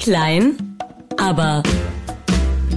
[0.00, 0.78] Klein,
[1.18, 1.62] aber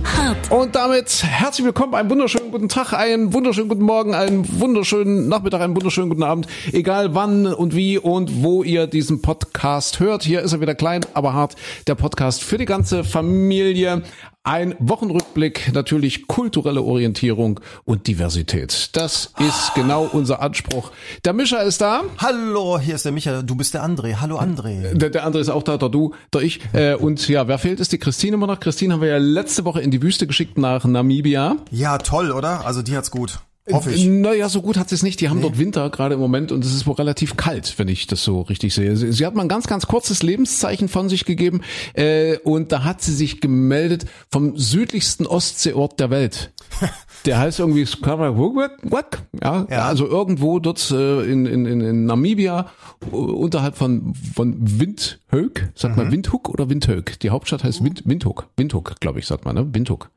[0.04, 0.52] hart.
[0.52, 5.62] Und damit herzlich willkommen, einen wunderschönen guten Tag, einen wunderschönen guten Morgen, einen wunderschönen Nachmittag,
[5.62, 10.24] einen wunderschönen guten Abend, egal wann und wie und wo ihr diesen Podcast hört.
[10.24, 11.56] Hier ist er wieder klein, aber hart,
[11.88, 14.04] der Podcast für die ganze Familie.
[14.46, 18.90] Ein Wochenrückblick, natürlich kulturelle Orientierung und Diversität.
[18.92, 20.92] Das ist genau unser Anspruch.
[21.24, 22.02] Der Mischa ist da.
[22.18, 24.16] Hallo, hier ist der Micha, du bist der André.
[24.20, 24.96] Hallo André.
[24.96, 26.60] Der, der andere ist auch da, der du, der ich.
[26.74, 28.60] Äh, und ja, wer fehlt, ist die Christine immer noch.
[28.60, 31.56] Christine haben wir ja letzte Woche in die Wüste geschickt nach Namibia.
[31.72, 32.66] Ja, toll, oder?
[32.66, 33.40] Also die hat's gut.
[33.72, 34.06] Hoffe Äh, ich.
[34.06, 35.22] Naja, so gut hat sie es nicht.
[35.22, 38.08] Die haben dort Winter gerade im Moment und es ist wohl relativ kalt, wenn ich
[38.08, 38.96] das so richtig sehe.
[38.98, 41.62] Sie, sie hat mal ein ganz, ganz kurzes Lebenszeichen von sich gegeben
[41.94, 46.52] äh, und da hat sie sich gemeldet vom südlichsten Ostseeort der Welt.
[47.26, 49.86] Der heißt irgendwie Skarawak, ja, Ja.
[49.86, 52.70] also irgendwo dort äh, in, in, in, Namibia
[53.12, 57.18] unterhalb von von Windhoek, sagt man Windhoek oder Windhoek?
[57.20, 59.70] Die Hauptstadt heißt Wind, Windhoek, Windhoek, glaube ich, sagt man, ne?
[59.74, 60.10] Windhoek.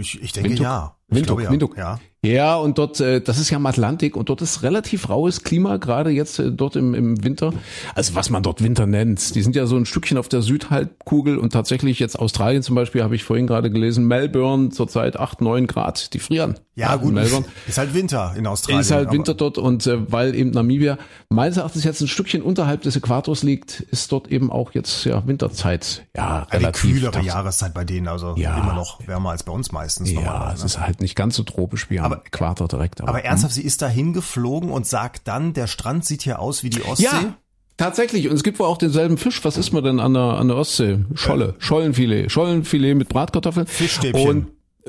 [0.00, 0.64] Ich, ich denke Windhoek.
[0.64, 0.96] ja.
[1.10, 1.50] Ich Windhoek, glaube, ja.
[1.52, 1.76] Windhoek.
[1.78, 2.00] Ja.
[2.24, 5.78] Ja, und dort, äh, das ist ja am Atlantik und dort ist relativ raues Klima,
[5.78, 7.52] gerade jetzt äh, dort im, im Winter.
[7.96, 9.34] Also was man dort Winter nennt.
[9.34, 13.02] Die sind ja so ein Stückchen auf der Südhalbkugel und tatsächlich jetzt Australien zum Beispiel,
[13.02, 16.60] habe ich vorhin gerade gelesen, Melbourne zurzeit 8, 9 Grad, die frieren.
[16.76, 17.12] Ja, gut.
[17.12, 17.44] Melbourne.
[17.66, 18.80] Ist halt Winter in Australien.
[18.80, 20.98] Ist halt Winter dort und äh, weil eben Namibia
[21.28, 25.26] meines Erachtens jetzt ein Stückchen unterhalb des Äquators liegt, ist dort eben auch jetzt ja
[25.26, 26.06] Winterzeit.
[26.16, 26.82] Ja, die relativ.
[26.92, 28.56] kühlere Jahreszeit bei denen, also Ja.
[28.58, 30.66] immer noch wärmer als bei uns meistens Ja, es normalerweise.
[30.66, 33.00] ist halt nicht ganz so tropisch wie am Aber- Äquator direkt.
[33.00, 36.70] Aber ernsthaft, sie ist da hingeflogen und sagt dann, der Strand sieht hier aus wie
[36.70, 37.04] die Ostsee.
[37.04, 37.34] Ja,
[37.76, 38.28] tatsächlich.
[38.28, 39.44] Und es gibt wohl auch denselben Fisch.
[39.44, 41.00] Was isst man denn an der, an der Ostsee?
[41.14, 42.30] Scholle, Schollenfilet.
[42.30, 43.66] Schollenfilet mit Bratkartoffeln.
[43.66, 44.28] Fischstäbchen.
[44.28, 44.46] Und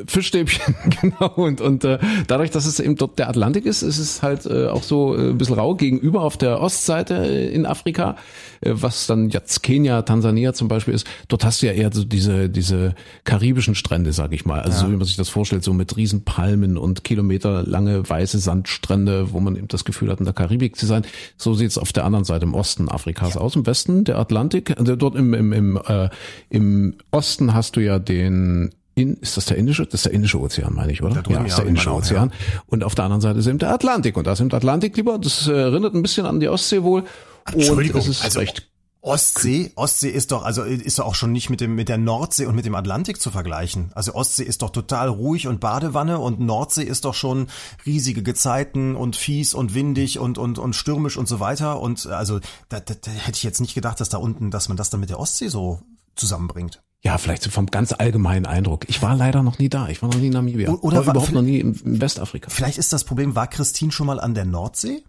[0.08, 1.32] Fischstäbchen, genau.
[1.36, 4.68] Und, und äh, dadurch, dass es eben dort der Atlantik ist, ist es halt äh,
[4.68, 8.16] auch so äh, ein bisschen rau gegenüber auf der Ostseite äh, in Afrika,
[8.62, 11.06] äh, was dann jetzt Kenia, Tansania zum Beispiel ist.
[11.28, 14.62] Dort hast du ja eher so diese, diese karibischen Strände, sag ich mal.
[14.62, 19.40] Also so wie man sich das vorstellt, so mit Riesenpalmen und kilometerlange weiße Sandstrände, wo
[19.40, 21.03] man eben das Gefühl hat, in der Karibik zu sein.
[21.38, 23.56] So sieht's auf der anderen Seite im Osten Afrikas aus.
[23.56, 26.09] Im Westen der Atlantik, also dort im, im, im, äh,
[26.50, 29.86] im Osten hast du ja den in, ist das der Indische?
[29.86, 31.22] Das ist der Indische Ozean, meine ich, oder?
[31.22, 32.31] Da ja, ist ja, der Indische auch, Ozean.
[32.68, 34.18] Und auf der anderen Seite ist eben der Atlantik.
[34.18, 35.18] Und da ist eben der Atlantik lieber.
[35.18, 37.02] Das äh, erinnert ein bisschen an die Ostsee wohl.
[37.48, 38.70] Und Entschuldigung, es ist also recht
[39.03, 42.46] Ostsee, Ostsee ist doch, also ist doch auch schon nicht mit dem, mit der Nordsee
[42.46, 43.92] und mit dem Atlantik zu vergleichen.
[43.96, 47.48] Also Ostsee ist doch total ruhig und Badewanne und Nordsee ist doch schon
[47.86, 51.82] riesige Gezeiten und fies und windig und, und, und stürmisch und so weiter.
[51.82, 52.40] Und also,
[52.70, 55.02] da, da, da hätte ich jetzt nicht gedacht, dass da unten, dass man das dann
[55.02, 55.82] mit der Ostsee so
[56.16, 56.82] zusammenbringt.
[57.06, 58.88] Ja, vielleicht so vom ganz allgemeinen Eindruck.
[58.88, 59.90] Ich war leider noch nie da.
[59.90, 60.69] Ich war noch nie in Namibia.
[60.72, 62.50] O- oder war überhaupt noch nie im Westafrika.
[62.50, 65.03] Vielleicht ist das Problem, war Christine schon mal an der Nordsee?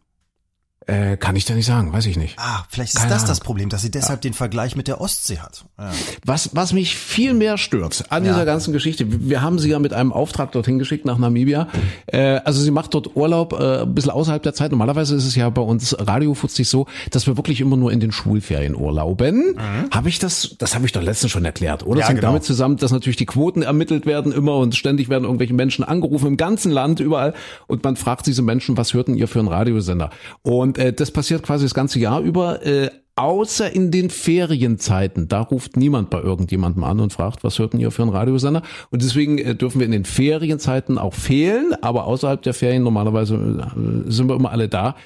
[0.86, 2.38] Äh, kann ich dir nicht sagen, weiß ich nicht.
[2.38, 3.44] Ah, vielleicht ist Keine das das Ahnung.
[3.46, 5.64] Problem, dass sie deshalb den Vergleich mit der Ostsee hat.
[5.78, 5.90] Ja.
[6.26, 8.32] Was, was mich viel mehr stört an Ja.
[8.32, 11.68] dieser ganzen Geschichte, wir haben sie ja mit einem Auftrag dorthin geschickt nach Namibia.
[12.06, 14.72] Äh, also sie macht dort Urlaub äh, ein bisschen außerhalb der Zeit.
[14.72, 18.12] Normalerweise ist es ja bei uns radiofutzig so, dass wir wirklich immer nur in den
[18.12, 19.58] Schulferien urlauben.
[19.90, 21.92] Habe ich das, das habe ich doch letztens schon erklärt, oder?
[21.94, 21.96] Mhm.
[21.96, 22.32] Ja, das hängt genau.
[22.32, 26.26] damit zusammen, dass natürlich die Quoten ermittelt werden immer und ständig werden irgendwelche Menschen angerufen
[26.26, 27.32] im ganzen Land, überall.
[27.68, 30.10] Und man fragt diese Menschen, was hörten ihr für einen Radiosender?
[30.42, 32.64] Und äh, das passiert quasi das ganze Jahr über.
[32.64, 37.78] Äh, Außer in den Ferienzeiten, da ruft niemand bei irgendjemandem an und fragt, was hörten
[37.78, 38.62] ihr für einen Radiosender?
[38.90, 43.36] Und deswegen äh, dürfen wir in den Ferienzeiten auch fehlen, aber außerhalb der Ferien normalerweise
[43.36, 44.96] äh, sind wir immer alle da,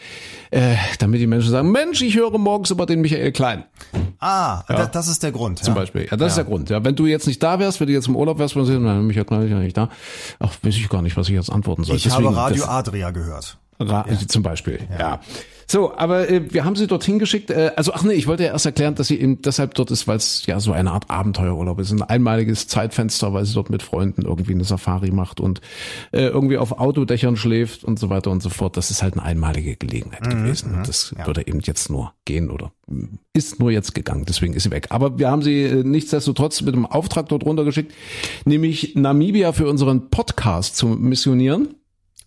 [0.51, 3.65] äh, damit die Menschen sagen, Mensch, ich höre morgens über den Michael Klein
[4.21, 5.59] Ah, da, das ist der Grund.
[5.59, 5.81] zum ja.
[5.81, 6.09] Beispiel.
[6.11, 6.71] Ja, das ist der Grund.
[6.71, 8.73] Ja, wenn du jetzt nicht da wärst, wenn du jetzt im Urlaub wärst, würden sie
[8.73, 9.91] sagen, nein, Michael Klein ist ja nicht da.
[10.39, 11.97] Ach, weiß ich gar nicht, was ich jetzt antworten soll.
[11.97, 13.59] Ich Deswegen, habe Radio das- Adria gehört.
[13.79, 15.21] Ra Zum Beispiel, ja.
[15.71, 17.51] So, aber äh, wir haben sie dorthin geschickt.
[17.51, 20.09] Äh, also, ach nee, ich wollte ja erst erklären, dass sie eben deshalb dort ist,
[20.09, 21.93] weil es ja so eine Art Abenteuerurlaub ist.
[21.93, 25.61] Ein einmaliges Zeitfenster, weil sie dort mit Freunden irgendwie eine Safari macht und
[26.13, 28.79] äh, irgendwie auf Autodächern schläft und so weiter und so fort.
[28.79, 30.75] Das ist halt eine einmalige Gelegenheit gewesen.
[30.75, 32.73] Und das würde eben jetzt nur gehen oder
[33.35, 34.25] ist nur jetzt gegangen.
[34.27, 34.87] Deswegen ist sie weg.
[34.89, 37.93] Aber wir haben sie äh, nichtsdestotrotz mit einem Auftrag dort runtergeschickt,
[38.47, 41.75] nämlich Namibia für unseren Podcast zu missionieren.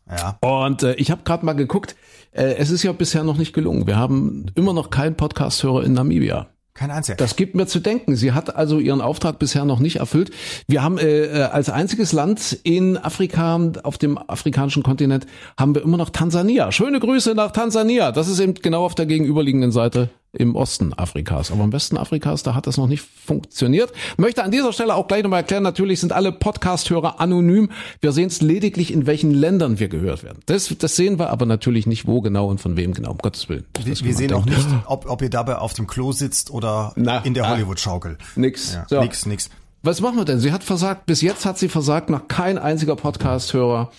[0.10, 0.38] Ja.
[0.42, 1.96] Und äh, ich habe gerade mal geguckt,
[2.32, 3.88] äh, es ist ja bisher noch nicht gelungen.
[3.88, 6.48] Wir haben immer noch keinen Podcast-Hörer in Namibia.
[6.74, 7.18] Kein einziger.
[7.18, 8.16] Das gibt mir zu denken.
[8.16, 10.32] Sie hat also ihren Auftrag bisher noch nicht erfüllt.
[10.68, 15.28] Wir haben äh, äh, als einziges Land in Afrika, auf dem afrikanischen Kontinent,
[15.60, 16.72] haben wir immer noch Tansania.
[16.72, 18.14] Schöne Grüße nach Tansania.
[18.14, 21.52] Das ist eben genau auf der gegenüberliegenden Seite im Osten Afrikas.
[21.52, 23.92] Aber im Westen Afrikas, da hat das noch nicht funktioniert.
[24.18, 27.70] Möchte an dieser Stelle auch gleich nochmal erklären, natürlich sind alle Podcast-Hörer anonym.
[28.00, 30.40] Wir sehen es lediglich, in welchen Ländern wir gehört werden.
[30.46, 33.50] Das, das sehen wir aber natürlich nicht, wo genau und von wem genau, um Gottes
[33.50, 33.66] Willen.
[33.84, 34.34] Wir, wir sehen denkt.
[34.34, 38.18] auch nicht, ob, ob ihr dabei auf dem Klo sitzt oder Na, in der Hollywood-Schaukel.
[38.36, 38.74] Nix.
[38.74, 39.02] Ja, so.
[39.02, 39.50] Nix, nix.
[39.84, 40.40] Was machen wir denn?
[40.40, 41.08] Sie hat versagt.
[41.08, 43.92] Bis jetzt hat sie versagt, noch kein einziger Podcast-Hörer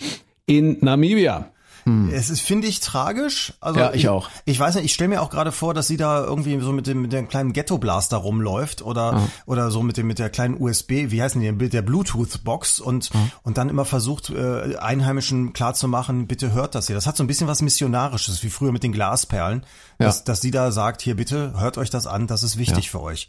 [0.45, 1.52] in Namibia.
[1.85, 2.09] Hm.
[2.13, 3.53] Es ist, finde ich, tragisch.
[3.59, 4.29] Also ja, ich, ich auch.
[4.45, 6.87] Ich weiß nicht, ich stelle mir auch gerade vor, dass sie da irgendwie so mit
[6.87, 9.27] dem, mit dem kleinen Ghetto-Blaster rumläuft oder, ah.
[9.45, 13.09] oder so mit dem, mit der kleinen USB, wie heißen die, mit der Bluetooth-Box und,
[13.13, 13.17] ah.
[13.43, 16.95] und dann immer versucht, äh, Einheimischen klarzumachen, bitte hört das hier.
[16.95, 19.65] Das hat so ein bisschen was Missionarisches, wie früher mit den Glasperlen,
[19.99, 20.07] ja.
[20.07, 22.91] dass, dass sie da sagt, hier bitte, hört euch das an, das ist wichtig ja.
[22.91, 23.27] für euch.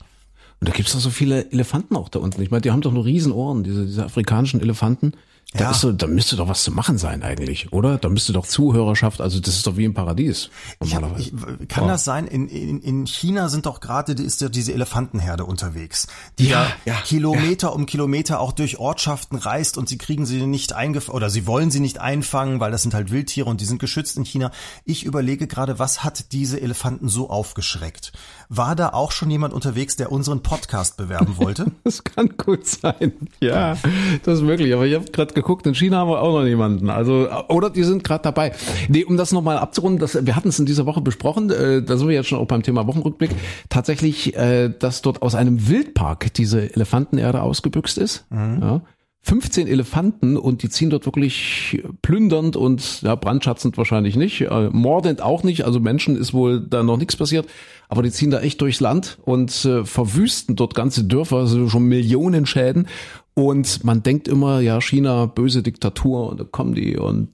[0.60, 2.40] Und da gibt's doch so viele Elefanten auch da unten.
[2.40, 5.12] Ich meine, die haben doch nur Riesenohren, diese, diese afrikanischen Elefanten.
[5.54, 5.70] Da, ja.
[5.70, 7.96] ist so, da müsste doch was zu machen sein eigentlich, oder?
[7.96, 10.50] Da müsste doch Zuhörerschaft, also das ist doch wie im Paradies.
[10.82, 11.32] Ich hab, ich,
[11.68, 11.86] kann oh.
[11.86, 12.26] das sein?
[12.26, 16.08] In, in, in China sind doch gerade ist ja diese Elefantenherde unterwegs,
[16.40, 17.72] die ja, ja Kilometer ja.
[17.72, 21.70] um Kilometer auch durch Ortschaften reist und sie kriegen sie nicht eingefangen oder sie wollen
[21.70, 24.50] sie nicht einfangen, weil das sind halt Wildtiere und die sind geschützt in China.
[24.84, 28.12] Ich überlege gerade, was hat diese Elefanten so aufgeschreckt?
[28.48, 31.66] War da auch schon jemand unterwegs, der unseren Podcast bewerben wollte?
[31.84, 33.12] das kann gut sein.
[33.40, 33.76] Ja,
[34.24, 34.74] das ist möglich.
[34.74, 36.90] Aber ich habe gerade geguckt, in China haben wir auch noch niemanden.
[36.90, 38.52] Also, oder die sind gerade dabei.
[38.88, 41.96] Nee, um das nochmal abzurunden, das, wir hatten es in dieser Woche besprochen, äh, da
[41.96, 43.30] sind wir jetzt schon auch beim Thema Wochenrückblick,
[43.68, 48.24] tatsächlich, äh, dass dort aus einem Wildpark diese Elefantenerde ausgebüxt ist.
[48.30, 48.58] Mhm.
[48.60, 48.82] Ja.
[49.24, 55.22] 15 Elefanten und die ziehen dort wirklich plündernd und ja, brandschatzend wahrscheinlich nicht, äh, mordend
[55.22, 57.46] auch nicht, also Menschen ist wohl da noch nichts passiert,
[57.88, 61.84] aber die ziehen da echt durchs Land und äh, verwüsten dort ganze Dörfer, also schon
[61.84, 62.86] Millionen Schäden
[63.34, 67.30] und man denkt immer, ja, China, böse Diktatur und da kommen die und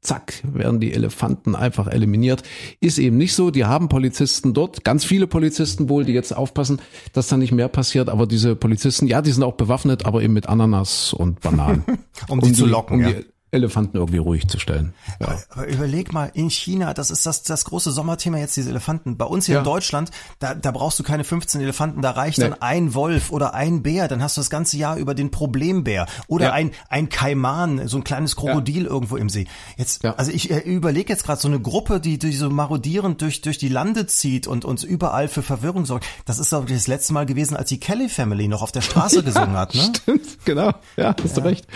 [0.00, 2.42] zack, werden die Elefanten einfach eliminiert.
[2.80, 3.52] Ist eben nicht so.
[3.52, 6.80] Die haben Polizisten dort, ganz viele Polizisten wohl, die jetzt aufpassen,
[7.12, 8.08] dass da nicht mehr passiert.
[8.08, 11.84] Aber diese Polizisten, ja, die sind auch bewaffnet, aber eben mit Ananas und Bananen.
[12.28, 13.18] um, um die zu locken, um ja.
[13.50, 14.92] Elefanten irgendwie ruhig zu stellen.
[15.20, 15.38] Ja.
[15.50, 19.16] Aber überleg mal, in China, das ist das, das große Sommerthema jetzt, diese Elefanten.
[19.16, 19.58] Bei uns hier ja.
[19.60, 22.44] in Deutschland, da, da brauchst du keine 15 Elefanten, da reicht nee.
[22.44, 26.06] dann ein Wolf oder ein Bär, dann hast du das ganze Jahr über den Problembär.
[26.26, 26.52] Oder ja.
[26.52, 29.46] ein, ein Kaiman, so ein kleines Krokodil irgendwo im See.
[29.78, 33.40] Jetzt, also ich äh, überlege jetzt gerade so eine Gruppe, die, die so marodierend durch,
[33.40, 36.06] durch die Lande zieht und uns überall für Verwirrung sorgt.
[36.26, 39.22] Das ist doch das letzte Mal gewesen, als die Kelly Family noch auf der Straße
[39.24, 39.90] gesungen hat, ne?
[39.96, 40.72] Stimmt, genau.
[40.98, 41.66] Ja, hast du recht.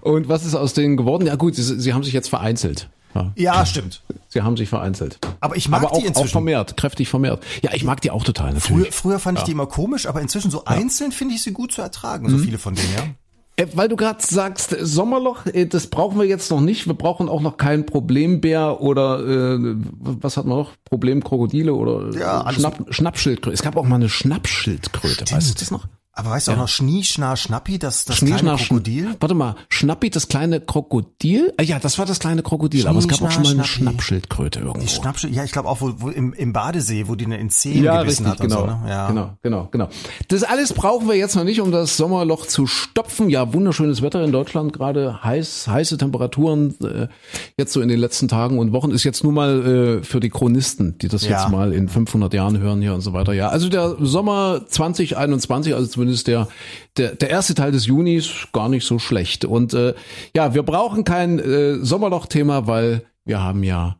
[0.00, 1.11] Und was ist aus denen geworden?
[1.12, 1.26] Geworden.
[1.26, 2.88] Ja gut, sie, sie haben sich jetzt vereinzelt.
[3.14, 3.32] Ja.
[3.36, 4.02] ja, stimmt.
[4.28, 5.18] Sie haben sich vereinzelt.
[5.40, 6.28] Aber ich mag aber die inzwischen.
[6.28, 7.44] auch vermehrt, kräftig vermehrt.
[7.62, 8.54] Ja, ich mag die auch total.
[8.54, 8.86] Natürlich.
[8.86, 11.72] Früher, früher fand ich die immer komisch, aber inzwischen so einzeln finde ich sie gut
[11.72, 12.42] zu ertragen, so mhm.
[12.42, 13.02] viele von denen, ja.
[13.56, 16.86] Äh, weil du gerade sagst, Sommerloch, äh, das brauchen wir jetzt noch nicht.
[16.86, 20.72] Wir brauchen auch noch keinen Problembär oder äh, was hat man noch?
[20.86, 23.52] Problemkrokodile oder ja, Schnapp, Schnappschildkröte.
[23.52, 25.14] Es gab auch mal eine Schnappschildkröte.
[25.14, 25.32] Stimmt.
[25.32, 25.86] Weißt du das noch?
[26.14, 26.58] Aber weißt du ja.
[26.58, 29.16] auch noch Schnie, Schnar, Schnappi, das, das kleine Krokodil?
[29.18, 31.54] Warte mal, Schnappi, das kleine Krokodil?
[31.56, 33.52] Ah, ja, das war das kleine Krokodil, Schnie, aber es gab Schnar, auch schon mal
[33.52, 33.92] eine Schnappi.
[33.92, 34.80] Schnappschildkröte irgendwo.
[34.80, 37.48] Die Schnappschild, ja, ich glaube auch wo, wo im, im Badesee, wo die eine in
[37.48, 38.80] Zehen ja, gebissen richtig, hat genau, so, ne?
[38.90, 39.08] ja.
[39.08, 39.88] genau, genau, genau.
[40.28, 43.30] Das alles brauchen wir jetzt noch nicht, um das Sommerloch zu stopfen.
[43.30, 47.08] Ja, wunderschönes Wetter in Deutschland, gerade heiß, heiße Temperaturen äh,
[47.56, 50.28] jetzt so in den letzten Tagen und Wochen ist jetzt nur mal äh, für die
[50.28, 51.38] Chronisten, die das ja.
[51.38, 53.32] jetzt mal in 500 Jahren hören hier und so weiter.
[53.32, 56.48] Ja, also der Sommer 2021, also zumindest der
[56.96, 59.44] der, der erste Teil des Junis gar nicht so schlecht.
[59.44, 59.94] Und äh,
[60.34, 63.96] ja, wir brauchen kein äh, Sommerloch-Thema, weil wir haben ja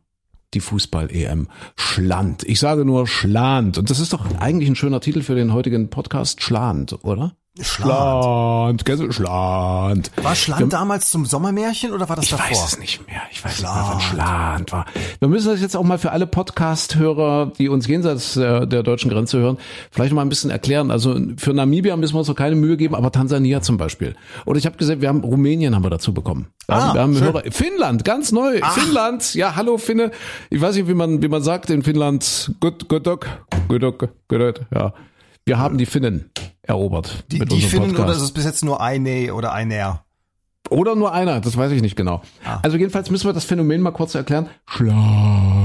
[0.53, 2.43] die Fußball-EM Schland.
[2.43, 3.77] Ich sage nur Schland.
[3.77, 7.35] Und das ist doch eigentlich ein schöner Titel für den heutigen Podcast, Schland, oder?
[7.61, 8.81] Schland.
[8.83, 10.11] Schland, Schland.
[10.23, 12.47] War Schland damals zum Sommermärchen oder war das ich davor?
[12.49, 13.21] Ich weiß es nicht mehr.
[13.31, 13.75] Ich weiß Schland.
[13.75, 14.85] nicht mehr, wann Schland war.
[15.19, 19.11] Wir müssen das jetzt auch mal für alle Podcast-Hörer, die uns jenseits der, der, deutschen
[19.11, 19.59] Grenze hören,
[19.91, 20.89] vielleicht mal ein bisschen erklären.
[20.89, 24.15] Also für Namibia müssen wir uns noch keine Mühe geben, aber Tansania zum Beispiel.
[24.47, 26.47] Oder ich habe gesehen, wir haben Rumänien haben wir dazu bekommen.
[26.67, 27.43] Ah, wir haben Hörer.
[27.51, 28.61] Finnland, ganz neu.
[28.63, 28.73] Ach.
[28.73, 29.35] Finnland.
[29.35, 30.09] Ja, hallo Finne.
[30.49, 32.51] Ich weiß nicht, wie man, wie man sagt in Finnland.
[32.59, 33.27] Gut, gut, gut,
[33.67, 34.93] gut, gut, gut, ja.
[35.45, 36.31] Wir haben die Finnen
[36.61, 37.25] erobert.
[37.31, 38.03] Die, die Finnen Podcast.
[38.03, 40.05] oder ist es bis jetzt nur eine oder einer?
[40.69, 42.21] Oder nur einer, das weiß ich nicht genau.
[42.45, 42.59] Ah.
[42.63, 44.49] Also jedenfalls müssen wir das Phänomen mal kurz erklären.
[44.65, 45.62] Schland.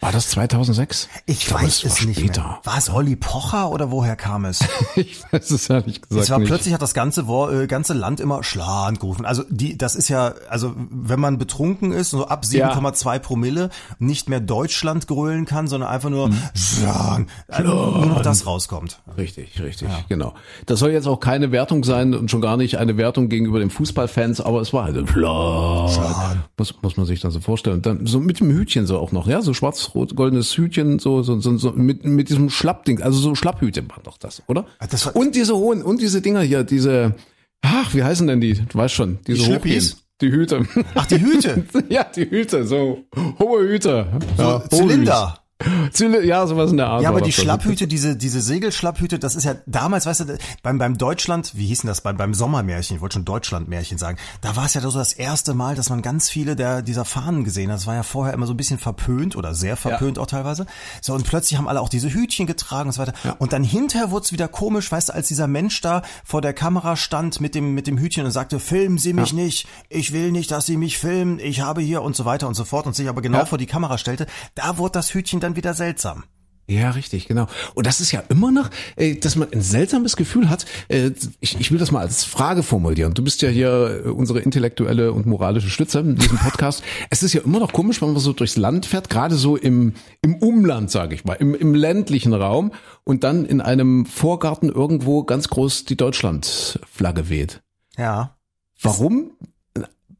[0.00, 1.08] War das 2006?
[1.26, 2.42] Ich, ich weiß es nicht später.
[2.42, 2.60] mehr.
[2.62, 4.60] War es Olli Pocher oder woher kam es?
[4.94, 6.46] ich weiß es ehrlich gesagt es war nicht.
[6.46, 9.26] Plötzlich hat das ganze, äh, ganze Land immer Schland gerufen.
[9.26, 13.18] Also die, das ist ja, also wenn man betrunken ist, so ab 7,2 ja.
[13.18, 16.42] Promille, nicht mehr Deutschland grölen kann, sondern einfach nur mhm.
[16.54, 19.00] Schland, also nur noch das rauskommt.
[19.16, 19.98] Richtig, richtig, ja.
[20.08, 20.34] genau.
[20.66, 23.70] Das soll jetzt auch keine Wertung sein und schon gar nicht eine Wertung gegenüber den
[23.70, 24.96] Fußballfans, aber es war halt.
[25.10, 26.38] Schland.
[26.56, 27.82] Muss, muss man sich dann so vorstellen.
[27.82, 31.40] Dann so mit dem Hütchen so auch noch, ja, so schwarz rot-goldenes Hütchen, so, so,
[31.40, 34.66] so, so mit, mit diesem Schlappding, also so Schlapphüte waren doch das, oder?
[34.78, 37.14] Ah, das und diese hohen, und diese Dinger hier, diese,
[37.62, 38.54] ach, wie heißen denn die?
[38.54, 39.92] Du weißt schon, diese Die hochgehen.
[40.20, 40.66] Die Hüte.
[40.94, 41.64] Ach, die Hüte.
[41.88, 43.04] ja, die Hüte, so
[43.38, 44.06] hohe Hüte.
[44.36, 45.38] So ja, hohe Zylinder.
[45.92, 47.02] Zylinder, ja, sowas in der Art.
[47.02, 47.32] Ja, aber die.
[47.32, 51.80] Schlapphüte, diese, diese Segelschlapphüte, das ist ja damals, weißt du, beim, beim Deutschland, wie hieß
[51.80, 54.90] denn das, beim, beim Sommermärchen, ich wollte schon Deutschlandmärchen sagen, da war es ja so
[54.92, 57.78] das erste Mal, dass man ganz viele der, dieser Fahnen gesehen hat.
[57.78, 60.66] Das war ja vorher immer so ein bisschen verpönt oder sehr verpönt auch teilweise.
[61.00, 63.14] So, und plötzlich haben alle auch diese Hütchen getragen und so weiter.
[63.38, 66.52] Und dann hinterher wurde es wieder komisch, weißt du, als dieser Mensch da vor der
[66.52, 70.30] Kamera stand mit dem, mit dem Hütchen und sagte, filmen Sie mich nicht, ich will
[70.32, 72.94] nicht, dass Sie mich filmen, ich habe hier und so weiter und so fort und
[72.94, 73.44] sich aber genau Ja.
[73.44, 76.24] vor die Kamera stellte, da wurde das Hütchen dann wieder seltsam.
[76.70, 77.46] Ja, richtig, genau.
[77.74, 80.66] Und das ist ja immer noch, äh, dass man ein seltsames Gefühl hat.
[80.88, 83.14] Äh, ich, ich will das mal als Frage formulieren.
[83.14, 86.82] Du bist ja hier äh, unsere intellektuelle und moralische Stütze in diesem Podcast.
[87.10, 89.94] es ist ja immer noch komisch, wenn man so durchs Land fährt, gerade so im,
[90.20, 95.24] im Umland, sage ich mal, im, im ländlichen Raum und dann in einem Vorgarten irgendwo
[95.24, 97.62] ganz groß die Deutschlandflagge weht.
[97.96, 98.36] Ja.
[98.82, 99.30] Warum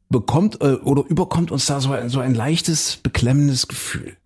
[0.09, 4.17] bekommt oder überkommt uns da so ein, so ein leichtes, beklemmendes Gefühl?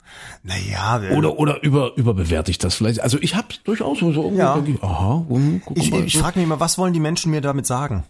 [0.44, 3.00] Naja, äh, Oder, oder über, überbewerte ich das vielleicht?
[3.00, 4.62] Also ich habe durchaus so irgendwie, Ja.
[4.66, 6.04] ich, aha, hm, guck ich, mal.
[6.04, 8.04] ich frage mich immer, was wollen die Menschen mir damit sagen?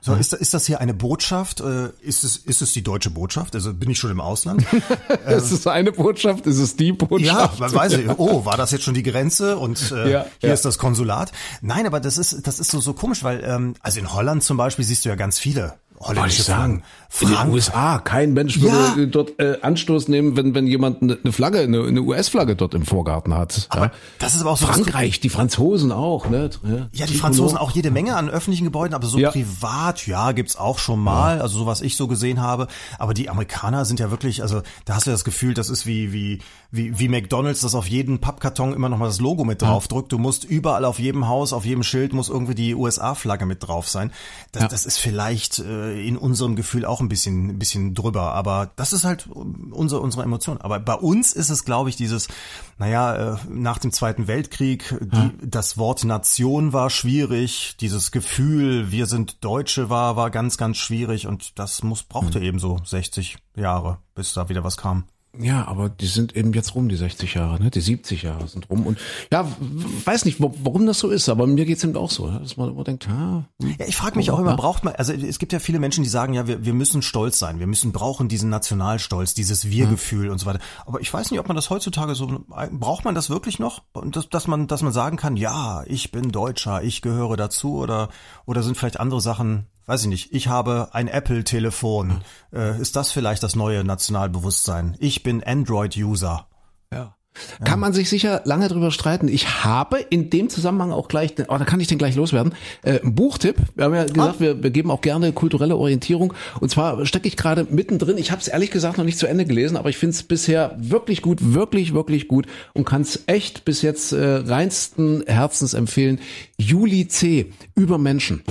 [0.00, 1.60] So, ist, ist das hier eine Botschaft?
[1.60, 3.56] Äh, Ist es, ist es die deutsche Botschaft?
[3.56, 4.64] Also bin ich schon im Ausland?
[5.26, 6.46] ist es eine Botschaft?
[6.46, 7.58] Ist es die ja, Botschaft?
[7.58, 8.08] man weiß ich.
[8.16, 10.54] Oh, war das jetzt schon die Grenze und äh, Ja, hier ja.
[10.54, 11.32] ist das Konsulat?
[11.62, 14.56] Nein, aber das ist, das ist so, so komisch, weil, ähm, also in Holland zum
[14.56, 16.82] Beispiel siehst du ja ganz viele Wollte holländische ich sagen.
[16.82, 16.82] Flaggen.
[17.18, 19.06] In den Frank USA, kein Mensch würde Ja.
[19.06, 22.84] dort äh, Anstoß nehmen, wenn, wenn jemand eine eine Flagge, eine, eine US-Flagge dort im
[22.84, 23.66] Vorgarten hat.
[23.70, 23.92] aber ja.
[24.18, 26.50] das ist aber auch so Frankreich, die Franzosen auch, ne?
[26.92, 30.78] Ja, die Franzosen auch jede Menge an öffentlichen Gebäuden, aber so privat, ja, gibt's auch
[30.78, 32.66] schon mal, also so was ich so gesehen habe.
[32.98, 36.12] Aber die Amerikaner sind ja wirklich, also da hast du das Gefühl, das ist wie
[36.12, 39.88] wie wie, wie McDonald's, das auf jeden Pappkarton immer noch mal das Logo mit drauf
[39.88, 40.12] drückt.
[40.12, 43.88] Du musst überall auf jedem Haus, auf jedem Schild muss irgendwie die USA-Flagge mit drauf
[43.88, 44.12] sein.
[44.52, 44.68] Das, Ja.
[44.68, 48.92] das ist vielleicht äh, in unserem Gefühl auch ein bisschen ein bisschen drüber, aber das
[48.92, 50.58] ist halt unsere unsere Emotion.
[50.60, 52.28] Aber bei uns ist es, glaube ich, dieses,
[52.78, 59.06] naja, äh, nach dem Zweiten Weltkrieg, die, das Wort Nation war schwierig, dieses Gefühl, wir
[59.06, 63.98] sind Deutsche war, war ganz, ganz schwierig und das muss, brauchte eben so 60 Jahre,
[64.14, 65.04] bis da wieder was kam.
[65.40, 67.70] Ja, aber die sind eben jetzt rum, die 60 Jahre, ne?
[67.70, 68.86] Die 70 Jahre sind rum.
[68.86, 68.98] Und
[69.32, 69.46] ja,
[70.04, 72.38] weiß nicht, wa- warum das so ist, aber mir geht's eben auch so, ne?
[72.40, 75.12] dass man immer denkt, ah, hm, Ja, ich frage mich auch immer, braucht man, also
[75.12, 77.92] es gibt ja viele Menschen, die sagen, ja, wir, wir müssen stolz sein, wir müssen
[77.92, 80.60] brauchen diesen Nationalstolz, dieses Wir-Gefühl und so weiter.
[80.86, 83.82] Aber ich weiß nicht, ob man das heutzutage so, braucht man das wirklich noch?
[84.10, 88.08] Dass, dass man, dass man sagen kann, ja, ich bin Deutscher, ich gehöre dazu oder,
[88.46, 92.20] oder sind vielleicht andere Sachen, weiß ich nicht, ich habe ein Apple-Telefon.
[92.52, 94.96] Äh, ist das vielleicht das neue Nationalbewusstsein?
[95.00, 96.46] Ich bin Android-User.
[97.64, 99.28] Kann man sich sicher lange drüber streiten.
[99.28, 103.00] Ich habe in dem Zusammenhang auch gleich, oh, da kann ich den gleich loswerden, äh,
[103.00, 103.56] einen Buchtipp.
[103.74, 106.34] Wir haben ja gesagt, wir, wir geben auch gerne kulturelle Orientierung.
[106.60, 108.18] Und zwar stecke ich gerade mittendrin.
[108.18, 110.76] Ich habe es ehrlich gesagt noch nicht zu Ende gelesen, aber ich finde es bisher
[110.78, 116.20] wirklich gut, wirklich, wirklich gut und kann es echt bis jetzt äh, reinsten Herzens empfehlen.
[116.58, 117.52] Juli C.
[117.74, 118.42] über Menschen.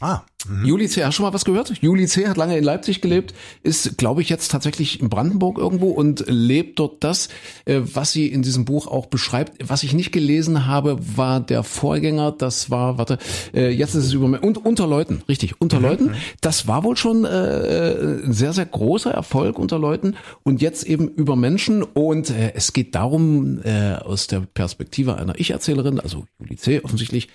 [0.00, 0.22] Ah,
[0.64, 1.04] Juli C.
[1.04, 1.72] Hast du schon mal was gehört?
[1.80, 2.26] Juli C.
[2.26, 6.78] hat lange in Leipzig gelebt, ist, glaube ich, jetzt tatsächlich in Brandenburg irgendwo und lebt
[6.78, 7.28] dort das,
[7.64, 9.68] äh, was sie in diesem Buch auch beschreibt.
[9.68, 12.32] Was ich nicht gelesen habe, war der Vorgänger.
[12.32, 13.18] Das war, warte,
[13.54, 16.14] äh, jetzt ist es über und unter Leuten, richtig, unter Leuten.
[16.40, 21.08] Das war wohl schon äh, ein sehr, sehr großer Erfolg unter Leuten und jetzt eben
[21.08, 21.82] über Menschen.
[21.82, 26.80] Und äh, es geht darum, äh, aus der Perspektive einer Ich-Erzählerin, also Juli C.
[26.82, 27.28] offensichtlich,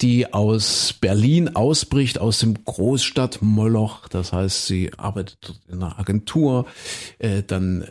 [0.00, 4.08] die aus Berlin ausbricht, aus dem Großstadt-Moloch.
[4.08, 6.66] Das heißt, sie arbeitet in einer Agentur,
[7.18, 7.86] äh, dann äh,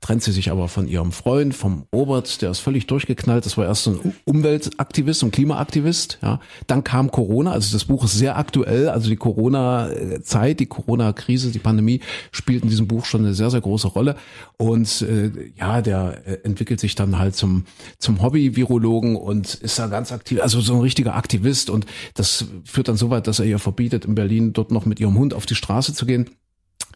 [0.00, 3.44] trennt sie sich aber von ihrem Freund, vom Robert, der ist völlig durchgeknallt.
[3.44, 6.18] Das war erst so ein Um- Umweltaktivist und Klimaaktivist.
[6.22, 7.50] Ja, dann kam Corona.
[7.50, 8.88] Also das Buch ist sehr aktuell.
[8.88, 12.00] Also die Corona-Zeit, die Corona-Krise, die Pandemie
[12.30, 14.16] spielt in diesem Buch schon eine sehr sehr große Rolle.
[14.56, 17.64] Und äh, ja, der äh, entwickelt sich dann halt zum
[17.98, 20.40] zum Hobby-Virologen und ist da ganz aktiv.
[20.40, 21.70] Also so ein richtiger Aktivist.
[21.70, 25.00] Und das führt dann so weit, dass er ihr verbietet, in Berlin dort noch mit
[25.00, 26.30] ihrem Hund auf die Straße zu gehen.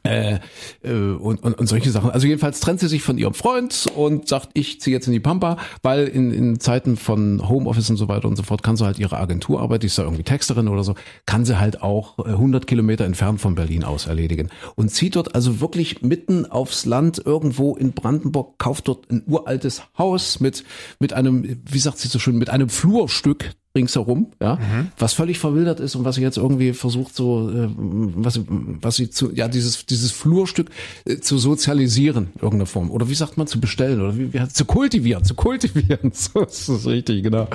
[0.04, 0.40] Äh,
[0.82, 2.10] äh, und, und, und solche Sachen.
[2.10, 5.20] Also jedenfalls trennt sie sich von ihrem Freund und sagt, ich ziehe jetzt in die
[5.20, 8.84] Pampa, weil in, in Zeiten von Homeoffice und so weiter und so fort kann sie
[8.84, 12.30] halt ihre Agenturarbeit, die ist da irgendwie Texterin oder so, kann sie halt auch äh,
[12.30, 14.50] 100 Kilometer entfernt von Berlin aus erledigen.
[14.74, 19.82] Und zieht dort also wirklich mitten aufs Land irgendwo in Brandenburg, kauft dort ein uraltes
[19.96, 20.64] Haus mit,
[20.98, 24.88] mit einem, wie sagt sie so schön, mit einem Flurstück ringsherum, ja, mhm.
[24.98, 29.08] was völlig verwildert ist und was sie jetzt irgendwie versucht so, äh, was, was sie
[29.08, 30.70] zu, ja, dieses, dieses Flurstück
[31.06, 32.90] äh, zu sozialisieren, irgendeiner Form.
[32.90, 36.12] Oder wie sagt man, zu bestellen oder wie, wie zu kultivieren, zu kultivieren.
[36.22, 37.48] So ist das richtig, genau.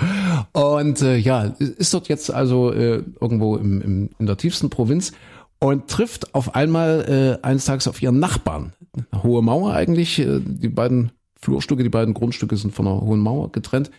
[0.52, 5.14] Und äh, ja, ist dort jetzt also äh, irgendwo im, im, in der tiefsten Provinz
[5.60, 8.74] und trifft auf einmal äh, eines Tages auf ihren Nachbarn.
[9.12, 13.20] Eine hohe Mauer eigentlich, äh, die beiden Flurstücke, die beiden Grundstücke sind von einer hohen
[13.20, 13.92] Mauer getrennt.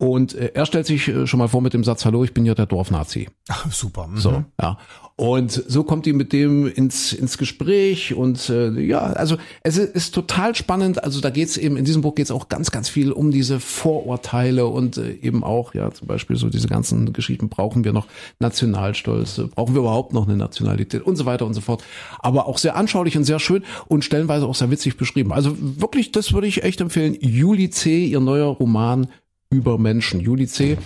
[0.00, 2.46] Und äh, er stellt sich äh, schon mal vor mit dem Satz, hallo, ich bin
[2.46, 3.28] ja der Dorfnazi.
[3.48, 4.06] Ach, super.
[4.06, 4.16] Mhm.
[4.16, 4.78] So, ja.
[5.16, 10.14] Und so kommt die mit dem ins, ins Gespräch und äh, ja, also es ist
[10.14, 11.04] total spannend.
[11.04, 14.64] Also da geht's eben, in diesem Buch geht's auch ganz, ganz viel um diese Vorurteile
[14.64, 18.06] und äh, eben auch, ja, zum Beispiel so diese ganzen Geschichten, brauchen wir noch
[18.38, 21.84] Nationalstolz, brauchen wir überhaupt noch eine Nationalität und so weiter und so fort.
[22.20, 25.34] Aber auch sehr anschaulich und sehr schön und stellenweise auch sehr witzig beschrieben.
[25.34, 27.18] Also wirklich, das würde ich echt empfehlen.
[27.20, 29.08] Juli C., ihr neuer Roman
[29.50, 30.20] über Menschen.
[30.20, 30.78] Juli C.,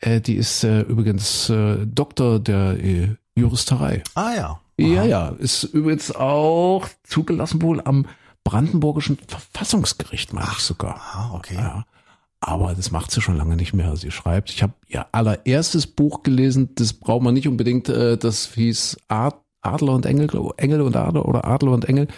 [0.00, 4.02] äh, die ist äh, übrigens äh, Doktor der äh, Juristerei.
[4.14, 4.46] Ah ja.
[4.46, 4.60] Aha.
[4.76, 5.28] Ja, ja.
[5.28, 8.06] Ist übrigens auch zugelassen wohl am
[8.42, 11.00] Brandenburgischen Verfassungsgericht, meine ich sogar.
[11.00, 11.54] Ah, okay.
[11.54, 11.84] Ja.
[12.40, 13.96] Aber das macht sie schon lange nicht mehr.
[13.96, 18.52] Sie schreibt, ich habe ihr allererstes Buch gelesen, das braucht man nicht unbedingt, äh, das
[18.54, 20.28] hieß Adler und Engel,
[20.58, 22.08] Engel und Adler oder Adler und Engel.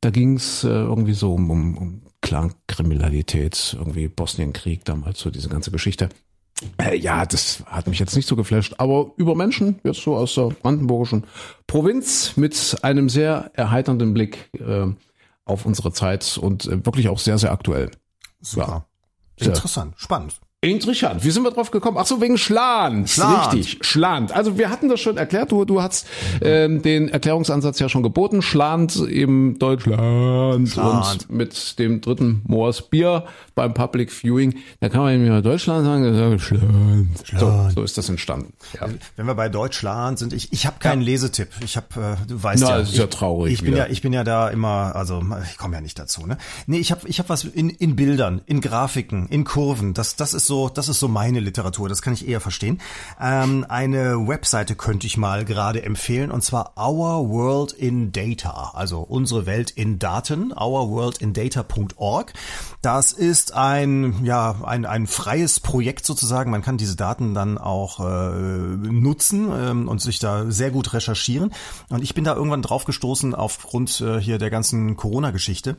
[0.00, 5.48] Da ging es äh, irgendwie so um, um, um Clankriminalität, irgendwie Bosnienkrieg damals, so diese
[5.48, 6.08] ganze Geschichte.
[6.78, 10.34] Äh, ja, das hat mich jetzt nicht so geflasht, aber über Menschen, jetzt so aus
[10.34, 11.24] der brandenburgischen
[11.66, 14.86] Provinz mit einem sehr erheiternden Blick äh,
[15.44, 17.90] auf unsere Zeit und äh, wirklich auch sehr, sehr aktuell.
[18.40, 18.86] Super.
[19.38, 19.46] Ja.
[19.46, 20.38] Interessant, spannend.
[20.62, 21.24] Interessant.
[21.24, 21.96] Wie sind wir drauf gekommen?
[21.98, 23.08] Ach so, wegen Schland.
[23.08, 23.54] Schland.
[23.54, 24.30] Richtig, Schland.
[24.32, 25.52] Also wir hatten das schon erklärt.
[25.52, 26.06] Du, du hast
[26.42, 28.42] ähm, den Erklärungsansatz ja schon geboten.
[28.42, 31.26] Schland eben Deutschland Schland.
[31.28, 33.24] und mit dem dritten Moors Bier
[33.54, 34.54] beim Public Viewing.
[34.80, 37.08] Da kann man eben mal Deutschland sagen, sagen Schland.
[37.24, 37.40] Schland.
[37.40, 38.52] So, so ist das entstanden.
[38.78, 38.86] Ja.
[39.16, 41.06] Wenn wir bei Deutschland sind, ich, ich habe keinen ja.
[41.06, 41.48] Lesetipp.
[41.64, 43.54] Ich habe, äh, du weißt Na, ja, das ist ja traurig.
[43.54, 43.86] Ich bin wieder.
[43.86, 46.26] ja, ich bin ja da immer, also ich komme ja nicht dazu.
[46.26, 46.36] Ne,
[46.66, 49.94] nee, ich habe, ich habe was in, in Bildern, in Grafiken, in Kurven.
[49.94, 52.80] Das, das ist so, das ist so meine Literatur, das kann ich eher verstehen.
[53.20, 58.98] Ähm, eine Webseite könnte ich mal gerade empfehlen und zwar Our World in Data, also
[58.98, 62.32] unsere Welt in Daten, ourworldindata.org.
[62.82, 66.50] Das ist ein, ja, ein, ein freies Projekt sozusagen.
[66.50, 71.52] Man kann diese Daten dann auch äh, nutzen ähm, und sich da sehr gut recherchieren.
[71.90, 75.76] Und ich bin da irgendwann drauf gestoßen aufgrund äh, hier der ganzen Corona-Geschichte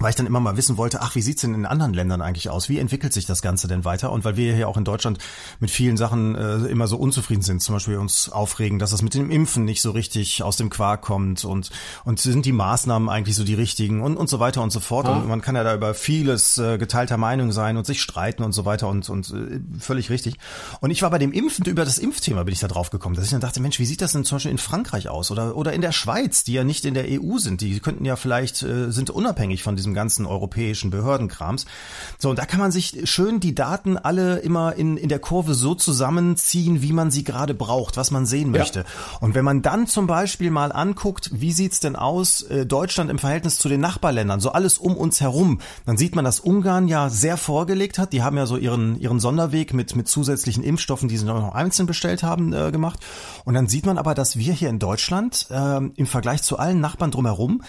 [0.00, 2.50] weil ich dann immer mal wissen wollte, ach, wie sieht's denn in anderen Ländern eigentlich
[2.50, 2.68] aus?
[2.68, 4.12] Wie entwickelt sich das Ganze denn weiter?
[4.12, 5.18] Und weil wir hier auch in Deutschland
[5.60, 9.14] mit vielen Sachen äh, immer so unzufrieden sind, zum Beispiel uns aufregen, dass das mit
[9.14, 11.70] dem Impfen nicht so richtig aus dem Quark kommt und
[12.04, 15.06] und sind die Maßnahmen eigentlich so die richtigen und und so weiter und so fort.
[15.06, 15.16] Ah.
[15.16, 18.52] Und man kann ja da über vieles äh, geteilter Meinung sein und sich streiten und
[18.52, 20.36] so weiter und und äh, völlig richtig.
[20.80, 23.24] Und ich war bei dem Impfen über das Impfthema bin ich da drauf gekommen, dass
[23.24, 25.72] ich dann dachte, Mensch, wie sieht das denn zum Beispiel in Frankreich aus oder oder
[25.72, 28.90] in der Schweiz, die ja nicht in der EU sind, die könnten ja vielleicht äh,
[28.90, 31.66] sind unabhängig von diesem diesem ganzen europäischen Behördenkrams.
[32.18, 35.54] So, und da kann man sich schön die Daten alle immer in, in der Kurve
[35.54, 38.80] so zusammenziehen, wie man sie gerade braucht, was man sehen möchte.
[38.80, 39.18] Ja.
[39.20, 43.18] Und wenn man dann zum Beispiel mal anguckt, wie sieht's denn aus, äh, Deutschland im
[43.18, 47.08] Verhältnis zu den Nachbarländern, so alles um uns herum, dann sieht man, dass Ungarn ja
[47.08, 48.12] sehr vorgelegt hat.
[48.12, 51.86] Die haben ja so ihren, ihren Sonderweg mit, mit zusätzlichen Impfstoffen, die sie noch einzeln
[51.86, 53.00] bestellt haben, äh, gemacht.
[53.44, 56.80] Und dann sieht man aber, dass wir hier in Deutschland äh, im Vergleich zu allen
[56.80, 57.62] Nachbarn drumherum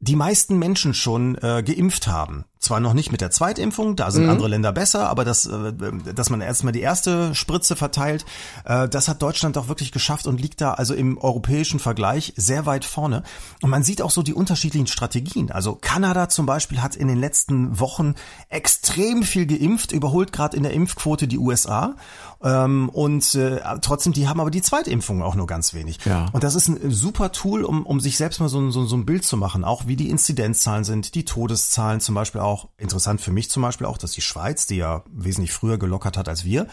[0.00, 2.44] die meisten Menschen schon äh, geimpft haben.
[2.66, 4.30] Zwar noch nicht mit der Zweitimpfung, da sind mhm.
[4.30, 5.72] andere Länder besser, aber das, äh,
[6.12, 8.26] dass man erstmal die erste Spritze verteilt,
[8.64, 12.66] äh, das hat Deutschland doch wirklich geschafft und liegt da also im europäischen Vergleich sehr
[12.66, 13.22] weit vorne.
[13.62, 15.52] Und man sieht auch so die unterschiedlichen Strategien.
[15.52, 18.16] Also Kanada zum Beispiel hat in den letzten Wochen
[18.48, 21.94] extrem viel geimpft, überholt gerade in der Impfquote die USA.
[22.42, 25.98] Ähm, und äh, trotzdem, die haben aber die Zweitimpfung auch nur ganz wenig.
[26.04, 26.30] Ja.
[26.32, 29.06] Und das ist ein super Tool, um, um sich selbst mal so, so, so ein
[29.06, 33.20] Bild zu machen, auch wie die Inzidenzzahlen sind, die Todeszahlen zum Beispiel auch auch interessant
[33.20, 36.44] für mich zum Beispiel auch, dass die Schweiz, die ja wesentlich früher gelockert hat als
[36.44, 36.66] wir,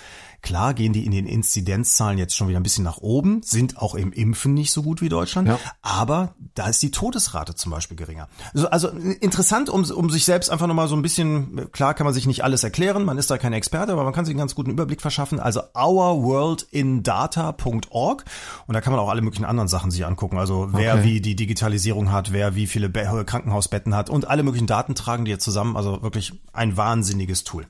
[0.44, 3.96] Klar gehen die in den Inzidenzzahlen jetzt schon wieder ein bisschen nach oben, sind auch
[3.96, 5.58] im Impfen nicht so gut wie Deutschland, ja.
[5.82, 8.28] aber da ist die Todesrate zum Beispiel geringer.
[8.54, 12.14] Also, also interessant, um, um sich selbst einfach nochmal so ein bisschen, klar kann man
[12.14, 14.54] sich nicht alles erklären, man ist da kein Experte, aber man kann sich einen ganz
[14.54, 15.40] guten Überblick verschaffen.
[15.40, 18.26] Also ourworldindata.org
[18.68, 20.38] und da kann man auch alle möglichen anderen Sachen sich angucken.
[20.38, 21.04] Also wer okay.
[21.06, 25.32] wie die Digitalisierung hat, wer wie viele Krankenhausbetten hat und alle möglichen Daten tragen die
[25.32, 25.78] jetzt zusammen.
[25.78, 27.66] Also wirklich ein wahnsinniges Tool.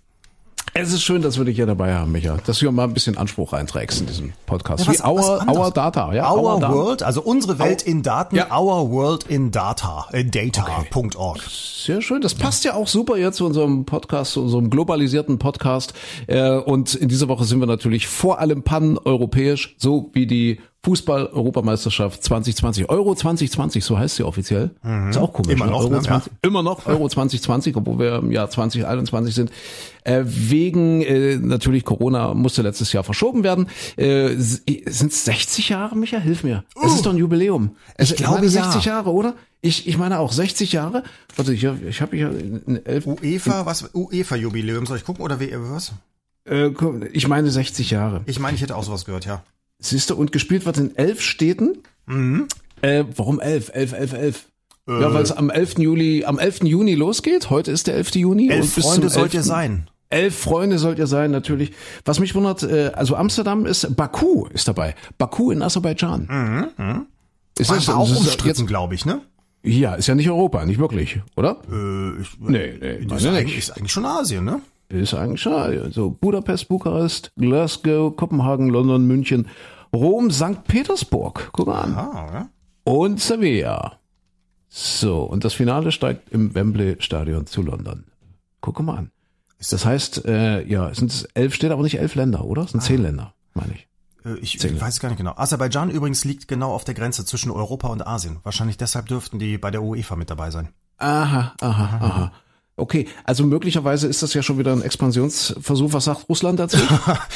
[0.75, 2.37] Es ist schön, dass wir dich hier dabei haben, Micha.
[2.47, 4.85] Dass du mal ein bisschen Anspruch einträgst in diesem Podcast.
[4.87, 5.47] Ja, was- Wie Our.
[5.47, 6.11] Our Data.
[6.15, 6.73] Ja, Our, Data.
[6.73, 8.47] World, also unsere Welt in Daten, Ja.
[8.59, 11.41] Our World in Data, äh, data.org.
[11.43, 12.21] Sehr schön.
[12.21, 15.93] Das passt ja auch super jetzt zu unserem Podcast, zu unserem globalisierten Podcast.
[16.25, 22.23] Äh, Und in dieser Woche sind wir natürlich vor allem pan-europäisch, so wie die Fußball-Europameisterschaft
[22.23, 22.89] 2020.
[22.89, 24.71] Euro 2020, so heißt sie offiziell.
[25.09, 25.53] Ist auch komisch.
[25.53, 25.71] Immer ne?
[25.71, 26.01] noch, Euro ne?
[26.01, 29.51] 20, Immer noch Euro 2020, obwohl wir im Jahr 2021 sind.
[30.03, 33.67] Äh, wegen äh, natürlich Corona musste letztes Jahr verschoben werden.
[33.95, 36.17] Äh, sind es 60 Jahre, Micha?
[36.17, 36.65] Hilf mir.
[36.83, 37.77] Es ist doch ein Jubiläum.
[37.95, 38.49] Es, Ich glaube, ja.
[38.49, 39.35] 60 Jahre, oder?
[39.61, 41.03] Ich, ich meine auch 60 Jahre.
[41.37, 45.53] Warte, ich, ich habe hier in elf, UEFA, was, UEFA-Jubiläum, soll ich gucken oder wie,
[45.53, 45.93] was?
[46.45, 46.71] äh,
[47.11, 48.21] ich meine 60 Jahre.
[48.25, 49.43] Ich meine, ich hätte auch sowas gehört, ja.
[49.83, 51.79] Siehst du, und gespielt wird in elf Städten.
[52.05, 52.47] Mhm.
[52.81, 53.69] Äh, warum elf?
[53.73, 54.45] Elf, elf, elf.
[54.87, 55.01] Äh.
[55.01, 55.77] Ja, weil es am 11.
[55.79, 56.63] Juli, am 11.
[56.63, 57.49] Juni losgeht.
[57.49, 58.15] Heute ist der 11.
[58.15, 58.49] Juni.
[58.49, 59.45] Elf Freunde sollt ihr 11.
[59.45, 59.89] sein.
[60.09, 61.71] Elf Freunde sollt ihr sein, natürlich.
[62.05, 64.95] Was mich wundert, äh, also Amsterdam ist, Baku ist dabei.
[65.17, 66.69] Baku in Aserbaidschan.
[67.57, 69.21] Ist das, war auch das ist umstritten, glaube ich, ne?
[69.63, 71.57] Ja, ist ja nicht Europa, nicht wirklich, oder?
[71.71, 74.61] Äh, ich, Nee, nee, ist, meine eigentlich, ist eigentlich schon Asien, ne?
[74.89, 75.89] Ist eigentlich schade.
[75.91, 79.47] So Budapest, Bukarest, Glasgow, Kopenhagen, London, München,
[79.93, 80.63] Rom, St.
[80.65, 81.49] Petersburg.
[81.53, 81.95] Guck mal an.
[81.95, 82.49] Ah, ja.
[82.83, 83.99] Und Sevilla.
[84.69, 88.05] So, und das Finale steigt im Wembley Stadion zu London.
[88.61, 89.11] Guck mal an.
[89.69, 92.63] Das heißt, äh, ja, sind es elf Städte, aber nicht elf Länder, oder?
[92.63, 93.87] Es sind zehn Länder, meine ich.
[94.25, 95.33] Äh, Ich, ich weiß gar nicht genau.
[95.37, 98.39] Aserbaidschan übrigens liegt genau auf der Grenze zwischen Europa und Asien.
[98.43, 100.69] Wahrscheinlich deshalb dürften die bei der UEFA mit dabei sein.
[100.97, 102.31] Aha, aha, aha.
[102.75, 105.93] Okay, also möglicherweise ist das ja schon wieder ein Expansionsversuch.
[105.93, 106.77] Was sagt Russland dazu?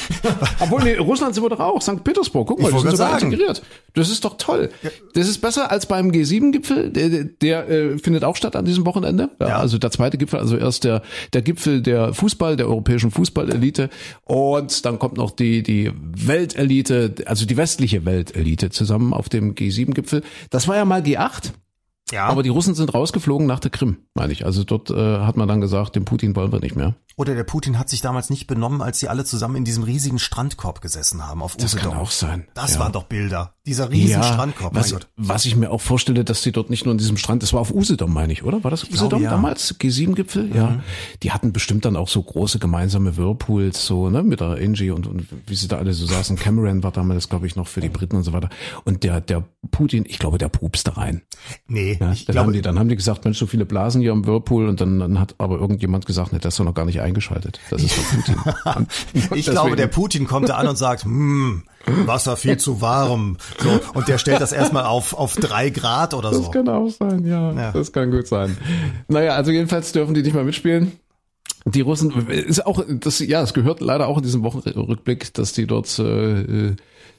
[0.60, 1.80] Obwohl, nee, Russland sind wir doch auch.
[1.80, 2.02] St.
[2.02, 3.62] Petersburg, guck mal, die sind sogar integriert.
[3.94, 4.70] Das ist doch toll.
[5.14, 6.90] Das ist besser als beim G7-Gipfel.
[6.90, 9.30] Der, der, der äh, findet auch statt an diesem Wochenende.
[9.40, 9.58] Ja, Ja.
[9.58, 13.90] Also der zweite Gipfel, also erst der, der Gipfel der Fußball, der europäischen Fußballelite.
[14.24, 20.22] Und dann kommt noch die, die Weltelite, also die westliche Weltelite zusammen auf dem G7-Gipfel.
[20.50, 21.52] Das war ja mal G8.
[22.12, 22.26] Ja.
[22.26, 24.44] Aber die Russen sind rausgeflogen nach der Krim, meine ich.
[24.44, 26.94] Also dort äh, hat man dann gesagt, den Putin wollen wir nicht mehr.
[27.16, 30.18] Oder der Putin hat sich damals nicht benommen, als sie alle zusammen in diesem riesigen
[30.18, 31.92] Strandkorb gesessen haben auf Das Usedom.
[31.92, 32.46] kann auch sein.
[32.54, 32.80] Das ja.
[32.80, 33.54] waren doch Bilder.
[33.68, 34.72] Dieser riesen Strandkorb.
[34.72, 37.42] Mein was, was ich mir auch vorstelle, dass die dort nicht nur in diesem Strand,
[37.42, 38.64] das war auf Usedom, meine ich, oder?
[38.64, 39.30] War das Usedom glaube, ja.
[39.30, 39.34] Mhm.
[39.34, 39.74] damals?
[39.78, 40.56] G7-Gipfel?
[40.56, 40.80] Ja.
[41.22, 45.06] Die hatten bestimmt dann auch so große gemeinsame Whirlpools, so, ne, mit der Angie und,
[45.06, 46.36] und wie sie da alle so saßen.
[46.36, 48.48] Cameron war damals, glaube ich, noch für die Briten und so weiter.
[48.84, 51.20] Und der, der Putin, ich glaube, der pupst da rein.
[51.66, 54.00] Nee, Ja, ich dann, haben glaube, die, dann haben die gesagt, Mensch, so viele Blasen
[54.00, 56.74] hier im Whirlpool und dann, dann hat aber irgendjemand gesagt, ne, das ist doch noch
[56.74, 57.60] gar nicht eingeschaltet.
[57.70, 58.36] Das ist doch Putin.
[59.34, 61.64] Ich glaube, deswegen- der Putin kommt da an und sagt, hm,
[62.06, 63.36] Wasser viel zu warm.
[63.58, 66.42] So, und der stellt das erstmal auf, auf drei Grad oder so.
[66.42, 67.52] Das kann auch sein, ja.
[67.52, 67.72] Ja.
[67.72, 68.56] Das kann gut sein.
[69.08, 70.92] Naja, also jedenfalls dürfen die nicht mehr mitspielen.
[71.64, 75.66] Die Russen ist auch, das, ja, es gehört leider auch in diesem Wochenrückblick, dass die
[75.66, 76.76] dort äh, äh,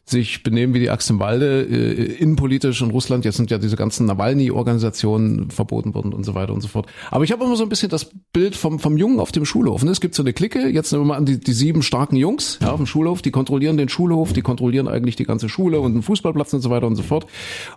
[0.09, 3.25] sich benehmen wie die Axt im Walde, äh, innenpolitisch in Russland.
[3.25, 6.87] Jetzt sind ja diese ganzen Nawalny-Organisationen verboten worden und so weiter und so fort.
[7.11, 9.83] Aber ich habe immer so ein bisschen das Bild vom, vom Jungen auf dem Schulhof.
[9.83, 9.91] Ne?
[9.91, 12.59] Es gibt so eine Clique, jetzt nehmen wir mal an, die, die sieben starken Jungs
[12.61, 15.93] ja, auf dem Schulhof, die kontrollieren den Schulhof, die kontrollieren eigentlich die ganze Schule und
[15.93, 17.27] den Fußballplatz und so weiter und so fort.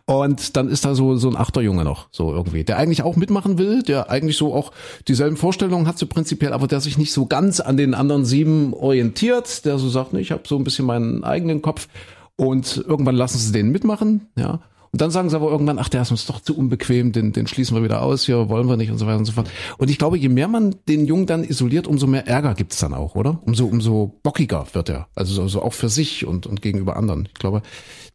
[0.06, 3.58] Und dann ist da so, so ein Achterjunge noch, so irgendwie, der eigentlich auch mitmachen
[3.58, 4.72] will, der eigentlich so auch
[5.08, 8.74] dieselben Vorstellungen hat so prinzipiell, aber der sich nicht so ganz an den anderen sieben
[8.74, 11.88] orientiert, der so sagt, ne, ich habe so ein bisschen meinen eigenen Kopf
[12.36, 14.60] und irgendwann lassen sie den mitmachen, ja.
[14.92, 17.46] Und dann sagen sie aber irgendwann, ach, der ist uns doch zu unbequem, den, den
[17.46, 19.48] schließen wir wieder aus, hier wollen wir nicht und so weiter und so fort.
[19.78, 22.92] Und ich glaube, je mehr man den Jungen dann isoliert, umso mehr Ärger gibt's dann
[22.92, 23.40] auch, oder?
[23.46, 25.08] Umso, umso bockiger wird er.
[25.14, 27.26] Also so, so auch für sich und, und gegenüber anderen.
[27.32, 27.62] Ich glaube,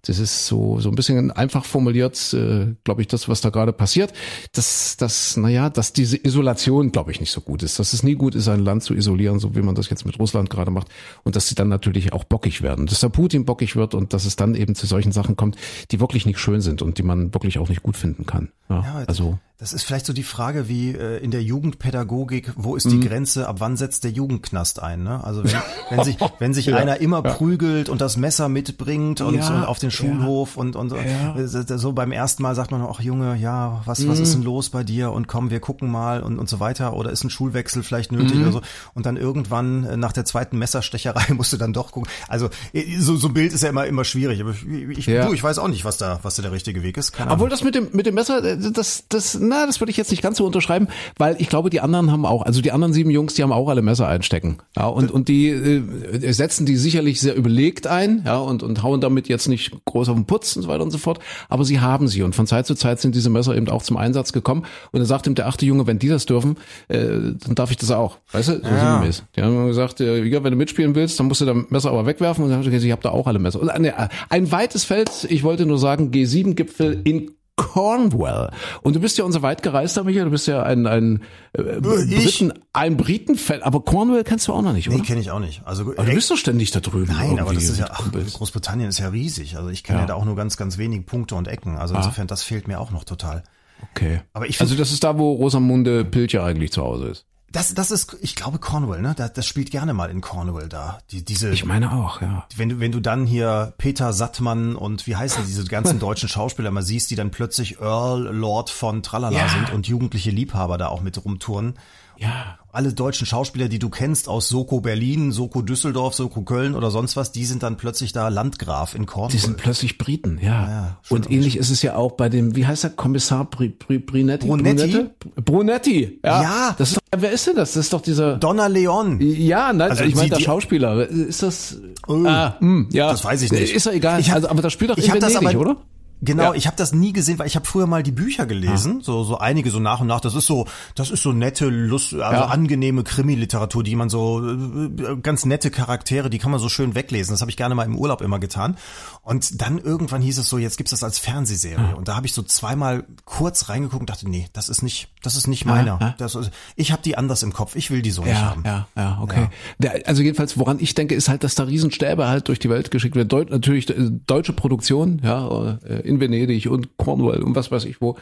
[0.03, 3.73] das ist so, so ein bisschen einfach formuliert, äh, glaube ich, das, was da gerade
[3.73, 4.13] passiert.
[4.51, 7.79] Dass, dass, naja, dass diese Isolation, glaube ich, nicht so gut ist.
[7.79, 10.19] Dass es nie gut ist, ein Land zu isolieren, so wie man das jetzt mit
[10.19, 10.89] Russland gerade macht.
[11.23, 12.85] Und dass sie dann natürlich auch bockig werden.
[12.85, 15.57] Dass der Putin bockig wird und dass es dann eben zu solchen Sachen kommt,
[15.89, 18.49] die wirklich nicht schön sind und die man wirklich auch nicht gut finden kann.
[18.69, 19.39] Ja, Ja, also.
[19.59, 23.47] Das ist vielleicht so die Frage wie äh, in der Jugendpädagogik, wo ist die Grenze,
[23.47, 25.01] ab wann setzt der Jugendknast ein?
[25.01, 25.23] Ne?
[25.23, 25.51] Also wenn,
[25.89, 29.79] wenn sich, wenn sich einer immer prügelt und das Messer mitbringt und, Ja, und auf
[29.79, 31.35] den Schulhof und, und Ja.
[31.35, 34.69] äh, so beim ersten Mal sagt man, ach Junge, ja, was, was ist denn los
[34.69, 35.11] bei dir?
[35.11, 36.93] Und komm, wir gucken mal und, und so weiter.
[36.93, 38.61] Oder ist ein Schulwechsel vielleicht nötig oder so.
[38.93, 42.11] Und dann irgendwann äh, nach der zweiten Messerstecherei musst du dann doch gucken.
[42.27, 44.39] Also äh, so, so ein Bild ist ja immer, immer schwierig.
[44.39, 45.25] Aber ich, ich, Ja.
[45.25, 47.11] du, ich weiß auch nicht, was da, was da der richtige Weg ist.
[47.11, 47.49] Keine Obwohl Ahnung.
[47.57, 50.21] das mit dem mit dem Messer, äh, das das na, das würde ich jetzt nicht
[50.21, 53.33] ganz so unterschreiben, weil ich glaube, die anderen haben auch, also die anderen sieben Jungs,
[53.33, 54.57] die haben auch alle Messer einstecken.
[54.75, 59.01] Ja, und, und die äh, setzen die sicherlich sehr überlegt ein, ja, und, und hauen
[59.01, 61.19] damit jetzt nicht groß auf den Putz und so weiter und so fort.
[61.49, 63.97] Aber sie haben sie und von Zeit zu Zeit sind diese Messer eben auch zum
[63.97, 64.63] Einsatz gekommen.
[64.91, 66.57] Und dann sagt ihm der achte Junge, wenn die das dürfen,
[66.87, 68.17] äh, dann darf ich das auch.
[68.31, 68.53] Weißt du?
[68.61, 68.79] So Ja.
[68.79, 69.23] sinngemäß.
[69.35, 72.05] Die haben gesagt, äh, ja, wenn du mitspielen willst, dann musst du das Messer aber
[72.05, 72.43] wegwerfen.
[72.43, 73.59] Und dann habe ich gesagt, ich habe da auch alle Messer.
[73.61, 73.91] Und, äh,
[74.29, 77.31] ein weites Feld, ich wollte nur sagen, G7-Gipfel in
[77.67, 78.51] Cornwall.
[78.81, 80.25] Und du bist ja unser weitgereister, Michael.
[80.25, 81.21] Du bist ja ein, ein
[81.53, 83.61] äh, Briten, ein Britenfan.
[83.61, 84.97] Aber Cornwall kennst du auch noch nicht, oder?
[84.97, 85.61] Nee, kenne ich auch nicht.
[85.65, 87.13] Also aber du bist doch ständig da drüben.
[87.13, 88.09] Nein, aber das ist ja, ach.
[88.33, 89.57] Großbritannien ist ja riesig.
[89.57, 90.03] Also ich kenne ja.
[90.03, 90.07] Ja.
[90.07, 91.77] da auch nur ganz, ganz wenig Punkte und Ecken.
[91.77, 93.43] Also insofern, das fehlt mir auch noch total.
[93.91, 94.21] Okay.
[94.33, 97.26] Aber ich find- also das ist da, wo Rosamunde Pilcher eigentlich zu Hause ist.
[97.53, 99.13] Das, das ist, ich glaube Cornwall, ne?
[99.15, 100.99] Das, das spielt gerne mal in Cornwall da.
[101.11, 102.45] Die, diese, Ich meine auch, ja.
[102.57, 106.71] wenn du, wenn du dann hier Peter Sattmann und wie heißen diese ganzen deutschen Schauspieler
[106.71, 109.47] mal siehst, die dann plötzlich Earl, Lord von Tralala Ja.
[109.49, 111.75] sind und jugendliche Liebhaber da auch mit rumtouren.
[112.19, 112.57] Ja.
[112.71, 117.15] Alle deutschen Schauspieler, die du kennst aus Soko Berlin, Soko Düsseldorf, Soko Köln oder sonst
[117.15, 119.31] was, die sind dann plötzlich da Landgraf in Cornwall.
[119.31, 120.69] Die sind plötzlich Briten, ja.
[120.69, 123.97] Ja, und ähnlich ist es ja auch bei dem, wie heißt der Kommissar Bri, Bri,
[123.97, 124.45] Brinetti?
[124.45, 125.05] Brunetti?
[125.43, 126.41] Brunetti, ja.
[126.43, 126.75] Ja.
[126.77, 127.73] Das ist, wer ist denn das?
[127.73, 128.37] Das ist doch dieser.
[128.37, 129.19] Donna Leon.
[129.21, 131.07] Ja, nein, Also ich meine der Schauspieler.
[131.07, 131.79] Ist das?
[132.07, 133.09] Oh, ah, hm, ja.
[133.09, 133.73] das weiß ich nicht.
[133.73, 134.19] Ist ja egal.
[134.19, 135.77] Ich hab- also, aber das spielt doch ich in hab das Venedig, aber- oder?
[136.21, 136.53] Genau, Ja.
[136.53, 139.37] ich habe das nie gesehen, weil ich habe früher mal die Bücher gelesen, so so
[139.37, 140.19] einige so nach und nach.
[140.19, 142.45] Das ist so, das ist so nette, Lust, also Ja.
[142.47, 147.33] angenehme Krimi-Literatur, die man so äh, ganz nette Charaktere, die kann man so schön weglesen.
[147.33, 148.77] Das habe ich gerne mal im Urlaub immer getan.
[149.21, 151.95] Und dann irgendwann hieß es so, jetzt gibt's das als Fernsehserie.
[151.95, 155.35] Und da habe ich so zweimal kurz reingeguckt und dachte, nee, das ist nicht, das
[155.35, 155.97] ist nicht meiner.
[156.01, 156.15] ja.
[156.17, 157.75] Das ist, ich habe die anders im Kopf.
[157.75, 158.63] Ich will die so nicht Ja, haben.
[158.65, 159.49] ja, ja, okay.
[159.77, 162.89] Der, also jedenfalls, woran ich denke, ist halt, dass da Riesenstäbe halt durch die Welt
[162.89, 163.27] geschickt werden.
[163.29, 168.01] Deut natürlich äh, deutsche Produktion, ja, äh, in Venedig und Cornwall und was weiß ich
[168.01, 168.17] wo.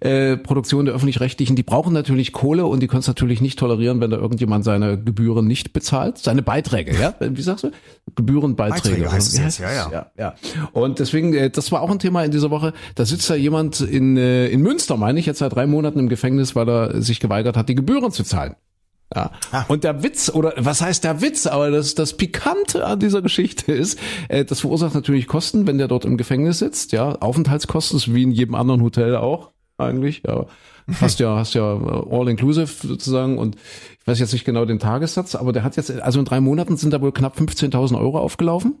[0.00, 4.00] Äh, Produktion der öffentlich-rechtlichen, die brauchen natürlich Kohle und die können es natürlich nicht tolerieren,
[4.00, 7.70] wenn da irgendjemand seine Gebühren nicht bezahlt, seine Beiträge, ja, wie sagst du?
[8.14, 8.96] Gebührenbeiträge.
[8.96, 9.90] Beiträge heißt es jetzt, ja, ja.
[9.92, 10.34] ja, ja.
[10.72, 12.72] Und deswegen, äh, das war auch ein Thema in dieser Woche.
[12.94, 16.08] Da sitzt da jemand in, äh, in Münster, meine ich, jetzt seit drei Monaten im
[16.08, 18.56] Gefängnis, weil er sich geweigert hat, die Gebühren zu zahlen.
[19.14, 19.30] Ja.
[19.52, 19.64] Ah.
[19.68, 23.72] Und der Witz, oder was heißt der Witz, aber das, das Pikante an dieser Geschichte
[23.72, 28.12] ist, äh, das verursacht natürlich Kosten, wenn der dort im Gefängnis sitzt, ja, Aufenthaltskosten, ist
[28.12, 30.46] wie in jedem anderen Hotel auch, eigentlich, ja.
[31.00, 33.56] Hast ja, hast ja äh, all inclusive sozusagen und
[34.00, 36.76] ich weiß jetzt nicht genau den Tagessatz, aber der hat jetzt, also in drei Monaten
[36.76, 38.76] sind da wohl knapp 15.000 Euro aufgelaufen.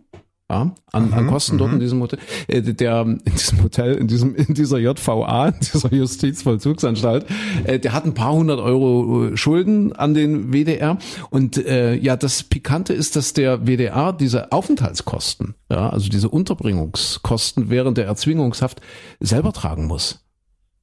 [0.48, 4.36] Ja, an, an Kosten dort in diesem Hotel, äh, der in diesem Hotel, in diesem
[4.36, 7.26] in dieser JVA, in dieser Justizvollzugsanstalt,
[7.64, 10.98] äh, der hat ein paar hundert Euro äh, Schulden an den WDR
[11.30, 17.68] und äh, ja, das Pikante ist, dass der WDR diese Aufenthaltskosten, ja, also diese Unterbringungskosten
[17.68, 18.80] während der Erzwingungshaft
[19.18, 20.20] selber tragen muss.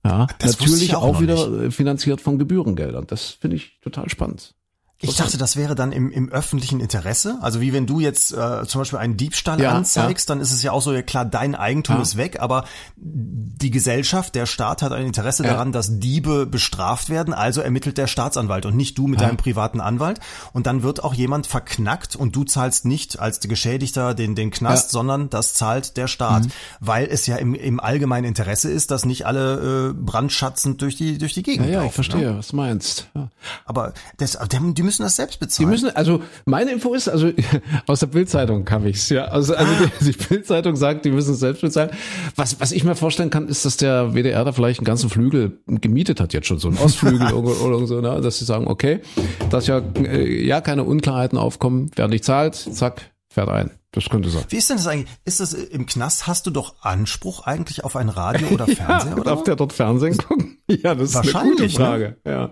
[0.06, 3.06] Ja, Das natürlich ich auch auch, wieder äh, finanziert von Gebührengeldern.
[3.08, 4.56] Das finde ich total spannend.
[5.09, 7.37] Ich dachte, das wäre dann im, im öffentlichen Interesse.
[7.41, 10.63] Also wie wenn du jetzt äh, zum Beispiel einen Diebstahl Ja, anzeigst, dann ist es
[10.63, 12.01] ja auch so, ja klar, dein Eigentum Ja.
[12.01, 15.51] ist weg, aber die Gesellschaft, der Staat hat ein Interesse Ja.
[15.53, 19.81] daran, dass Diebe bestraft werden, also ermittelt der Staatsanwalt und nicht du mit deinem privaten
[19.81, 20.19] Anwalt.
[20.53, 24.87] Und dann wird auch jemand verknackt und du zahlst nicht als Geschädigter den, den Knast,
[24.87, 24.91] Ja.
[24.99, 26.47] sondern das zahlt der Staat.
[26.79, 31.17] Weil es ja im, im allgemeinen Interesse ist, dass nicht alle äh, brandschatzend durch die,
[31.17, 32.37] durch die Gegend Ja, ja, ich laufen, verstehe, Ne?
[32.37, 33.07] was meinst.
[33.15, 33.29] Ja.
[33.65, 35.69] Aber das, die, die müssen das selbst Die bezahlen.
[35.69, 37.32] müssen, also meine Info ist, also
[37.88, 39.25] aus der Bildzeitung kam ich's, ja.
[39.25, 41.89] Also, also die, die Bildzeitung sagt, die müssen es selbst bezahlen.
[42.36, 45.60] Was, was ich mir vorstellen kann, ist, dass der WDR da vielleicht einen ganzen Flügel
[45.67, 48.21] gemietet hat jetzt schon, so einen Ostflügel oder, oder so, ne?
[48.21, 49.01] dass sie sagen, okay,
[49.49, 53.71] dass ja, äh, ja keine Unklarheiten aufkommen, wer nicht zahlt, zack, fährt ein.
[53.93, 54.43] Das könnte sein.
[54.49, 55.10] Wie ist denn das eigentlich?
[55.23, 56.25] Ist das äh, im Knast?
[56.27, 59.12] Hast du doch Anspruch eigentlich auf ein Radio oder Fernseher?
[59.12, 59.23] Ja, oder?
[59.23, 60.58] darf der dort Fernsehen gucken?
[60.69, 61.69] Ja, das ist eine gute ne?
[61.69, 62.17] Frage.
[62.25, 62.49] Ja.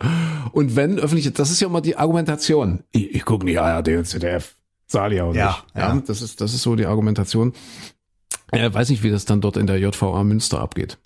[0.51, 2.84] Und wenn öffentlich, das ist ja immer die Argumentation.
[2.91, 4.56] Ich, ich gucke nicht ARD und ZDF.
[4.93, 5.65] Ja auch Ja, nicht.
[5.75, 6.01] ja.
[6.06, 7.54] Das ist, das ist so die Argumentation.
[8.51, 10.97] Er weiß nicht, wie das dann dort in der JVA Münster abgeht.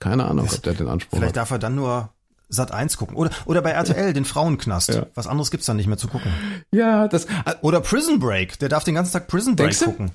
[0.00, 1.42] Keine Ahnung, ob der den Anspruch Vielleicht hat.
[1.42, 2.10] darf er dann nur
[2.50, 3.16] Sat 1 gucken.
[3.16, 4.92] Oder, oder bei RTL, den Frauenknast.
[4.92, 5.06] Ja.
[5.14, 6.32] Was anderes gibt's dann nicht mehr zu gucken.
[6.72, 7.26] Ja, das,
[7.62, 8.58] Oder Prison Break.
[8.58, 10.10] Der darf den ganzen Tag Prison Break du?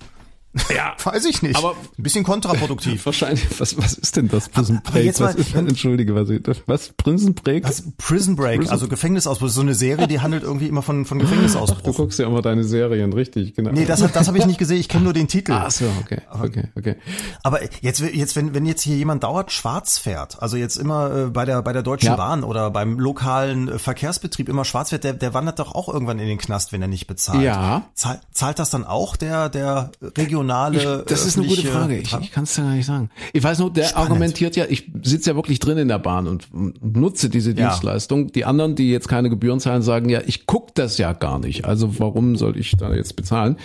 [0.76, 1.56] Ja, Weiß ich nicht.
[1.58, 3.06] Aber- ein bisschen kontraproduktiv.
[3.06, 5.06] wahrscheinlich, was, was ist denn das Prison aber Break?
[5.06, 7.64] jetzt mal- Was ist denn, entschuldige, was, ich, was, Prison Break?
[7.64, 9.50] Das Prison Break, Prison- also Gefängnisausbruch.
[9.50, 11.96] So eine Serie, die handelt irgendwie immer von, von Du Gefängnisausbruch.
[11.96, 13.72] guckst ja immer deine Serien, richtig, genau.
[13.72, 14.78] Nee, das, das habe ich nicht gesehen.
[14.78, 15.52] Ich kenne nur den Titel.
[15.54, 16.96] Ach so, okay, okay, okay.
[17.44, 21.26] Aber jetzt, jetzt wenn, wenn jetzt hier jemand dauernd schwarz fährt, also jetzt immer äh,
[21.30, 22.16] bei der bei der Deutschen Ja.
[22.16, 26.20] Bahn oder beim lokalen äh, Verkehrsbetrieb immer schwarz fährt, der, der wandert doch auch irgendwann
[26.20, 27.42] in den Knast, wenn er nicht bezahlt.
[27.42, 27.84] Ja.
[27.94, 29.92] Zahl, zahlt das dann auch der der
[30.46, 31.00] regionale.
[31.00, 31.98] Ich, das ist eine gute Frage.
[31.98, 33.10] Ich, ich kann es ja gar nicht sagen.
[33.34, 34.10] Ich weiß nur, der Spannend.
[34.10, 37.68] argumentiert ja, ich sitze ja wirklich drin in der Bahn und nutze diese ja.
[37.68, 38.32] Dienstleistung.
[38.32, 41.66] Die anderen, die jetzt keine Gebühren zahlen, sagen ja, ich guck das ja gar nicht.
[41.66, 43.58] Also warum soll ich da jetzt bezahlen?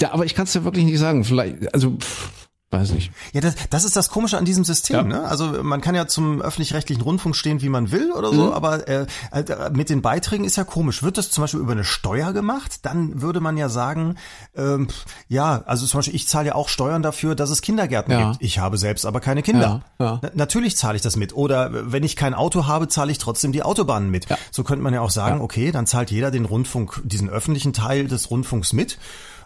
[0.00, 1.24] Ja, aber ich kann es ja wirklich nicht sagen.
[1.24, 2.43] Vielleicht, also pff,
[2.74, 3.12] weiß nicht.
[3.32, 4.96] Ja, das, das ist das Komische an diesem System.
[4.96, 5.02] Ja.
[5.02, 5.22] Ne?
[5.22, 8.52] Also man kann ja zum öffentlich-rechtlichen Rundfunk stehen, wie man will oder so, mhm.
[8.52, 11.02] aber äh, äh, mit den Beiträgen ist ja komisch.
[11.02, 14.16] Wird das zum Beispiel über eine Steuer gemacht, dann würde man ja sagen,
[14.56, 14.88] ähm,
[15.28, 18.30] ja, also zum Beispiel ich zahle ja auch Steuern dafür, dass es Kindergärten ja.
[18.30, 18.42] gibt.
[18.42, 19.82] Ich habe selbst aber keine Kinder.
[19.98, 21.34] Ja, Na, natürlich zahle ich das mit.
[21.34, 24.26] Oder wenn ich kein Auto habe, zahle ich trotzdem die Autobahnen mit.
[24.50, 28.08] So könnte man ja auch sagen, okay, dann zahlt jeder den Rundfunk, diesen öffentlichen Teil
[28.08, 28.98] des Rundfunks mit.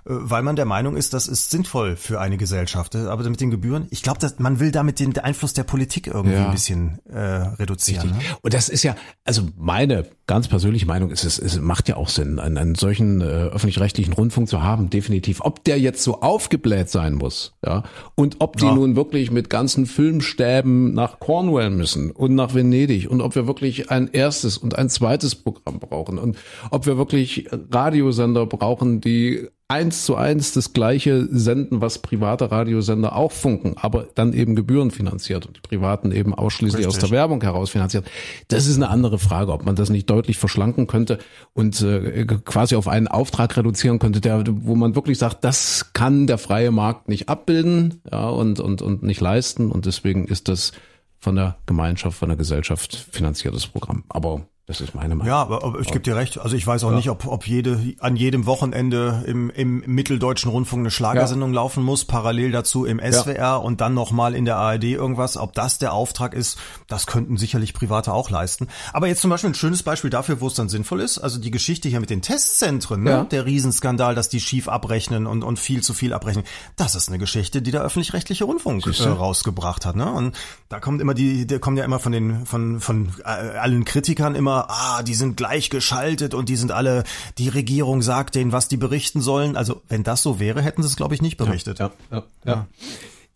[0.09, 2.97] Äh, weil man der Meinung ist, das ist sinnvoll für eine Gesellschaft.
[2.97, 6.47] Aber mit den Gebühren, ich glaube, man will damit den Einfluss der Politik irgendwie ja.
[6.47, 8.11] ein bisschen äh, reduzieren.
[8.11, 8.18] Ne?
[8.42, 12.09] Und das ist ja, also meine ganz persönliche Meinung ist, es, es macht ja auch
[12.09, 15.40] Sinn, einen, einen solchen äh, öffentlich-rechtlichen Rundfunk zu haben, definitiv.
[15.40, 17.83] Ob der jetzt so aufgebläht sein muss, ja,
[18.14, 18.75] und ob die ja.
[18.75, 23.90] nun wirklich mit ganzen Filmstäben nach Cornwall müssen und nach Venedig und ob wir wirklich
[23.90, 26.37] ein erstes und ein zweites Programm brauchen und
[26.71, 33.14] ob wir wirklich Radiosender brauchen, die eins zu eins das gleiche senden, was private Radiosender
[33.14, 37.02] auch funken, aber dann eben gebührenfinanziert und die privaten eben ausschließlich Richtig.
[37.02, 38.07] aus der Werbung heraus finanziert.
[38.48, 41.18] Das ist eine andere Frage, ob man das nicht deutlich verschlanken könnte
[41.52, 46.26] und äh, quasi auf einen Auftrag reduzieren könnte, der, wo man wirklich sagt, das kann
[46.26, 50.72] der freie Markt nicht abbilden ja, und, und, und nicht leisten und deswegen ist das
[51.18, 54.04] von der Gemeinschaft, von der Gesellschaft finanziertes Programm.
[54.09, 55.26] Aber das ist meine Meinung.
[55.26, 56.38] Ja, aber ich gebe dir recht.
[56.38, 56.96] Also ich weiß auch ja.
[56.96, 61.54] nicht, ob, ob jede an jedem Wochenende im, im mitteldeutschen Rundfunk eine Schlagersendung ja.
[61.54, 63.57] laufen muss, parallel dazu im SWR ja.
[63.57, 65.38] und dann nochmal in der ARD irgendwas.
[65.38, 68.68] Ob das der Auftrag ist, das könnten sicherlich Private auch leisten.
[68.92, 71.16] Aber jetzt zum Beispiel ein schönes Beispiel dafür, wo es dann sinnvoll ist.
[71.16, 73.26] Also die Geschichte hier mit den Testzentren, ne?
[73.31, 76.44] der Riesenskandal, dass die schief abrechnen und, und viel zu viel abrechnen.
[76.76, 79.96] Das ist eine Geschichte, die der öffentlich-rechtliche Rundfunk äh, rausgebracht hat.
[79.96, 80.12] Ne?
[80.12, 80.37] Und
[80.68, 84.35] da kommt immer die, der kommt ja immer von den von von äh, allen Kritikern
[84.35, 87.05] immer ah, die sind gleichgeschaltet und die sind alle,
[87.38, 89.57] die Regierung sagt denen, was die berichten sollen.
[89.57, 91.79] Also wenn das so wäre, hätten sie es, glaube ich, nicht berichtet.
[91.79, 92.25] ja, ja.
[92.44, 92.53] ja.
[92.53, 92.66] ja.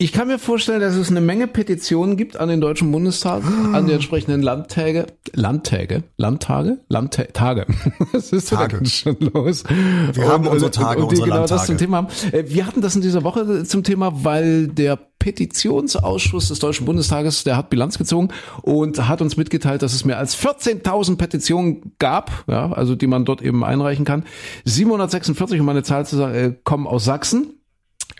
[0.03, 3.87] Ich kann mir vorstellen, dass es eine Menge Petitionen gibt an den Deutschen Bundestag, an
[3.87, 7.65] die entsprechenden Landtage, Landtage, Landtage, Landtage.
[8.11, 8.79] Was ist Tage.
[8.79, 9.63] denn schon los?
[10.11, 11.57] Wir und, haben unsere Tage, und, und die unsere genau Landtage.
[11.57, 12.07] das zum Thema haben.
[12.33, 17.45] Äh, wir hatten das in dieser Woche zum Thema, weil der Petitionsausschuss des Deutschen Bundestages,
[17.45, 18.27] der hat Bilanz gezogen
[18.61, 23.23] und hat uns mitgeteilt, dass es mehr als 14.000 Petitionen gab, ja, also die man
[23.23, 24.25] dort eben einreichen kann.
[24.65, 27.53] 746, um eine Zahl zu sagen, äh, kommen aus Sachsen.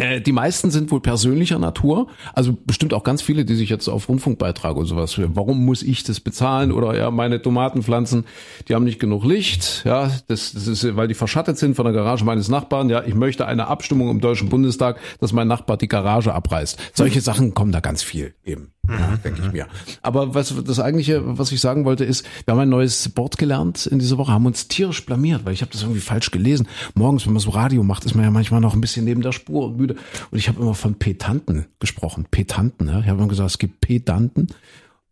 [0.03, 3.87] Äh, die meisten sind wohl persönlicher Natur, also bestimmt auch ganz viele, die sich jetzt
[3.87, 8.25] auf Rundfunkbeitrag und sowas, warum muss ich das bezahlen oder ja, meine Tomatenpflanzen,
[8.67, 11.93] die haben nicht genug Licht, ja, das, das ist, weil die verschattet sind von der
[11.93, 15.87] Garage meines Nachbarn, ja, ich möchte eine Abstimmung im Deutschen Bundestag, dass mein Nachbar die
[15.87, 16.77] Garage abreißt.
[16.93, 18.73] Solche Sachen kommen da ganz viel eben.
[18.89, 19.53] Ja, mhm, denke ich mhm.
[19.53, 19.67] mir.
[20.01, 23.85] Aber was das eigentliche, was ich sagen wollte, ist, wir haben ein neues Wort gelernt
[23.85, 26.67] in dieser Woche, haben uns tierisch blamiert, weil ich habe das irgendwie falsch gelesen.
[26.93, 29.31] Morgens, wenn man so Radio macht, ist man ja manchmal noch ein bisschen neben der
[29.31, 29.92] Spur und müde.
[30.31, 32.27] Und ich habe immer von Petanten gesprochen.
[32.29, 32.99] Petanten, ja.
[32.99, 34.47] Ich habe immer gesagt, es gibt Pedanten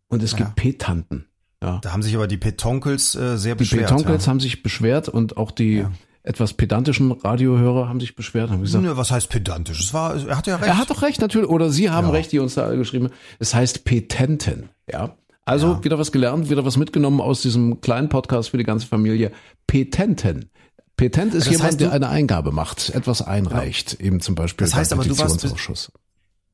[0.08, 0.38] und es ja.
[0.38, 1.26] gibt Petanten.
[1.62, 1.78] Ja.
[1.82, 3.90] Da haben sich aber die Petonkels äh, sehr beschwert.
[3.90, 4.30] Die Petonkels ja.
[4.30, 5.90] haben sich beschwert und auch die ja
[6.24, 8.50] etwas pedantischen Radiohörer haben sich beschwert.
[8.50, 9.80] Haben gesagt, ne, was heißt pedantisch?
[9.80, 10.68] Es war, er hat ja recht.
[10.68, 11.48] Er hat doch recht, natürlich.
[11.48, 13.10] Oder Sie haben recht, die uns da geschrieben.
[13.38, 14.68] Es heißt Petenten.
[14.90, 15.16] Ja.
[15.44, 19.32] Also wieder was gelernt, wieder was mitgenommen aus diesem kleinen Podcast für die ganze Familie.
[19.66, 20.50] Petenten.
[20.96, 24.06] Petent ist das jemand, heißt, der eine Eingabe macht, etwas einreicht, ja.
[24.06, 25.92] eben zum Beispiel das heißt aber, du warst,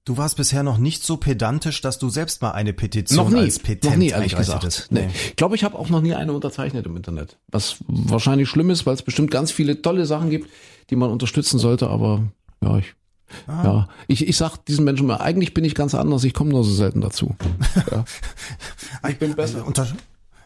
[0.04, 3.40] Du warst bisher noch nicht so pedantisch, dass du selbst mal eine Petition noch nie,
[3.40, 4.62] als Petent noch nie, ehrlich gesagt.
[4.62, 4.90] Hättest.
[4.90, 5.10] Nee.
[5.12, 7.36] Ich glaube, ich habe auch noch nie eine unterzeichnet im Internet.
[7.48, 10.48] Was wahrscheinlich schlimm ist, weil es bestimmt ganz viele tolle Sachen gibt,
[10.88, 12.22] die man unterstützen sollte, aber
[12.62, 12.94] ja, ich
[13.46, 13.64] Ah.
[13.64, 16.64] Ja, ich, ich sag diesen Menschen mal, eigentlich bin ich ganz anders, ich komme nur
[16.64, 17.36] so selten dazu.
[17.90, 18.04] Ja.
[19.08, 19.66] ich bin besser.
[19.66, 19.86] Unter,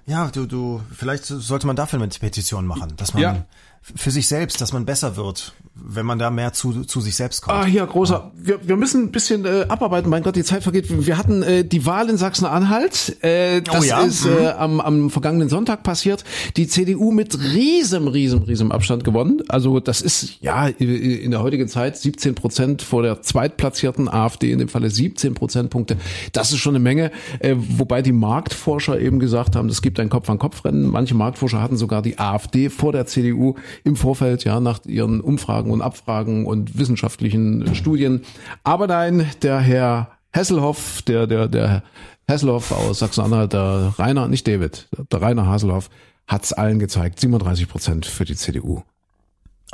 [0.07, 3.47] ja, du, du, vielleicht sollte man dafür eine Petition machen, dass man ja.
[3.83, 7.43] Für sich selbst, dass man besser wird wenn man da mehr zu, zu sich selbst
[7.43, 7.59] kommt.
[7.59, 8.15] Ah, hier, großer.
[8.15, 8.33] Ja.
[8.35, 10.11] Wir, wir müssen ein bisschen äh, abarbeiten.
[10.11, 10.87] Mein Gott, die Zeit vergeht.
[11.07, 13.17] Wir hatten äh, die Wahl in Sachsen-Anhalt.
[13.23, 14.03] Äh, das oh ja?
[14.03, 14.39] ist mhm.
[14.39, 16.25] äh, am, am vergangenen Sonntag passiert.
[16.57, 19.43] Die CDU mit riesem, riesem, riesem Abstand gewonnen.
[19.49, 24.59] Also das ist ja in der heutigen Zeit 17 Prozent vor der zweitplatzierten AfD, in
[24.59, 25.97] dem Falle 17 Prozentpunkte.
[26.33, 27.11] Das ist schon eine Menge.
[27.39, 30.87] Äh, wobei die Marktforscher eben gesagt haben, es gibt ein Kopf-an-Kopf-Rennen.
[30.87, 35.71] Manche Marktforscher hatten sogar die AfD vor der CDU im Vorfeld, ja, nach ihren Umfragen
[35.71, 38.23] und Abfragen und wissenschaftlichen Studien.
[38.65, 41.83] Aber nein, der Herr Hesselhoff, der, der, der
[42.27, 45.91] Hesselhoff aus Sachsen-Anhalt, der Rainer, nicht David, der Rainer Hasselhoff,
[46.27, 48.83] hat es allen gezeigt, 37 Prozent für die CDU.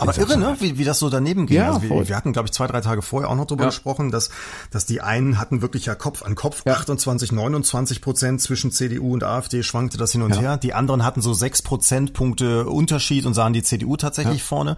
[0.00, 0.56] Aber irre, ne?
[0.61, 1.56] Wie, wie das so daneben ging.
[1.56, 3.68] Ja, also wir, wir hatten, glaube ich, zwei, drei Tage vorher auch noch drüber Ja.
[3.70, 4.30] gesprochen, dass,
[4.70, 9.24] dass die einen hatten wirklich ja Kopf an Kopf, 28, 29 Prozent zwischen CDU und
[9.24, 10.40] AfD schwankte das hin und Ja.
[10.40, 10.56] her.
[10.56, 14.76] Die anderen hatten so sechs Prozentpunkte Unterschied und sahen die CDU tatsächlich vorne.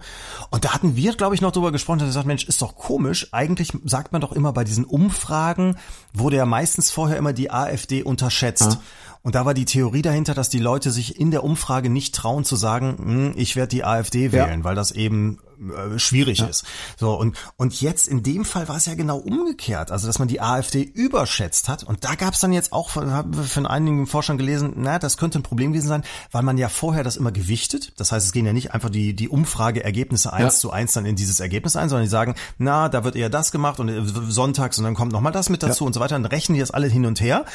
[0.49, 2.75] Und da hatten wir, glaube ich, noch drüber gesprochen, dass wir gesagt, Mensch, ist doch
[2.75, 3.27] komisch.
[3.31, 5.77] Eigentlich sagt man doch immer bei diesen Umfragen,
[6.13, 8.79] wurde ja meistens vorher immer die AfD unterschätzt.
[9.23, 12.43] Und da war die Theorie dahinter, dass die Leute sich in der Umfrage nicht trauen
[12.43, 14.31] zu sagen, hm, ich werde die AfD Ja.
[14.31, 16.65] wählen, weil das eben äh, schwierig ist.
[16.99, 20.27] So und und jetzt in dem Fall war es ja genau umgekehrt, also dass man
[20.27, 23.67] die AfD überschätzt hat und da gab es dann jetzt auch von, haben wir von
[23.67, 27.15] einigen Forschern gelesen, na, das könnte ein Problem gewesen sein, weil man ja vorher das
[27.15, 30.59] immer gewichtet, das heißt, es gehen ja nicht einfach die die Umfrageergebnisse eins Ja.
[30.61, 33.51] zu eins dann in dieses Ergebnis ein, sondern die sagen, na, da wird eher das
[33.51, 36.15] gemacht und äh, sonntags und dann kommt noch mal das mit dazu und so weiter,
[36.15, 37.45] dann rechnen die das alle hin und her.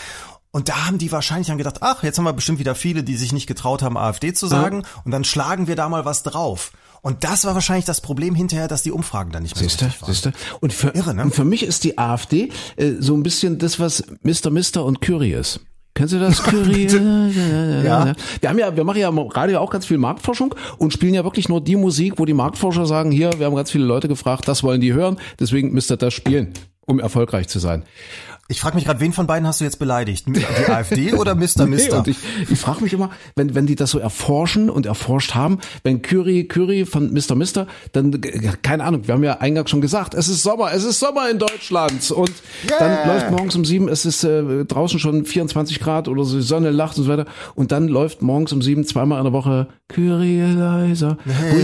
[0.57, 3.14] Und da haben die wahrscheinlich dann gedacht, ach, jetzt haben wir bestimmt wieder viele, die
[3.16, 4.84] sich nicht getraut haben, AfD zu sagen.
[5.04, 6.72] Und dann schlagen wir da mal was drauf.
[7.02, 9.84] Und das war wahrscheinlich das Problem hinterher, dass die Umfragen dann nicht mehr Siehst so
[9.84, 10.14] du, richtig waren.
[10.14, 10.30] siehst du?
[10.61, 11.24] Und für, Irre, ne?
[11.24, 14.48] und für mich ist die AfD äh, so ein bisschen das, was Mr.
[14.50, 15.61] Mister und Curie ist.
[15.92, 16.42] Kennst du das?
[16.42, 16.86] Curie?
[17.84, 18.14] Ja.
[18.40, 21.22] Wir haben ja, wir machen ja im Radio auch ganz viel Marktforschung und spielen ja
[21.22, 24.48] wirklich nur die Musik, wo die Marktforscher sagen, hier, wir haben ganz viele Leute gefragt,
[24.48, 26.54] das wollen die hören, deswegen müsst ihr das spielen,
[26.86, 27.82] um erfolgreich zu sein.
[28.49, 30.26] Ich frage mich gerade, wen von beiden hast du jetzt beleidigt?
[30.28, 31.64] Die AfD oder Mr.
[31.64, 31.99] Nee, Mister?
[31.99, 32.16] und ich,
[32.49, 36.44] ich frage mich immer, wenn, wenn die das so erforschen und erforscht haben, wenn Curie,
[36.47, 37.34] Curie von Mr.
[37.34, 38.20] Mister, dann,
[38.62, 41.38] keine Ahnung, wir haben ja eingangs schon gesagt, es ist Sommer, es ist Sommer in
[41.38, 42.32] Deutschland und
[42.78, 46.42] dann läuft morgens um sieben, es ist äh, draußen schon 24 Grad oder so, die
[46.42, 47.26] Sonne lacht und so weiter
[47.57, 51.18] und dann läuft morgens um sieben zweimal in der Woche Curie leiser.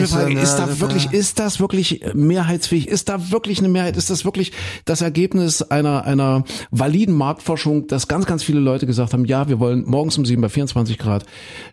[0.07, 2.89] Frage, ist da wirklich, ist das wirklich mehrheitsfähig?
[2.89, 3.97] Ist da wirklich eine Mehrheit?
[3.97, 4.53] Ist das wirklich
[4.85, 6.45] das Ergebnis einer, einer
[6.75, 10.41] validen Marktforschung, dass ganz, ganz viele Leute gesagt haben, ja, wir wollen morgens um sieben
[10.43, 11.25] bei 24 Grad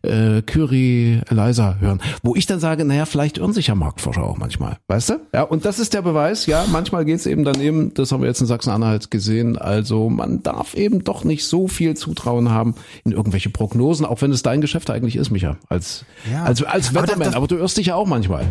[0.04, 2.02] äh, Curie Eliza hören.
[2.22, 4.78] Wo ich dann sage, naja, vielleicht irren sich ja Marktforscher auch manchmal.
[4.88, 5.14] Weißt du?
[5.34, 8.42] Ja, und das ist der Beweis, ja, manchmal geht's eben daneben, das haben wir jetzt
[8.42, 9.58] in Sachsen-Anhalt gesehen.
[9.58, 12.76] Also man darf eben doch nicht so viel Zutrauen haben
[13.06, 16.44] in irgendwelche Prognosen, auch wenn es dein Geschäft eigentlich ist, Micha, als, Ja.
[16.44, 17.26] als, als Aber das- Wetterman.
[17.28, 18.46] das- Aber du irrst dich ja auch manchmal.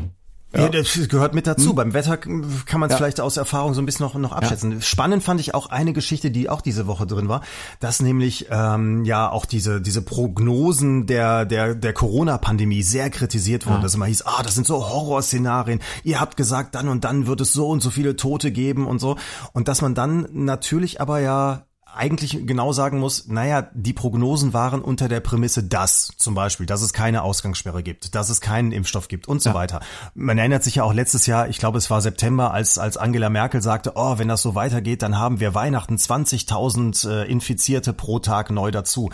[0.56, 0.68] Ja.
[0.68, 1.54] das gehört mit Hm.
[1.54, 1.74] dazu.
[1.74, 4.80] Beim Wetter kann man es vielleicht aus Erfahrung so ein bisschen noch, noch abschätzen.
[4.80, 7.42] Spannend fand ich auch eine Geschichte, die auch diese Woche drin war,
[7.80, 13.82] dass nämlich ähm, ja auch diese diese Prognosen der der der Corona-Pandemie sehr kritisiert wurden.
[13.82, 15.80] Dass immer hieß, ah, das sind so Horrorszenarien.
[16.02, 19.00] Ihr habt gesagt, dann und dann wird es so und so viele Tote geben und
[19.00, 19.16] so.
[19.52, 21.64] Und dass man dann natürlich aber ja
[21.98, 26.80] eigentlich genau sagen muss, naja, die Prognosen waren unter der Prämisse, dass zum Beispiel, dass
[26.82, 29.80] es keine Ausgangssperre gibt, dass es keinen Impfstoff gibt und so weiter.
[30.14, 33.30] Man erinnert sich ja auch letztes Jahr, ich glaube es war September, als, als Angela
[33.30, 38.20] Merkel sagte, oh, wenn das so weitergeht, dann haben wir Weihnachten 20.000 äh, Infizierte pro
[38.20, 39.10] Tag neu dazu.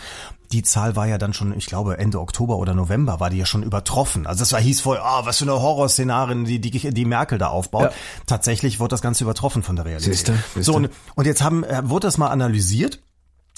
[0.55, 3.45] Die Zahl war ja dann schon, ich glaube, Ende Oktober oder November war die ja
[3.45, 4.25] schon übertroffen.
[4.25, 7.47] Also das war, hieß vorher, ah, was für eine Horrorszenarien, die, die, die Merkel da
[7.47, 7.83] aufbaut.
[7.83, 7.91] Ja.
[8.25, 10.13] Tatsächlich wurde das Ganze übertroffen von der Realität.
[10.13, 10.63] Siehste, siehste.
[10.63, 12.99] So, und, und jetzt haben, äh, wurde das mal analysiert.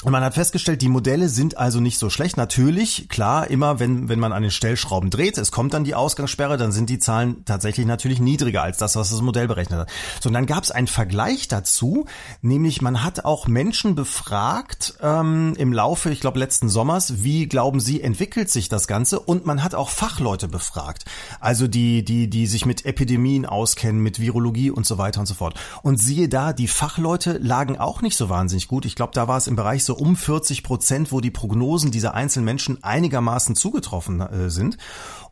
[0.04, 2.38] Und man hat festgestellt, die Modelle sind also nicht so schlecht.
[2.38, 6.58] Natürlich, klar, immer wenn, wenn man an den Stellschrauben dreht, es kommt dann die Ausgangssperre,
[6.58, 9.90] dann sind die Zahlen tatsächlich natürlich niedriger als das, was das Modell berechnet hat.
[10.22, 12.06] So, und dann gab es einen Vergleich dazu,
[12.44, 17.80] nämlich man hat auch Menschen befragt ähm, im Laufe, ich glaube, letzten Sommers, wie glauben
[17.80, 19.20] sie, entwickelt sich das Ganze?
[19.20, 21.06] Und man hat auch Fachleute befragt.
[21.40, 25.34] Also die, die, die sich mit Epidemien auskennen, mit Virologie und so weiter und so
[25.34, 25.56] fort.
[25.82, 28.86] Und siehe da, die Fachleute lagen auch nicht so wahnsinnig gut.
[28.86, 32.14] Ich glaube, da war es im Bereich so um 40 Prozent, wo die Prognosen dieser
[32.14, 34.78] einzelnen Menschen einigermaßen zugetroffen äh, sind.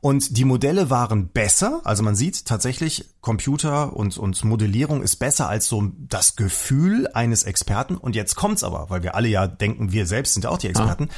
[0.01, 1.81] Und die Modelle waren besser.
[1.83, 7.43] Also man sieht tatsächlich, Computer und, und Modellierung ist besser als so das Gefühl eines
[7.43, 7.97] Experten.
[7.97, 10.67] Und jetzt kommt's aber, weil wir alle ja denken, wir selbst sind ja auch die
[10.67, 11.09] Experten.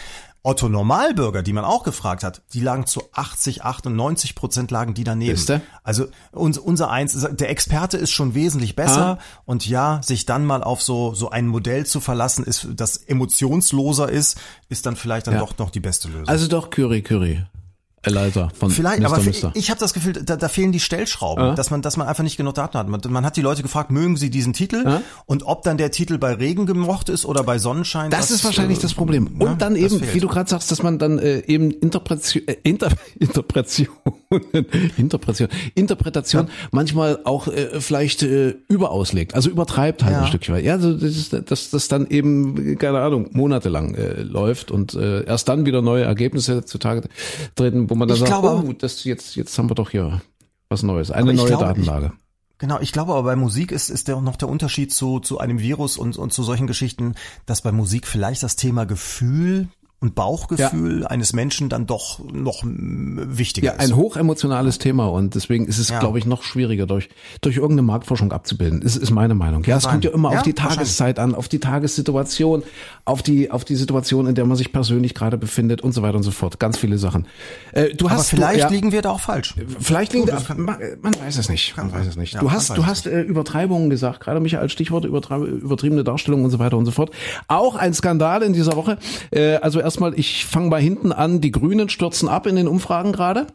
[0.47, 5.03] Otto Normalbürger, die man auch gefragt hat, die lagen zu 80, 98 Prozent lagen die
[5.03, 5.35] daneben.
[5.35, 5.59] Siehste?
[5.83, 10.63] Also uns, unser eins, der Experte ist schon wesentlich besser und ja, sich dann mal
[10.63, 14.37] auf so so ein Modell zu verlassen, ist das emotionsloser ist,
[14.69, 15.41] ist dann vielleicht dann Ja.
[15.41, 16.29] doch noch die beste Lösung.
[16.29, 17.43] Also doch Curie, Curie.
[18.03, 19.05] Eliza von Vielleicht, Mr.
[19.07, 19.51] aber Mister.
[19.55, 21.55] ich habe das Gefühl, da, da fehlen die Stellschrauben, Ja.
[21.55, 22.87] dass man, dass man einfach nicht genug Daten hat.
[22.87, 25.01] Man, man hat die Leute gefragt, mögen sie diesen Titel Ja.
[25.25, 28.11] und ob dann der Titel bei Regen gemocht ist oder bei Sonnenschein.
[28.11, 29.29] Das ist wahrscheinlich äh, das Problem.
[29.37, 32.43] ne, Und dann das eben, wie du gerade sagst, dass man dann äh, eben Interpretation,
[32.47, 32.89] äh, Inter,
[33.19, 33.87] Interpretation,
[34.97, 40.21] Interpretation, Interpretation manchmal auch äh, vielleicht äh, überauslegt, also übertreibt halt Ja.
[40.21, 40.63] ein Stückchen weit.
[40.65, 45.23] Ja, so das ist, dass das dann eben keine Ahnung monatelang äh, läuft und äh,
[45.25, 47.01] erst dann wieder neue Ergebnisse zutage
[47.55, 50.21] treten, wo man dann Ich sagt, glaube- oh, das jetzt jetzt haben wir doch hier
[50.69, 52.13] was Neues, eine ich neue glaube, Datenlage.
[52.59, 55.59] Genau, ich glaube aber bei Musik ist, ist der, noch der Unterschied zu, zu einem
[55.59, 57.13] Virus und, und zu solchen Geschichten,
[57.45, 59.67] dass bei Musik vielleicht das Thema Gefühl
[59.99, 61.07] und Bauchgefühl ja.
[61.07, 63.89] eines Menschen dann doch noch wichtiger ja, ist.
[63.89, 65.99] Ja, ein hochemotionales Thema und deswegen ist es, ja.
[65.99, 67.09] glaube ich, noch schwieriger durch,
[67.41, 68.81] durch irgendeine Marktforschung abzubilden.
[68.81, 69.63] Das ist meine Meinung.
[69.63, 72.61] Ja, es kommt ja immer auf die Tageszeit an, auf die Tagessituation,
[73.05, 76.17] auf die, auf die Situation, in der man sich persönlich gerade befindet und so weiter
[76.17, 76.59] und so fort.
[76.59, 77.25] Ganz viele Sachen.
[77.71, 79.55] Äh, du hast, Aber vielleicht du, liegen wir da auch falsch.
[79.79, 81.75] Vielleicht liegen, da, man, man, weiß es nicht.
[81.75, 82.39] Man weiß es nicht.
[82.39, 86.77] du hast, du hast äh, Übertreibungen gesagt, gerade Michael Stichwort übertriebene Darstellung und so weiter
[86.77, 87.09] und so fort.
[87.47, 88.99] Auch ein Skandal in dieser Woche.
[89.31, 93.13] Äh, also erstmal, ich fange bei hinten an, die Grünen stürzen ab in den Umfragen
[93.13, 93.47] gerade.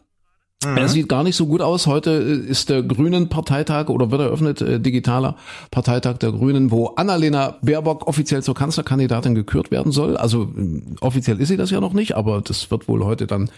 [0.65, 0.77] Mhm.
[0.77, 1.87] Er sieht gar nicht so gut aus.
[1.87, 5.35] Heute äh, ist der Grünen Parteitag oder wird eröffnet, äh, digitaler
[5.71, 10.17] Parteitag der Grünen, wo Annalena Baerbock offiziell zur Kanzlerkandidatin gekürt werden soll.
[10.17, 13.49] Also äh, offiziell ist sie das ja noch nicht, aber das wird wohl heute dann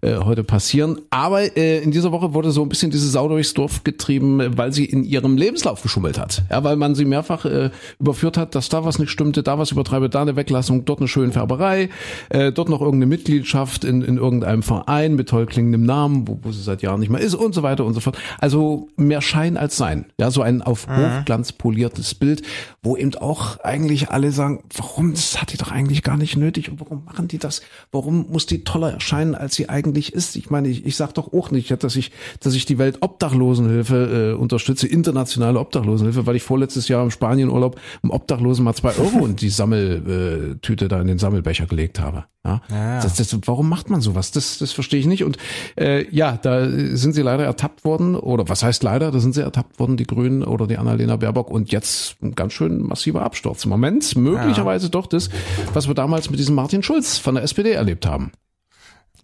[0.00, 1.00] äh, heute passieren.
[1.10, 4.72] Aber äh, in dieser Woche wurde so ein bisschen diese Sau durchs Dorf getrieben, weil
[4.72, 6.42] sie in ihrem Lebenslauf geschummelt hat.
[6.50, 9.70] Ja, weil man sie mehrfach äh, überführt hat, dass da was nicht stimmte, da was
[9.70, 11.88] übertreibe, da eine Weglassung, dort eine schöne Färberei,
[12.28, 16.52] äh, dort noch irgendeine Mitgliedschaft in, in irgendeinem Verein mit toll klingendem Namen, wo, wo
[16.52, 18.18] sie seit Jahren nicht mehr ist und so weiter und so fort.
[18.38, 20.06] Also mehr Schein als Sein.
[20.18, 21.20] Ja, so ein auf mhm.
[21.20, 22.42] Hochglanz poliertes Bild,
[22.82, 26.70] wo eben auch eigentlich alle sagen, warum, das hat die doch eigentlich gar nicht nötig
[26.70, 27.62] und warum machen die das?
[27.92, 30.36] Warum muss die toller erscheinen, als sie eigentlich ist?
[30.36, 34.32] Ich meine, ich, ich sag doch auch nicht, dass ich, dass ich die Welt Obdachlosenhilfe
[34.34, 39.18] äh, unterstütze, internationale Obdachlosenhilfe, weil ich vorletztes Jahr im Spanienurlaub im Obdachlosen mal zwei Euro
[39.18, 42.24] und die Sammeltüte da in den Sammelbecher gelegt habe.
[42.44, 43.00] Ja, ja.
[43.02, 44.30] Das, das, warum macht man sowas?
[44.30, 45.24] Das, das verstehe ich nicht.
[45.24, 45.36] Und
[45.76, 49.42] äh, ja, da sind sie leider ertappt worden, oder was heißt leider, da sind sie
[49.42, 53.64] ertappt worden, die Grünen oder die Annalena Baerbock und jetzt ein ganz schön massiver Absturz.
[53.64, 54.90] Im Moment möglicherweise ja.
[54.90, 55.28] doch das,
[55.72, 58.32] was wir damals mit diesem Martin Schulz von der SPD erlebt haben.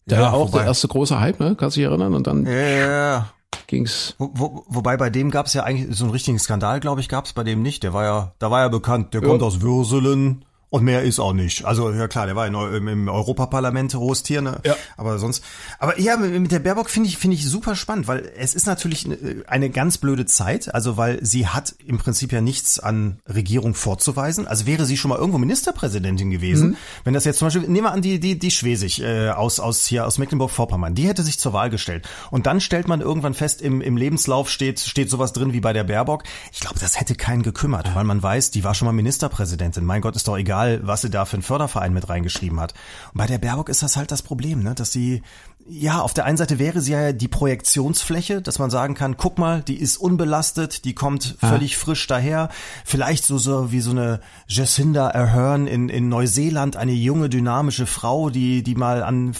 [0.07, 1.57] Der ja, auch wobei, der erste große Hype, ne?
[1.59, 2.15] Kannst du dich erinnern?
[2.15, 3.31] Und dann ja,
[3.67, 4.15] ging's.
[4.19, 7.33] Wo, wo, wobei bei dem gab's ja eigentlich so einen richtigen Skandal, glaube ich, gab's
[7.33, 7.83] bei dem nicht.
[7.83, 9.29] Der war ja, da war ja bekannt, der ja.
[9.29, 10.45] kommt aus Würselen
[10.75, 11.65] und mehr ist auch nicht.
[11.65, 14.61] Also ja klar, der war in, im Europaparlament Rostier, ne?
[14.65, 14.75] Ja.
[14.97, 15.45] Aber sonst.
[15.79, 19.09] Aber ja, mit der Baerbock finde ich finde ich super spannend, weil es ist natürlich
[19.47, 20.75] eine ganz blöde Zeit.
[20.75, 24.49] Also weil sie hat im Prinzip ja nichts an Regierung vorzuweisen.
[24.49, 26.77] Also wäre sie schon mal irgendwo Ministerpräsidentin gewesen, mhm.
[27.05, 29.87] wenn das jetzt zum Beispiel nehmen wir an die die die Schwesig äh, aus aus
[29.87, 33.63] hier aus Mecklenburg-Vorpommern, die hätte sich zur Wahl gestellt und dann stellt man irgendwann fest
[33.63, 36.25] im im Lebenslauf steht steht sowas drin wie bei der Baerbock.
[36.51, 39.85] Ich glaube, das hätte keinen gekümmert, weil man weiß, die war schon mal Ministerpräsidentin.
[39.85, 42.75] Mein Gott, ist doch egal egal, was sie da für einen Förderverein mit reingeschrieben hat.
[43.13, 45.23] Und bei der Baerbock ist das halt das Problem, ne, dass sie
[45.67, 49.39] ja, auf der einen Seite wäre sie ja die Projektionsfläche, dass man sagen kann, guck
[49.39, 51.49] mal, die ist unbelastet, die kommt ah.
[51.49, 52.51] völlig frisch daher.
[52.85, 58.29] Vielleicht so, so wie so eine Jacinda Ahern in, in Neuseeland, eine junge, dynamische Frau,
[58.29, 59.35] die, die mal an,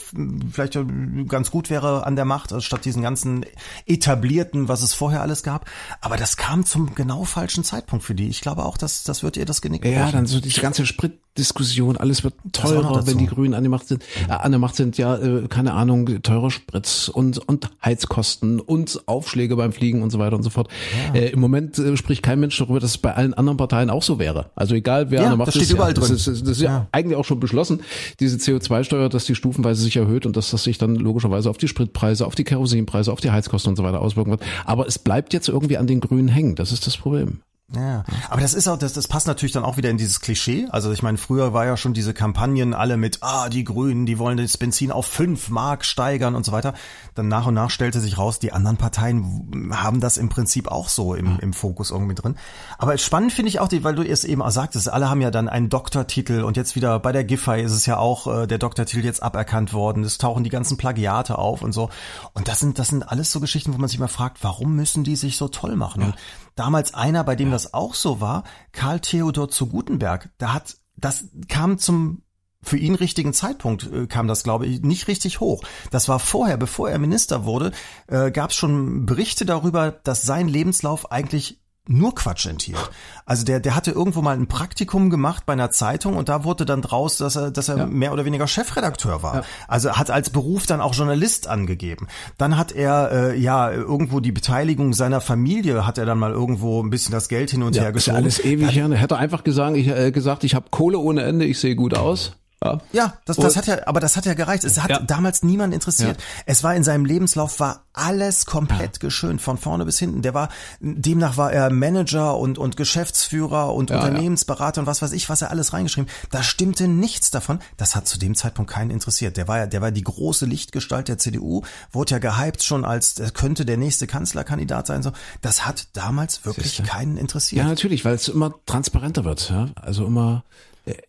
[0.51, 0.79] vielleicht
[1.27, 3.45] ganz gut wäre an der Macht, also statt diesen ganzen
[3.85, 5.69] etablierten, was es vorher alles gab.
[6.01, 8.29] Aber das kam zum genau falschen Zeitpunkt für die.
[8.29, 11.19] Ich glaube auch, dass, das wird ihr das Genick Ja, dann so diese ganze Sprit
[11.37, 14.03] Diskussion, alles wird teurer, wenn die Grünen an der Macht sind.
[14.29, 19.01] Äh, an der Macht sind ja, äh, keine Ahnung, teurer Spritz und, und Heizkosten und
[19.05, 20.69] Aufschläge beim Fliegen und so weiter und so fort.
[21.13, 21.19] Ja.
[21.19, 24.03] Äh, Im Moment äh, spricht kein Mensch darüber, dass es bei allen anderen Parteien auch
[24.03, 24.51] so wäre.
[24.55, 25.71] Also egal, wer ja, an der Macht das steht ist.
[25.71, 26.09] Überall ja, drin.
[26.11, 27.81] Das ist, das ist ja, ja eigentlich auch schon beschlossen,
[28.19, 31.67] diese CO2-Steuer, dass die stufenweise sich erhöht und dass das sich dann logischerweise auf die
[31.67, 34.41] Spritpreise, auf die Kerosinpreise, auf die Heizkosten und so weiter auswirken wird.
[34.63, 36.55] Aber es bleibt jetzt irgendwie an den Grünen hängen.
[36.55, 37.41] Das ist das Problem.
[37.73, 40.67] Ja, aber das ist auch, das, das passt natürlich dann auch wieder in dieses Klischee.
[40.69, 44.19] Also ich meine, früher war ja schon diese Kampagnen alle mit, ah, die Grünen, die
[44.19, 46.75] wollen das Benzin auf fünf Mark steigern und so weiter.
[47.15, 50.89] Dann nach und nach stellte sich raus, die anderen Parteien haben das im Prinzip auch
[50.89, 52.35] so im, im Fokus irgendwie drin.
[52.77, 55.31] Aber spannend finde ich auch, die, weil du es eben auch sagtest, alle haben ja
[55.31, 58.59] dann einen Doktortitel und jetzt wieder bei der Giffey ist es ja auch äh, der
[58.59, 60.03] Doktortitel jetzt aberkannt worden.
[60.03, 61.89] Es tauchen die ganzen Plagiate auf und so.
[62.33, 65.03] Und das sind, das sind alles so Geschichten, wo man sich mal fragt, warum müssen
[65.03, 66.01] die sich so toll machen?
[66.01, 66.13] Ja.
[66.55, 71.29] Damals einer, bei dem das auch so war, Karl Theodor zu Gutenberg, da hat, das
[71.47, 72.21] kam zum
[72.65, 75.63] für ihn richtigen Zeitpunkt äh, kam das, glaube ich, nicht richtig hoch.
[75.91, 77.71] Das war vorher, bevor er Minister wurde,
[78.07, 82.89] äh, gab es schon Berichte darüber, dass sein Lebenslauf eigentlich nur Quatsch enthielt.
[83.25, 86.65] Also der, der hatte irgendwo mal ein Praktikum gemacht bei einer Zeitung und da wurde
[86.65, 87.85] dann draus, dass er, dass er ja.
[87.85, 89.35] mehr oder weniger Chefredakteur war.
[89.35, 89.43] Ja.
[89.67, 92.07] Also hat als Beruf dann auch Journalist angegeben.
[92.37, 96.81] Dann hat er äh, ja irgendwo die Beteiligung seiner Familie, hat er dann mal irgendwo
[96.81, 98.25] ein bisschen das Geld hin und ja, her geschoben.
[98.25, 98.75] Ist ja alles ewig.
[98.75, 101.95] Dann, hätte einfach gesagt, ich, äh, gesagt, ich habe Kohle ohne Ende, ich sehe gut
[101.95, 102.35] aus.
[102.63, 104.63] Ja, ja das, das hat ja, aber das hat ja gereicht.
[104.63, 104.99] Es hat ja.
[104.99, 106.17] damals niemand interessiert.
[106.17, 106.43] Ja.
[106.45, 108.99] Es war in seinem Lebenslauf war alles komplett ja.
[108.99, 110.21] geschönt, von vorne bis hinten.
[110.21, 110.49] Der war,
[110.79, 115.51] demnach war er Manager und, und Geschäftsführer und Unternehmensberater und was weiß ich, was er
[115.51, 116.09] alles reingeschrieben.
[116.31, 117.59] Da stimmte nichts davon.
[117.77, 119.37] Das hat zu dem Zeitpunkt keinen interessiert.
[119.37, 123.19] Der war ja, der war die große Lichtgestalt der CDU, wurde ja gehypt schon als,
[123.19, 125.11] er könnte der nächste Kanzlerkandidat sein, so.
[125.41, 127.63] Das hat damals wirklich keinen interessiert.
[127.63, 129.69] Ja, natürlich, weil es immer transparenter wird, ja.
[129.75, 130.43] Also immer,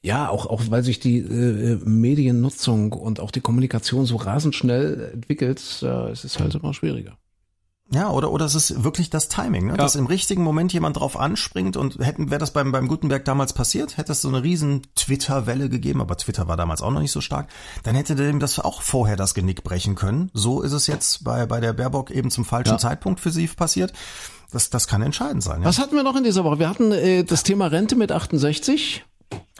[0.02, 5.10] Ja, auch, auch weil sich die äh, Mediennutzung und auch die Kommunikation so rasend schnell
[5.12, 7.18] entwickelt, äh, es ist halt immer schwieriger.
[7.92, 9.72] Ja, oder, oder es ist wirklich das Timing, ne?
[9.72, 9.76] Ja.
[9.76, 13.52] dass im richtigen Moment jemand drauf anspringt und hätten, wäre das beim, beim Gutenberg damals
[13.52, 17.12] passiert, hätte es so eine riesen Twitter-Welle gegeben, aber Twitter war damals auch noch nicht
[17.12, 17.48] so stark,
[17.84, 20.30] dann hätte dem das auch vorher das Genick brechen können.
[20.34, 22.78] So ist es jetzt bei, bei der Baerbock eben zum falschen ja.
[22.78, 23.92] Zeitpunkt für sie passiert.
[24.50, 25.62] Das, das kann entscheidend sein.
[25.62, 25.68] Ja.
[25.68, 26.58] Was hatten wir noch in dieser Woche?
[26.58, 29.04] Wir hatten äh, das Thema Rente mit 68.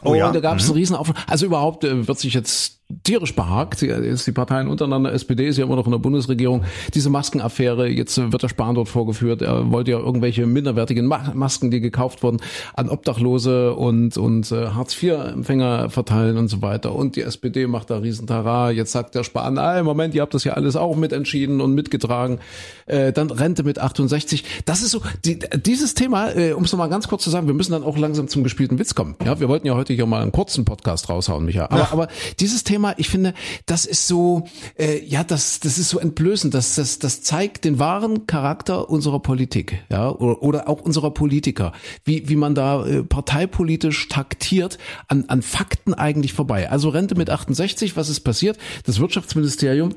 [0.03, 0.27] Oh, ja.
[0.27, 0.71] Und da gab es mhm.
[0.71, 1.15] einen Riesenaufruhr.
[1.27, 3.83] Also überhaupt äh, wird sich jetzt tierisch behagt.
[3.83, 6.63] Ist die Parteien untereinander, SPD ist ja immer noch in der Bundesregierung.
[6.93, 9.41] Diese Maskenaffäre, jetzt wird der Spahn dort vorgeführt.
[9.41, 12.39] Er wollte ja irgendwelche minderwertigen Masken, die gekauft wurden,
[12.75, 16.95] an Obdachlose und, und äh, Hartz-IV-Empfänger verteilen und so weiter.
[16.95, 18.71] Und die SPD macht da Riesentara.
[18.71, 22.39] Jetzt sagt der Spahn, ah, Moment, ihr habt das ja alles auch mitentschieden und mitgetragen.
[22.85, 24.63] Äh, dann Rente mit 68.
[24.65, 27.53] Das ist so, die, dieses Thema, äh, um es nochmal ganz kurz zu sagen, wir
[27.53, 29.15] müssen dann auch langsam zum gespielten Witz kommen.
[29.25, 31.65] Ja, wir wollten ja heute hier mal einen kurzen Podcast raushauen, Micha.
[31.65, 31.89] Aber, ja.
[31.91, 32.07] aber
[32.39, 33.33] dieses Thema Thema, ich finde,
[33.65, 34.43] das ist so,
[34.77, 36.53] äh, ja, das, das ist so entblößend.
[36.53, 41.73] Das, das, das zeigt den wahren Charakter unserer Politik, ja, oder, oder auch unserer Politiker,
[42.03, 46.69] wie, wie man da äh, parteipolitisch taktiert, an, an Fakten eigentlich vorbei.
[46.69, 48.57] Also Rente mit 68, was ist passiert?
[48.85, 49.95] Das Wirtschaftsministerium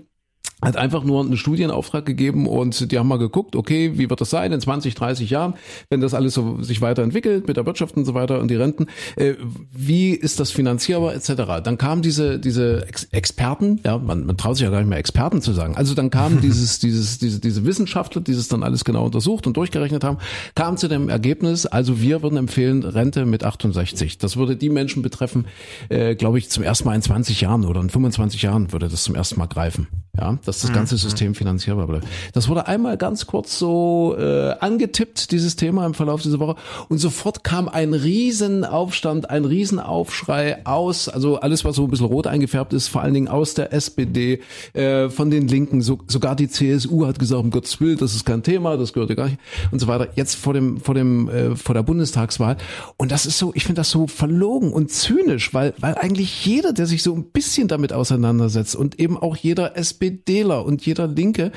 [0.63, 4.31] hat einfach nur einen Studienauftrag gegeben und die haben mal geguckt, okay, wie wird das
[4.31, 5.55] sein in 20, 30 Jahren,
[5.89, 8.87] wenn das alles so sich weiterentwickelt mit der Wirtschaft und so weiter und die Renten,
[9.17, 9.35] äh,
[9.73, 11.63] wie ist das finanzierbar etc.
[11.63, 14.99] Dann kamen diese diese Ex Experten, ja, man, man traut sich ja gar nicht mehr
[14.99, 15.77] Experten zu sagen.
[15.77, 19.57] Also dann kamen dieses dieses diese diese Wissenschaftler, die es dann alles genau untersucht und
[19.57, 20.19] durchgerechnet haben,
[20.55, 24.19] kamen zu dem Ergebnis, also wir würden empfehlen Rente mit 68.
[24.19, 25.47] Das würde die Menschen betreffen,
[25.89, 29.05] äh, glaube ich, zum ersten Mal in 20 Jahren oder in 25 Jahren würde das
[29.05, 29.89] zum ersten Mal greifen.
[30.17, 30.99] Ja, dass das ganze mhm.
[30.99, 32.07] System finanzierbar bleibt.
[32.33, 36.57] Das wurde einmal ganz kurz so äh, angetippt, dieses Thema im Verlauf dieser Woche.
[36.89, 42.27] Und sofort kam ein Riesenaufstand, ein Riesenaufschrei aus, also alles, was so ein bisschen rot
[42.27, 44.41] eingefärbt ist, vor allen Dingen aus der SPD,
[44.73, 48.27] äh, von den Linken, so, sogar die CSU hat gesagt, um Gottes Willen, das ist
[48.27, 49.39] kein Thema, das gehört ja gar nicht
[49.71, 50.09] und so weiter.
[50.17, 52.57] Jetzt vor dem, vor dem, äh, vor der Bundestagswahl.
[52.97, 56.73] Und das ist so, ich finde das so verlogen und zynisch, weil, weil eigentlich jeder,
[56.73, 61.07] der sich so ein bisschen damit auseinandersetzt und eben auch jeder SPD SPDler und jeder
[61.07, 61.53] Linke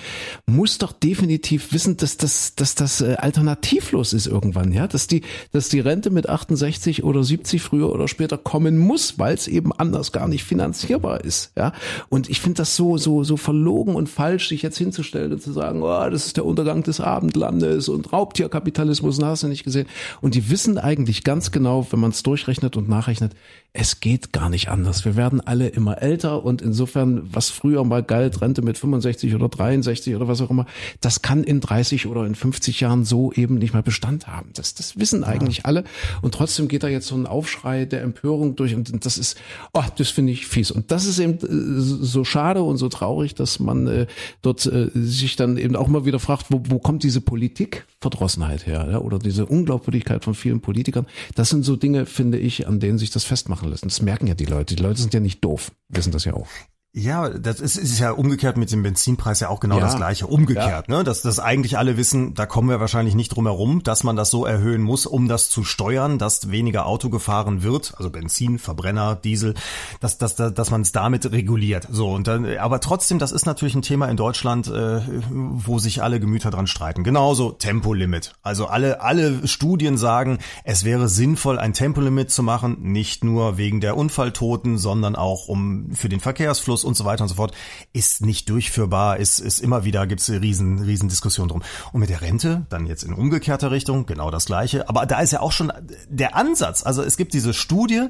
[0.46, 5.22] muss doch definitiv wissen, dass das, dass das äh, alternativlos ist irgendwann, ja, dass die,
[5.52, 9.72] dass die Rente mit 68 oder 70 früher oder später kommen muss, weil es eben
[9.74, 11.74] anders gar nicht finanzierbar ist, ja.
[12.10, 15.52] Und ich finde das so, so, so verlogen und falsch, sich jetzt hinzustellen und zu
[15.52, 19.88] sagen, oh, das ist der Untergang des Abendlandes und Raubtierkapitalismus, und hast du nicht gesehen.
[20.22, 23.34] Und die wissen eigentlich ganz genau, wenn man es durchrechnet und nachrechnet,
[23.74, 25.04] es geht gar nicht anders.
[25.04, 29.50] Wir werden alle immer älter und insofern, was früher mal galt, Rente mit 65 oder
[29.50, 30.66] 63 oder was auch immer,
[31.02, 34.50] das kann in 30 oder in 50 Jahren so eben nicht mehr Bestand haben.
[34.54, 35.66] Das, das wissen eigentlich ja.
[35.66, 35.84] alle
[36.22, 39.38] und trotzdem geht da jetzt so ein Aufschrei der Empörung durch und das ist,
[39.74, 40.72] oh, das finde ich fies.
[40.72, 44.08] Und das ist eben äh, so schade und so traurig, dass man äh,
[44.42, 48.88] dort äh, sich dann eben auch mal wieder fragt, wo, wo kommt diese Politikverdrossenheit her
[48.92, 48.98] ja?
[49.00, 51.06] oder diese Unglaubwürdigkeit von vielen Politikern.
[51.36, 53.88] Das sind so Dinge, finde ich, an denen sich das festmacht machen lassen.
[53.88, 54.76] Das merken ja die Leute.
[54.76, 56.48] Die Leute sind ja nicht doof, wissen das ja auch.
[56.96, 59.82] Ja, das ist, ist ja umgekehrt mit dem Benzinpreis ja auch genau ja.
[59.82, 60.28] das gleiche.
[60.28, 60.98] Umgekehrt, ja.
[60.98, 61.04] ne?
[61.04, 64.30] Dass, dass eigentlich alle wissen, da kommen wir wahrscheinlich nicht drum herum, dass man das
[64.30, 69.16] so erhöhen muss, um das zu steuern, dass weniger Auto gefahren wird, also Benzin, Verbrenner,
[69.16, 69.56] Diesel,
[70.02, 71.88] dass, dass, dass, dass man es damit reguliert.
[71.90, 76.04] So, und dann, aber trotzdem, das ist natürlich ein Thema in Deutschland, äh, wo sich
[76.04, 77.04] alle Gemüter dran streiten.
[77.04, 78.36] Genauso Tempolimit.
[78.44, 83.82] Also alle, alle Studien sagen, es wäre sinnvoll, ein Tempolimit zu machen, nicht nur wegen
[83.82, 87.54] der Unfalltoten, sondern auch um für den Verkehrsfluss und so weiter und so fort,
[87.94, 91.64] ist nicht durchführbar, ist, ist immer wieder, gibt es riesen, riesen Diskussionen drum.
[91.92, 94.90] Und mit der Rente, dann jetzt in umgekehrter Richtung, genau das Gleiche.
[94.90, 95.72] Aber da ist ja auch schon
[96.10, 96.84] der Ansatz.
[96.84, 98.10] Also es gibt diese Studie,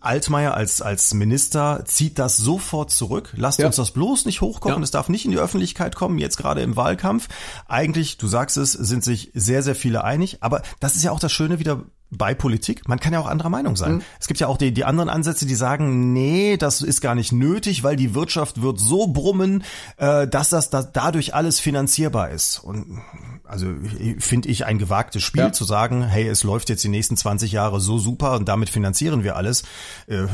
[0.00, 3.32] Altmaier als, als Minister zieht das sofort zurück.
[3.36, 3.66] Lasst ja.
[3.66, 4.82] uns das bloß nicht hochkochen.
[4.82, 7.28] Es darf nicht in die Öffentlichkeit kommen, jetzt gerade im Wahlkampf.
[7.66, 10.38] Eigentlich, du sagst es, sind sich sehr, sehr viele einig.
[10.40, 12.88] Aber das ist ja auch das Schöne wieder bei Politik.
[12.88, 13.96] Man kann ja auch anderer Meinung sein.
[13.96, 14.02] Mhm.
[14.18, 17.32] Es gibt ja auch die, die anderen Ansätze, die sagen, nee, das ist gar nicht
[17.32, 19.62] nötig, weil die Wirtschaft wird so brummen,
[19.98, 22.58] äh, dass das dass dadurch alles finanzierbar ist.
[22.58, 23.00] Und
[23.44, 23.66] also
[24.18, 25.52] finde ich ein gewagtes Spiel ja.
[25.52, 29.22] zu sagen, hey, es läuft jetzt die nächsten 20 Jahre so super und damit finanzieren
[29.22, 29.62] wir alles.
[30.06, 30.24] Äh,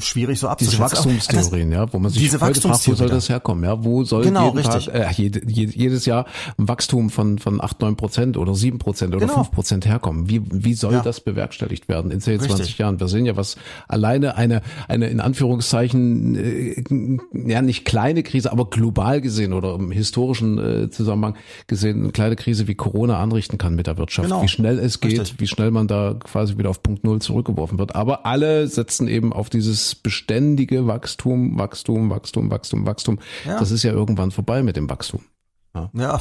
[0.00, 0.78] schwierig so abzuschätzen.
[0.78, 3.64] Diese Wachstumstheorien, das, ja, wo man sich diese heute fragt, wo soll das herkommen?
[3.64, 4.86] Ja, wo soll genau, jeden richtig.
[4.86, 6.26] Tag, äh, jede, jedes Jahr
[6.58, 9.42] ein Wachstum von von acht neun Prozent oder sieben Prozent oder genau.
[9.42, 10.28] fünf Prozent herkommen?
[10.28, 12.78] Wie wie soll ja das bewerkstelligt werden in 10, 20 Richtig.
[12.78, 13.00] Jahren.
[13.00, 13.56] Wir sehen ja, was
[13.88, 19.90] alleine eine, eine in Anführungszeichen, äh, ja nicht kleine Krise, aber global gesehen oder im
[19.90, 21.36] historischen äh, Zusammenhang
[21.66, 24.28] gesehen, eine kleine Krise wie Corona anrichten kann mit der Wirtschaft.
[24.28, 24.42] Genau.
[24.42, 25.40] Wie schnell es geht, Richtig.
[25.40, 27.94] wie schnell man da quasi wieder auf Punkt Null zurückgeworfen wird.
[27.94, 33.18] Aber alle setzen eben auf dieses beständige Wachstum, Wachstum, Wachstum, Wachstum, Wachstum.
[33.44, 33.58] Ja.
[33.58, 35.20] Das ist ja irgendwann vorbei mit dem Wachstum.
[35.92, 36.20] Ja,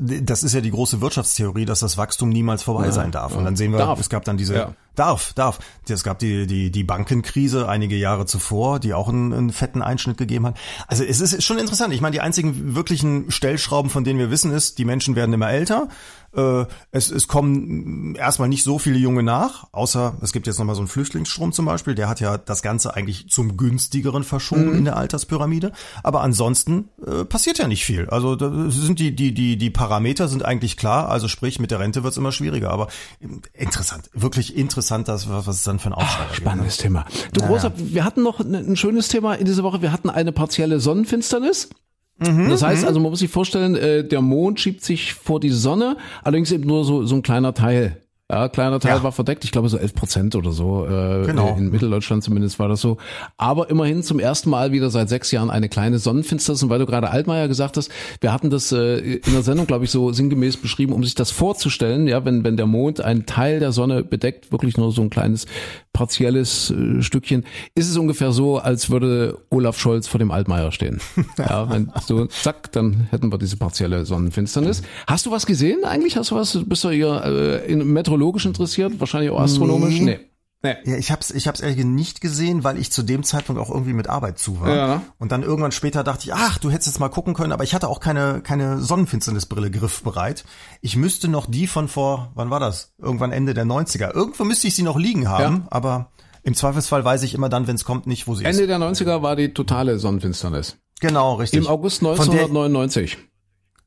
[0.00, 3.34] das ist ja die große Wirtschaftstheorie, dass das Wachstum niemals vorbei sein darf.
[3.34, 3.98] Und dann sehen wir, Darf.
[3.98, 4.74] es gab dann diese, Ja.
[5.00, 5.58] Darf, darf.
[5.88, 10.18] Es gab die, die, die Bankenkrise einige Jahre zuvor, die auch einen, einen fetten Einschnitt
[10.18, 10.58] gegeben hat.
[10.86, 11.92] Also es ist schon interessant.
[11.92, 15.50] Ich meine, die einzigen wirklichen Stellschrauben, von denen wir wissen, ist, die Menschen werden immer
[15.50, 15.88] älter.
[16.36, 20.74] Äh, Es, es kommen erstmal nicht so viele Junge nach, außer es gibt jetzt nochmal
[20.74, 24.84] so einen Flüchtlingsstrom zum Beispiel, der hat ja das Ganze eigentlich zum günstigeren verschoben in
[24.84, 25.72] der Alterspyramide.
[26.02, 28.08] Aber ansonsten äh, passiert ja nicht viel.
[28.10, 31.80] Also da sind die, die, die, die Parameter sind eigentlich klar, also sprich, mit der
[31.80, 32.70] Rente wird's immer schwieriger.
[32.70, 32.88] Aber
[33.20, 36.36] ähm, interessant, wirklich interessant, das, was was es dann für ein Aufschlag gibt.
[36.36, 37.04] Spannendes Thema.
[37.32, 39.82] Du Großer, wir hatten noch ein, schönes Thema in dieser Woche.
[39.82, 41.70] Wir hatten eine partielle Sonnenfinsternis.
[42.18, 45.96] das heißt also, man muss sich vorstellen, äh, der Mond schiebt sich vor die Sonne,
[46.22, 48.02] allerdings eben nur so, so ein kleiner Teil.
[48.30, 49.02] Ja, kleiner Teil Ja.
[49.02, 50.86] war verdeckt, ich glaube so 11 Prozent oder so.
[50.86, 51.56] Äh, Genau.
[51.56, 52.96] In Mitteldeutschland zumindest war das so.
[53.36, 56.62] Aber immerhin zum ersten Mal wieder seit sechs Jahren eine kleine Sonnenfinsternis.
[56.62, 59.84] Und weil du gerade Altmaier gesagt hast, wir hatten das äh, in der Sendung, glaube
[59.84, 63.58] ich, so sinngemäß beschrieben, um sich das vorzustellen, ja, wenn, wenn der Mond einen Teil
[63.60, 65.46] der Sonne bedeckt, wirklich nur so ein kleines
[65.92, 71.00] partielles äh, Stückchen, ist es ungefähr so, als würde Olaf Scholz vor dem Altmaier stehen.
[71.38, 74.82] ja, wenn so zack, dann hätten wir diese partielle Sonnenfinsternis.
[75.06, 76.16] Hast du was gesehen eigentlich?
[76.16, 76.58] Hast du was?
[76.64, 79.00] Bist du hier äh, in, meteorologisch interessiert?
[79.00, 79.98] Wahrscheinlich auch astronomisch?
[80.00, 80.04] Nee.
[80.04, 80.26] Nee.
[80.62, 80.76] Nee.
[80.84, 83.70] Ja, ich hab's, ich hab's ehrlich gesagt nicht gesehen, weil ich zu dem Zeitpunkt auch
[83.70, 84.68] irgendwie mit Arbeit zu war.
[84.76, 85.02] Ja.
[85.18, 87.74] Und dann irgendwann später dachte ich, ach, du hättest jetzt mal gucken können, aber ich
[87.74, 90.44] hatte auch keine, keine Sonnenfinsternisbrille griffbereit.
[90.82, 92.92] Ich müsste noch die von vor, wann war das?
[92.98, 94.12] Irgendwann Ende der 90er.
[94.14, 95.66] Irgendwo müsste ich sie noch liegen haben, Ja.
[95.70, 96.12] aber
[96.42, 98.68] im Zweifelsfall weiß ich immer dann, wenn es kommt, nicht, wo sie Ende ist.
[98.68, 100.76] der 90er war die totale Sonnenfinsternis.
[101.00, 101.60] Genau, richtig.
[101.60, 103.16] Im August Von der, 1999.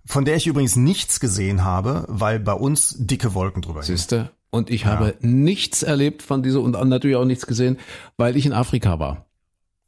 [0.05, 3.97] von der ich übrigens nichts gesehen habe, weil bei uns dicke Wolken drüber hingen.
[3.97, 4.31] Siehste?
[4.49, 7.79] Und ich habe nichts erlebt von dieser und natürlich auch nichts gesehen,
[8.17, 9.25] weil ich in Afrika war.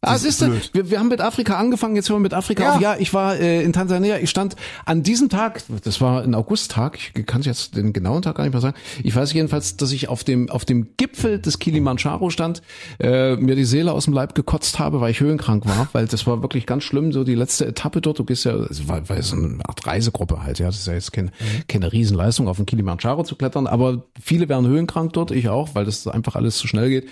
[0.08, 0.70] Ah, siehste, blöd.
[0.74, 2.74] wir, wir haben mit Afrika angefangen, jetzt hören wir mit Afrika Ja.
[2.76, 2.82] auf.
[2.82, 6.97] Ja, ich war äh, in Tansania, ich stand an diesem Tag, das war ein Augusttag,
[7.16, 8.76] ich kann jetzt den genauen Tag gar nicht mehr sagen.
[9.03, 12.62] Ich weiß jedenfalls, dass ich auf dem auf dem Gipfel des Kilimanjaro stand,
[12.99, 16.26] äh, mir die Seele aus dem Leib gekotzt habe, weil ich höhenkrank war, weil das
[16.28, 19.22] war wirklich ganz schlimm, so die letzte Etappe dort, du gehst ja, es war, war
[19.22, 21.32] so eine Art Reisegruppe halt, ja, das ist ja jetzt kein,
[21.68, 25.86] keine Riesenleistung, auf den Kilimanjaro zu klettern, aber viele werden höhenkrank dort, ich auch, weil
[25.86, 27.10] das einfach alles zu schnell geht.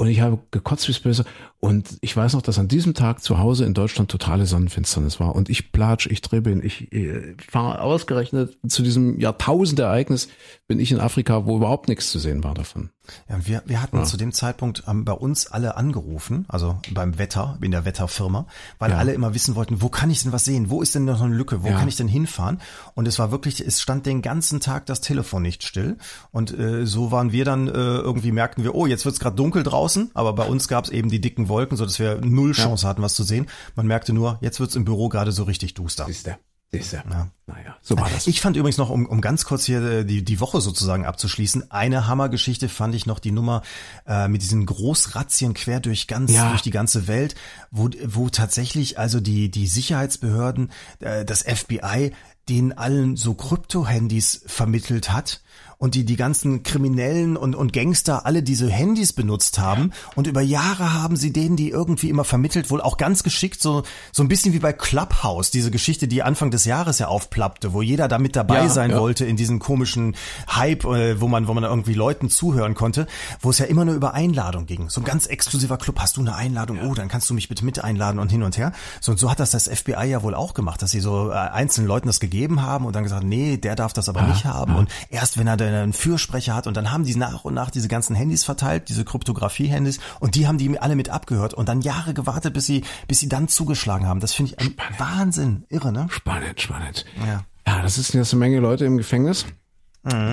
[0.00, 1.26] Und ich habe gekotzt wie's böse.
[1.58, 5.34] Und ich weiß noch, dass an diesem Tag zu Hause in Deutschland totale Sonnenfinsternis war.
[5.34, 10.28] Und ich platsch, ich dribbeln, ich äh, fahre ausgerechnet zu diesem Jahrtausendereignis
[10.66, 12.88] bin ich in Afrika, wo überhaupt nichts zu sehen war davon.
[13.28, 17.58] Ja, wir, wir hatten zu dem Zeitpunkt haben bei uns alle angerufen, also beim Wetter,
[17.60, 18.46] in der Wetterfirma,
[18.78, 18.98] weil Ja.
[18.98, 20.70] alle immer wissen wollten, wo kann ich denn was sehen?
[20.70, 21.62] Wo ist denn noch eine Lücke?
[21.62, 21.78] Wo Ja.
[21.78, 22.60] kann ich denn hinfahren?
[22.94, 25.96] Und es war wirklich, es stand den ganzen Tag das Telefon nicht still.
[26.32, 29.62] Und äh, so waren wir dann, äh, irgendwie merkten wir, oh, jetzt wird's gerade dunkel
[29.62, 33.02] draußen, aber bei uns gab's eben die dicken Wolken, so dass wir null Chance hatten,
[33.02, 33.46] was zu sehen.
[33.76, 36.04] Man merkte nur, jetzt wird's im Büro gerade so richtig duster.
[36.06, 36.36] Siehst du?
[36.72, 36.92] Siehst?
[36.92, 37.02] Ja.
[37.46, 38.28] Naja, so war das.
[38.28, 41.72] Ich fand übrigens noch, um, um ganz kurz hier äh, die, die Woche sozusagen abzuschließen,
[41.72, 43.62] eine Hammergeschichte fand ich noch die Nummer
[44.06, 46.50] äh, mit diesen Großrazzien quer durch ganz Ja.
[46.50, 47.34] durch die ganze Welt,
[47.72, 52.12] wo, wo tatsächlich also die, die Sicherheitsbehörden, äh, das FBI,
[52.48, 55.40] denen allen so Krypto-Handys vermittelt hat
[55.80, 60.42] und die die ganzen Kriminellen und, und Gangster alle diese Handys benutzt haben und über
[60.42, 64.28] Jahre haben sie denen die irgendwie immer vermittelt, wohl auch ganz geschickt, so, so ein
[64.28, 68.18] bisschen wie bei Clubhouse, diese Geschichte, die Anfang des Jahres ja aufplappte, wo jeder da
[68.18, 69.00] mit dabei Ja, sein ja.
[69.00, 70.16] wollte in diesem komischen
[70.54, 73.06] Hype, äh, wo man, wo man irgendwie Leuten zuhören konnte,
[73.40, 74.90] wo es ja immer nur über Einladung ging.
[74.90, 76.78] So ein ganz exklusiver Club, hast du eine Einladung?
[76.86, 78.72] Oh, dann kannst du mich bitte mit einladen und hin und her.
[79.00, 81.34] So und so hat das das FBI ja wohl auch gemacht, dass sie so äh,
[81.34, 84.76] einzelnen Leuten das gegeben haben und dann gesagt, nee, der darf das aber nicht haben
[84.76, 87.70] und erst wenn er dann einen Fürsprecher hat und dann haben die nach und nach
[87.70, 91.80] diese ganzen Handys verteilt, diese Kryptographie-Handys und die haben die alle mit abgehört und dann
[91.80, 94.20] Jahre gewartet, bis sie, bis sie dann zugeschlagen haben.
[94.20, 96.06] Das finde ich ein Wahnsinn, irre, ne?
[96.10, 97.04] Spannend, spannend.
[97.26, 97.44] Ja.
[97.66, 99.46] Ja, das ist jetzt eine Menge Leute im Gefängnis,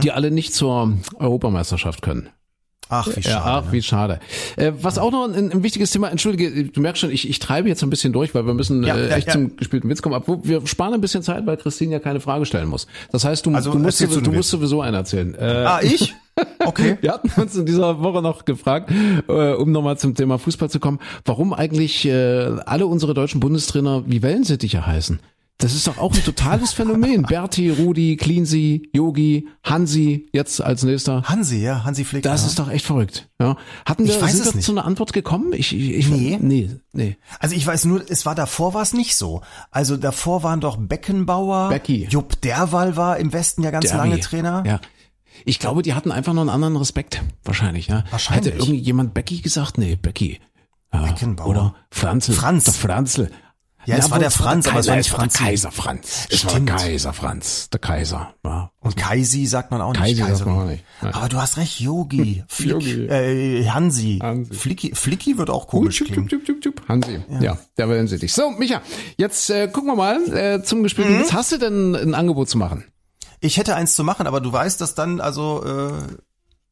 [0.01, 2.29] die alle nicht zur Europameisterschaft können.
[2.89, 3.29] Ach, wie schade.
[3.35, 3.71] Ja, ach, ne?
[3.71, 4.19] wie schade.
[4.55, 7.67] Äh, was auch noch ein, ein wichtiges Thema, entschuldige, du merkst schon, ich, ich treibe
[7.67, 9.33] jetzt ein bisschen durch, weil wir müssen Ja, äh, echt ja.
[9.33, 10.15] zum gespielten Witz kommen.
[10.15, 12.87] Aber wir sparen ein bisschen Zeit, weil Christine ja keine Frage stellen muss.
[13.11, 15.35] Das heißt, du, Also, du, musst, du du musst sowieso einen erzählen.
[15.35, 16.13] Äh, Ah, ich?
[16.63, 16.97] Okay.
[17.01, 18.91] wir hatten uns in dieser Woche noch gefragt,
[19.27, 24.03] äh, um nochmal zum Thema Fußball zu kommen, warum eigentlich äh, alle unsere deutschen Bundestrainer
[24.05, 25.19] wie Wellensittiche heißen.
[25.59, 27.23] Das ist doch auch ein totales Phänomen.
[27.27, 31.23] Berti, Rudi, Cleansy, Yogi, Hansi, jetzt als nächster.
[31.23, 32.21] Hansi, ja, Hansi Flick.
[32.21, 32.47] Das ja.
[32.47, 33.27] ist doch echt verrückt.
[33.41, 33.57] Ja.
[33.83, 34.65] Hatten wir, Ich weiß sind wir nicht.
[34.65, 35.53] zu einer Antwort gekommen?
[35.53, 36.37] Ich, ich, ich Nee.
[36.39, 37.17] nee, nee.
[37.39, 39.41] Also ich weiß nur, es war davor war es nicht so.
[39.71, 42.05] Also davor waren doch Beckenbauer, Becky.
[42.07, 43.97] Jupp Derwal war im Westen ja ganz Derby.
[43.97, 44.63] lange Trainer.
[44.63, 44.79] Ja.
[45.43, 47.23] Ich glaube, die hatten einfach noch einen anderen Respekt.
[47.43, 48.03] Wahrscheinlich, ja.
[48.11, 48.53] Wahrscheinlich.
[48.53, 49.79] Hätte irgendjemand Becky gesagt?
[49.79, 50.39] Nee, Becky.
[50.93, 51.47] Ja, Beckenbauer.
[51.47, 52.33] Oder Franzl.
[52.33, 52.65] Franz.
[52.65, 53.31] Der Franzl.
[53.87, 56.27] Ja, es war der Franz, der aber es war nicht war der Kaiser Franz.
[56.29, 56.69] Es war Stimmt.
[56.69, 57.69] Kaiser Franz.
[57.69, 58.33] Der Kaiser.
[58.45, 58.71] Ja.
[58.81, 60.01] Und Kaisi sagt man auch nicht.
[60.01, 60.83] Kaisi sagt man auch nicht.
[61.01, 61.13] Ja.
[61.15, 63.05] Aber du hast recht, Yogi, Flick, Yogi.
[63.07, 64.19] Äh, Hansi.
[64.21, 64.53] Hansi.
[64.53, 66.29] Flicky, Flicky wird auch komisch klingen.
[66.87, 67.19] Hansi.
[67.39, 67.57] Ja.
[67.77, 68.33] der werden sie dich.
[68.33, 68.81] So, Micha,
[69.17, 71.19] jetzt äh, gucken wir mal äh, zum gespielten Mhm.
[71.21, 71.33] Witz.
[71.33, 72.83] Hast du denn ein Angebot zu machen?
[73.39, 75.91] Ich hätte eins zu machen, aber du weißt, dass dann, also, äh,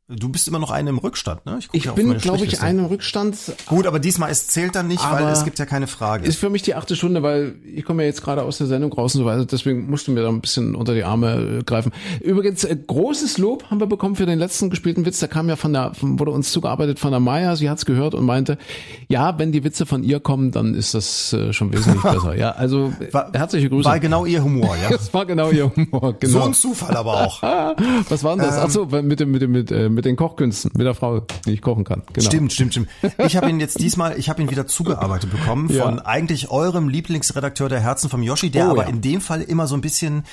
[0.08, 1.60] du bist immer noch einen im Rückstand, ne?
[1.72, 2.64] Ich auf bin, glaube ich, Strichliste.
[2.66, 3.36] einem Rückstand.
[3.66, 6.28] Gut, aber diesmal, es zählt dann nicht, weil es gibt ja keine Frage.
[6.28, 8.94] Ist für mich die achte Stunde, weil ich komme ja jetzt gerade aus der Sendung
[8.94, 11.64] raus und so weiter, deswegen musst du mir da ein bisschen unter die Arme äh,
[11.64, 11.92] greifen.
[12.22, 15.56] Übrigens, äh, großes Lob haben wir bekommen für den letzten gespielten Witz, der kam ja
[15.56, 18.60] von der, von, wurde uns zugearbeitet von der Maya, sie hat's gehört und meinte,
[19.08, 22.36] ja, wenn die Witze von ihr kommen, dann ist das äh, schon wesentlich besser.
[22.38, 23.90] Ja, also War- herzliche Grüße.
[23.90, 24.90] War genau ihr Humor, ja.
[24.96, 26.46] das war genau ihr Humor, So genau.
[26.46, 27.42] ein Zufall aber auch.
[28.10, 28.58] Was war denn das?
[28.60, 31.52] Ach so, mit dem, mit dem, mit, äh, mit den Kochkünsten, mit der Frau, die
[31.54, 32.04] ich kochen kann.
[32.14, 32.26] Genau.
[32.28, 32.90] Stimmt, stimmt, stimmt.
[33.18, 35.84] Ich habe ihn jetzt diesmal, ich habe ihn wieder zugearbeitet bekommen Ja.
[35.86, 38.90] von eigentlich eurem Lieblingsredakteur der Herzen vom Yoshi, der Oh, aber ja.
[38.90, 40.24] in dem Fall immer so ein bisschen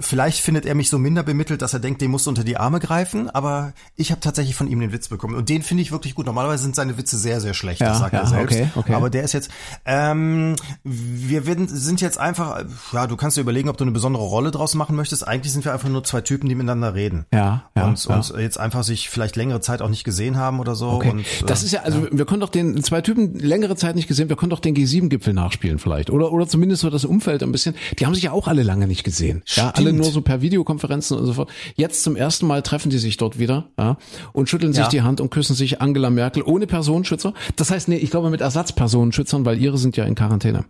[0.00, 2.58] Vielleicht findet er mich so minder bemittelt, dass er denkt, dem musst du unter die
[2.58, 5.90] Arme greifen, aber ich habe tatsächlich von ihm den Witz bekommen und den finde ich
[5.90, 6.26] wirklich gut.
[6.26, 8.56] Normalerweise sind seine Witze sehr, sehr schlecht, Ja, das sagt ja, er selbst.
[8.56, 8.94] okay, okay.
[8.94, 9.50] Aber der ist jetzt,
[9.86, 14.24] ähm, wir werden, sind jetzt einfach, ja, du kannst dir überlegen, ob du eine besondere
[14.24, 15.26] Rolle draus machen möchtest.
[15.26, 17.24] Eigentlich sind wir einfach nur zwei Typen, die miteinander reden.
[17.32, 18.16] Ja, ja, und, ja.
[18.16, 20.90] und jetzt einfach sich vielleicht längere Zeit auch nicht gesehen haben oder so.
[20.90, 21.10] Okay.
[21.10, 24.08] Und, das äh, ist ja, also wir können doch den zwei Typen längere Zeit nicht
[24.08, 26.10] gesehen, wir können doch den G7-Gipfel nachspielen vielleicht.
[26.10, 27.74] Oder, oder zumindest so das Umfeld ein bisschen.
[27.98, 29.37] Die haben sich ja auch alle lange nicht gesehen.
[29.46, 31.50] Ja, alle nur so per Videokonferenzen und so fort.
[31.76, 33.96] Jetzt zum ersten Mal treffen die sich dort wieder, ja,
[34.32, 34.88] und schütteln sich Ja.
[34.90, 37.34] die Hand und küssen sich Angela Merkel ohne Personenschützer.
[37.56, 40.64] Das heißt, nee, ich glaube mit Ersatzpersonenschützern, weil ihre sind ja in Quarantäne.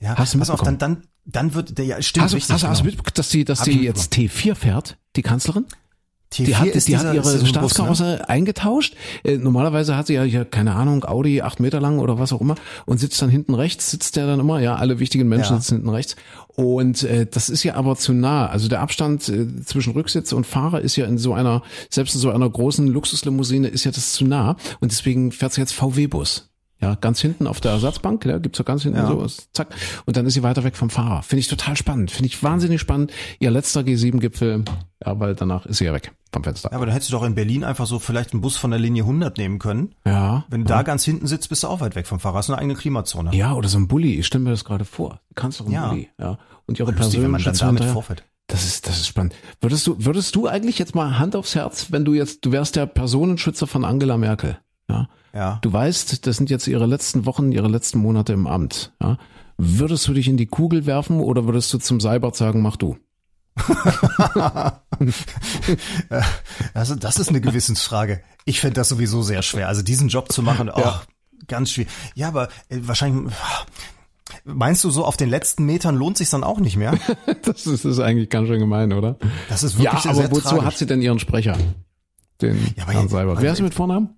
[0.00, 2.52] Ja, Hast du pass auf, dann, dann, dann wird der, ja, stimmt, Hast richtig.
[2.52, 2.92] hast, du- hast du genau.
[2.96, 5.64] mitbekommen, dass die, dass Hab die jetzt T4 fährt, die Kanzlerin?
[6.34, 7.46] T4 Die hat, die hat dieser- ist ihre ne?
[7.46, 8.94] Staatskarosse eingetauscht.
[9.22, 12.40] Äh, normalerweise hat sie ja hier, keine Ahnung, Audi, acht Meter lang oder was auch
[12.40, 12.56] immer
[12.86, 15.60] und sitzt dann hinten rechts, sitzt der dann immer, ja, alle wichtigen Menschen Ja.
[15.60, 16.16] sitzen hinten rechts.
[16.56, 18.46] Und äh, das ist ja aber zu nah.
[18.46, 22.20] Also der Abstand äh, zwischen Rücksitz und Fahrer ist ja in so einer, selbst in
[22.20, 24.56] so einer großen Luxuslimousine ist ja das zu nah.
[24.80, 26.48] Und deswegen fährt sie jetzt VW-Bus.
[26.84, 29.06] Ja, ganz hinten auf der Ersatzbank, ja, gibt's so ganz hinten Ja.
[29.06, 29.68] so, zack.
[30.04, 31.22] Und dann ist sie weiter weg vom Fahrer.
[31.22, 32.10] Finde ich total spannend.
[32.10, 33.10] Finde ich wahnsinnig spannend.
[33.38, 34.64] Ihr letzter G7-Gipfel,
[35.04, 36.68] ja, weil danach ist sie ja weg vom Fenster.
[36.70, 38.78] Ja, aber dann hättest du doch in Berlin einfach so vielleicht einen Bus von der
[38.80, 39.94] Linie 100 nehmen können.
[40.06, 40.44] Ja.
[40.50, 42.36] Wenn du da ganz hinten sitzt, bist du auch weit weg vom Fahrer.
[42.36, 43.34] Hast eine eigene Klimazone.
[43.34, 44.18] Ja, oder so ein Bulli.
[44.18, 45.20] Ich stelle mir das gerade vor.
[45.34, 45.88] Kanzlerin Ja.
[45.88, 46.10] Bulli.
[46.20, 46.38] Ja.
[46.66, 48.24] Und ihre Lustig, wenn man dann damit vorfährt.
[48.48, 49.34] Das ist, das ist spannend.
[49.62, 52.76] Würdest du, würdest du eigentlich jetzt mal Hand aufs Herz, wenn du jetzt, du wärst
[52.76, 54.58] der Personenschützer von Angela Merkel.
[54.90, 55.08] Ja.
[55.34, 55.58] Ja.
[55.62, 58.92] Du weißt, das sind jetzt ihre letzten Wochen, ihre letzten Monate im Amt.
[59.02, 59.18] Ja.
[59.58, 62.96] Würdest du dich in die Kugel werfen oder würdest du zum Seibert sagen, mach du?
[66.74, 68.20] Also das ist eine Gewissensfrage.
[68.44, 69.68] Ich fände das sowieso sehr schwer.
[69.68, 70.92] Also diesen Job zu machen, oh,
[71.46, 71.90] ganz schwierig.
[72.14, 73.32] Ja, aber äh, wahrscheinlich.
[74.44, 76.98] Meinst du so auf den letzten Metern lohnt sich dann auch nicht mehr?
[77.42, 79.16] Das ist, das ist eigentlich ganz schön gemein, oder?
[79.48, 80.64] Das ist wirklich Ja, sehr, aber sehr wozu tragisch.
[80.64, 81.56] hat sie denn ihren Sprecher?
[82.40, 83.40] Den Ja, Herrn Seibert.
[83.40, 84.16] Wer ist mit Vornamen?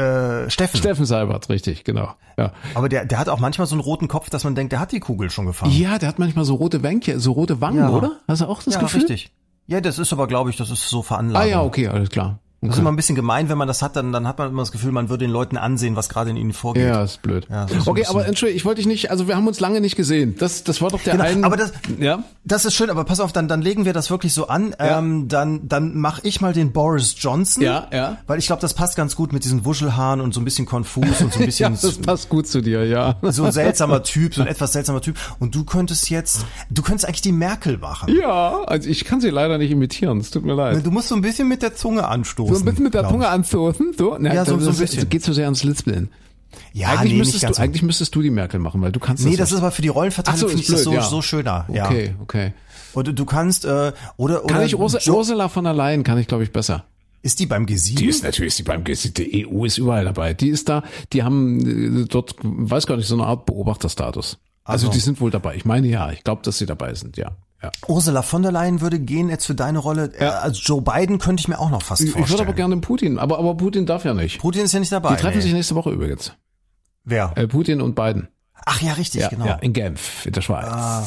[0.00, 0.78] Äh, Steffen.
[0.78, 2.14] Steffen Seibert, richtig, genau.
[2.38, 2.52] Ja.
[2.74, 4.92] Aber der, der hat auch manchmal so einen roten Kopf, dass man denkt, der hat
[4.92, 5.70] die Kugel schon gefahren.
[5.72, 7.90] ja, der hat manchmal so rote Wänkchen, so rote Wangen, Ja.
[7.90, 8.12] oder?
[8.28, 9.00] Hast du auch das ja, Gefühl?
[9.00, 9.30] richtig.
[9.66, 11.44] Ja, das ist aber, glaube ich, das ist so veranlagt.
[11.44, 12.38] Ah ja, okay, alles klar.
[12.62, 14.60] Das ist immer ein bisschen gemein, wenn man das hat, dann, dann hat man immer
[14.60, 16.86] das Gefühl, man würde den Leuten ansehen, was gerade in ihnen vorgeht.
[16.88, 17.46] Ja, ist blöd.
[17.50, 19.80] Ja, das ist okay, aber Entschuldigung, ich wollte dich nicht, also wir haben uns lange
[19.80, 20.34] nicht gesehen.
[20.38, 21.44] Das, das war doch der Genau, ein.
[21.44, 22.22] aber das- ja.
[22.44, 24.74] Das ist schön, aber pass auf, dann, dann legen wir das wirklich so an.
[24.78, 24.98] Ja.
[24.98, 27.62] Ähm, dann dann mache ich mal den Boris Johnson.
[27.62, 28.18] Ja, ja.
[28.26, 31.20] Weil ich glaube, das passt ganz gut mit diesen Wuschelhaaren und so ein bisschen konfus
[31.22, 33.16] und so ein Ja, bisschen das passt gut zu dir, ja.
[33.22, 35.16] so ein seltsamer Typ, so ein etwas seltsamer Typ.
[35.38, 38.14] Und du könntest jetzt, du könntest eigentlich die Merkel machen.
[38.14, 40.84] Ja, also ich kann sie leider nicht imitieren, es tut mir leid.
[40.84, 42.49] Du musst so ein bisschen mit der Zunge anstoßen.
[42.54, 44.16] So ein bisschen mit der Zunge anstoßen, so?
[44.18, 45.08] Na, Ja, so- das so ein ist- bisschen.
[45.08, 46.08] Geht so sehr ans Lispeln.
[46.72, 47.62] Ja, eigentlich nee, müsstest du, so.
[47.62, 49.82] eigentlich müsstest du die Merkel machen, weil du kannst Nee, das das ist aber für
[49.82, 51.08] die Rollenverteilung so, finde ist ich das blöd, so, ja.
[51.08, 51.66] so schöner.
[51.72, 51.86] Ja.
[51.86, 52.52] Okay, okay.
[52.94, 56.18] Oder du kannst, äh, oder, oder Kann ich Ursa Jo- Ursula von der Leyen, kann
[56.18, 56.84] ich glaube ich besser.
[57.22, 57.96] ist die beim G7?
[57.96, 60.34] Die ist natürlich die beim GC, die EU ist überall dabei.
[60.34, 60.82] Die ist da,
[61.12, 64.38] die haben äh, dort, weiß gar nicht, so eine Art Beobachterstatus.
[64.64, 64.92] Also Also.
[64.92, 65.54] die sind wohl dabei.
[65.54, 67.30] Ich meine ja, ich glaube, dass sie dabei sind, ja.
[67.62, 67.70] Ja.
[67.88, 70.12] Ursula von der Leyen würde gehen jetzt für deine Rolle.
[70.18, 72.38] Äh, als Joe Biden könnte ich mir auch noch fast Ich, ich vorstellen.
[72.38, 74.40] würde aber gerne Putin, aber, aber Putin darf ja nicht.
[74.40, 75.10] Putin ist ja nicht dabei.
[75.16, 75.42] Die treffen nee.
[75.42, 76.32] sich nächste Woche übrigens.
[77.04, 77.32] Wer?
[77.36, 78.28] Äh, Putin und Biden.
[78.66, 79.46] Ach ja, richtig, Ja, genau.
[79.46, 80.66] ja, in Genf, in der Schweiz.
[80.66, 81.06] Ah,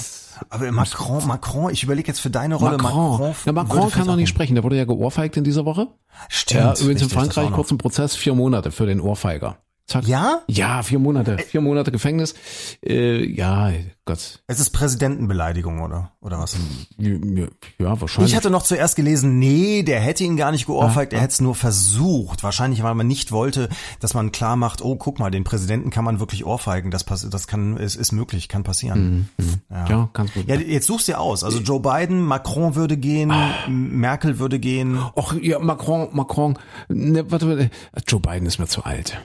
[0.50, 3.12] Aber Macron, Macron, ich überlege jetzt für deine Rolle Macron.
[3.12, 3.36] Macron.
[3.46, 4.56] Ja, Macron kann doch nicht sprechen.
[4.56, 5.88] Der wurde ja geohrfeigt in dieser Woche.
[6.30, 6.62] Stimmt.
[6.62, 7.56] Ja, übrigens in richtig, das Frankreich noch.
[7.56, 9.58] kurzen Prozess, vier Monate für den Ohrfeiger.
[9.86, 10.08] Zack.
[10.08, 10.42] Ja?
[10.48, 11.38] Ja, vier Monate.
[11.38, 12.36] Vier Monate Gefängnis.
[12.86, 13.70] Äh, ja,
[14.06, 14.42] Gott.
[14.48, 16.14] Es ist Präsidentenbeleidigung, oder?
[16.22, 16.56] Oder was?
[16.98, 17.12] Ja,
[17.80, 18.32] ja, wahrscheinlich.
[18.32, 21.42] Ich hatte noch zuerst gelesen, nee, der hätte ihn gar nicht geohrfeigt, er hätte es
[21.42, 22.44] nur versucht.
[22.44, 23.68] Wahrscheinlich, weil man nicht wollte,
[24.00, 26.90] dass man klar macht, oh, guck mal, den Präsidenten kann man wirklich ohrfeigen.
[26.90, 29.30] Das, pass- das kann, ist, ist möglich, kann passieren.
[29.70, 30.42] ja, kannst du.
[30.48, 31.44] Ja, jetzt suchst du aus.
[31.44, 33.54] Also Joe Biden, Macron würde gehen, Ah.
[33.68, 34.98] Merkel würde gehen.
[35.16, 36.58] Och, ja, Macron, Macron.
[36.88, 37.70] Ne, warte, warte.
[38.08, 39.20] Joe Biden ist mir zu alt.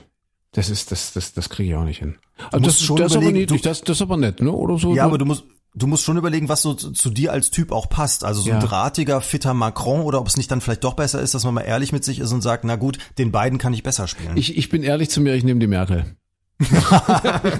[0.51, 2.17] Das ist, das, das, das kriege ich auch nicht hin.
[2.51, 4.51] Also das, schon das ist aber niedlich, du- das, das ist aber nett, ne?
[4.51, 4.95] Oder so.
[4.95, 5.09] Ja, so.
[5.09, 5.43] aber du musst,
[5.75, 8.23] du musst schon überlegen, was so zu, zu dir als Typ auch passt.
[8.23, 8.65] Also so ein Ja.
[8.65, 11.61] drahtiger, fitter Macron oder ob es nicht dann vielleicht doch besser ist, dass man mal
[11.61, 14.35] ehrlich mit sich ist und sagt, na gut, den beiden kann ich besser spielen.
[14.37, 16.15] Ich, ich bin ehrlich zu mir, ich nehme die Merkel.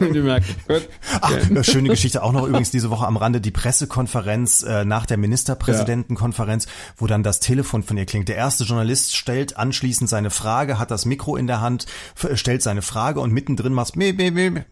[1.21, 5.05] Ach, äh, schöne Geschichte auch noch übrigens diese Woche am Rande, die Pressekonferenz äh, nach
[5.05, 8.27] der Ministerpräsidentenkonferenz, wo dann das Telefon von ihr klingt.
[8.27, 11.85] Der erste Journalist stellt anschließend seine Frage, hat das Mikro in der Hand,
[12.15, 14.63] f- stellt seine Frage und mittendrin meh, äh,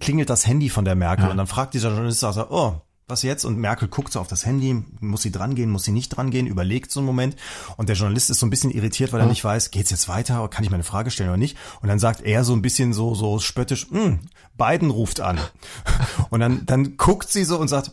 [0.00, 1.26] klingelt das Handy von der Merkel.
[1.30, 3.44] Und dann fragt dieser Journalist, er, oh, was jetzt?
[3.44, 6.30] Und Merkel guckt so auf das Handy, muss sie dran gehen, muss sie nicht dran
[6.30, 7.36] gehen, überlegt so einen Moment.
[7.76, 10.46] Und der Journalist ist so ein bisschen irritiert, weil er nicht weiß, geht's jetzt weiter,
[10.48, 11.56] kann ich meine Frage stellen oder nicht?
[11.80, 14.20] Und dann sagt er so ein bisschen so, so spöttisch, hm,
[14.56, 15.38] Biden ruft an.
[16.30, 17.92] Und dann, dann guckt sie so und sagt,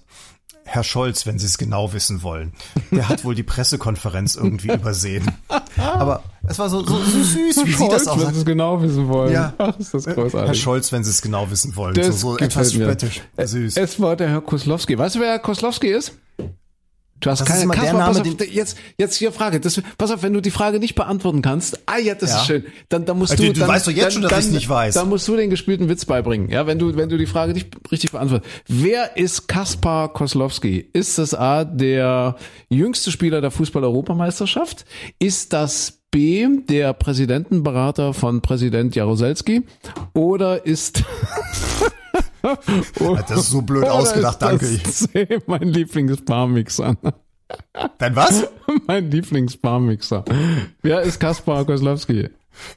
[0.67, 2.53] Herr Scholz, wenn Sie es genau wissen wollen.
[2.91, 5.31] Der hat wohl die Pressekonferenz irgendwie übersehen.
[5.77, 8.33] Aber es war so, so, so süß, wie sie das auch wenn.
[8.33, 9.31] Sie es genau wissen wollen.
[9.31, 9.53] Ja.
[9.59, 10.47] Ach, ist das großartig.
[10.47, 11.93] Herr Scholz, wenn Sie es genau wissen wollen.
[11.93, 13.21] Das so so etwas spöttisch.
[13.37, 13.77] Süß.
[13.77, 14.97] Es war der Herr Koslowski.
[14.97, 16.13] Weißt du, wer Herr Koslowski ist?
[17.21, 19.59] Du hast Das ist keine immer der Name, auf, jetzt, jetzt hier Frage.
[19.61, 22.37] Das, pass auf, wenn du die Frage nicht beantworten kannst, ah ja, das Ja.
[22.39, 22.65] ist schön.
[22.89, 24.51] Dann, dann musst Also du, du- dann, weißt doch jetzt dann, schon, dass dann, ich's
[24.51, 24.93] nicht weiß.
[24.95, 26.49] Dann musst du den gespielten Witz beibringen.
[26.49, 28.51] Ja, wenn du, wenn du die Frage nicht richtig beantwortest.
[28.67, 30.89] Wer ist Kaspar Koslowski?
[30.91, 32.35] Ist das A, der
[32.69, 34.85] jüngste Spieler der Fußball-Europameisterschaft?
[35.17, 39.63] Ist das B, der Präsidentenberater von Präsident Jaroselski?
[40.13, 41.03] Oder ist
[43.27, 44.67] Das ist so blöd ausgedacht, danke.
[44.83, 46.95] Das C, mein Lieblingsbarmixer.
[47.97, 48.47] Dann was?
[48.87, 50.25] mein Lieblingsbarmixer.
[50.81, 52.29] Wer ist Kaspar Koslowski?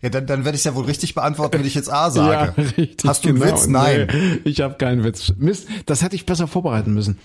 [0.03, 2.33] Ja, dann, dann werde ich ja wohl richtig beantworten, wenn ich jetzt A sage.
[2.57, 3.09] Ja, richtig.
[3.09, 3.53] Hast du einen genau.
[3.53, 3.67] Witz?
[3.69, 4.09] Nein.
[4.13, 5.33] Nee, ich habe keinen Witz.
[5.37, 7.19] Mist, das hätte ich besser vorbereiten müssen.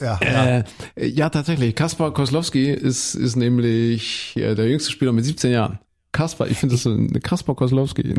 [0.00, 0.64] Ja, ja.
[0.96, 1.76] Äh, ja, tatsächlich.
[1.76, 5.78] Kaspar Koslowski ist, ist nämlich der jüngste Spieler mit 17 Jahren.
[6.12, 8.14] Kaspar, ich finde das so eine Kaspar Koslowski.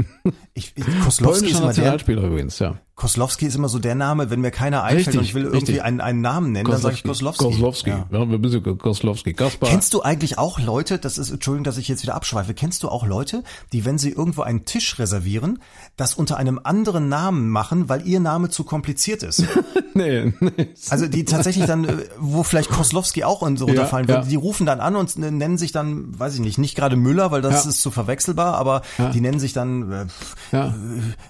[0.53, 2.79] Ich, ich, Koslowski, ist Polnischer immer der, Nationalspieler übrigens, ja.
[2.95, 5.57] Koslowski ist immer so der Name, wenn mir keiner einfällt Richtig, und ich will irgendwie
[5.57, 5.83] richtig.
[5.83, 7.43] einen, einen Namen nennen, dann sage ich Koslowski.
[7.43, 7.89] Koslowski.
[7.89, 8.05] Ja.
[8.11, 9.33] Ja, wir müssen Koslowski.
[9.33, 9.67] Kaspar.
[9.67, 12.89] Kennst du eigentlich auch Leute, das ist, Entschuldigung, dass ich jetzt wieder abschweife, kennst du
[12.89, 15.59] auch Leute, die, wenn sie irgendwo einen Tisch reservieren,
[15.97, 19.43] das unter einem anderen Namen machen, weil ihr Name zu kompliziert ist?
[19.95, 20.69] nee, nee.
[20.89, 24.27] Also die tatsächlich dann, äh, wo vielleicht Koslowski auch in so Ja, runterfallen würde, ja.
[24.27, 27.41] die rufen dann an und nennen sich dann, weiß ich nicht, nicht gerade Müller, weil
[27.41, 27.69] das Ja.
[27.71, 28.83] ist zu verwechselbar, aber
[29.13, 30.05] die nennen sich dann äh,
[30.51, 30.75] Ja.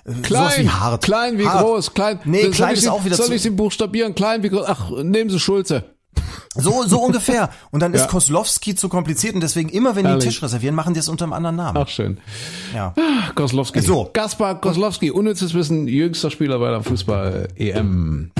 [0.06, 1.04] sowas Klein, wie Hart.
[1.06, 1.53] klein wie Hart.
[1.62, 2.20] Groß, klein.
[2.26, 4.16] Nee, Soll klein ist sie, auch wieder Soll zu- ich sie buchstabieren?
[4.16, 4.66] Klein wie groß?
[4.68, 5.84] Ach, nehmen Sie Schulze.
[6.56, 7.50] So, so ungefähr.
[7.72, 8.08] Und dann ist Ja.
[8.08, 10.20] Koslowski zu kompliziert und deswegen immer, wenn die einen.
[10.20, 11.78] Tisch reservieren, machen die es unter einem anderen Namen.
[11.78, 12.20] Ach, schön.
[12.76, 12.94] Ja.
[13.34, 13.82] Koslowski.
[13.82, 14.10] So.
[14.14, 18.32] Gaspar Koslowski, unnützes Wissen, jüngster Spieler bei der Fußball-EM.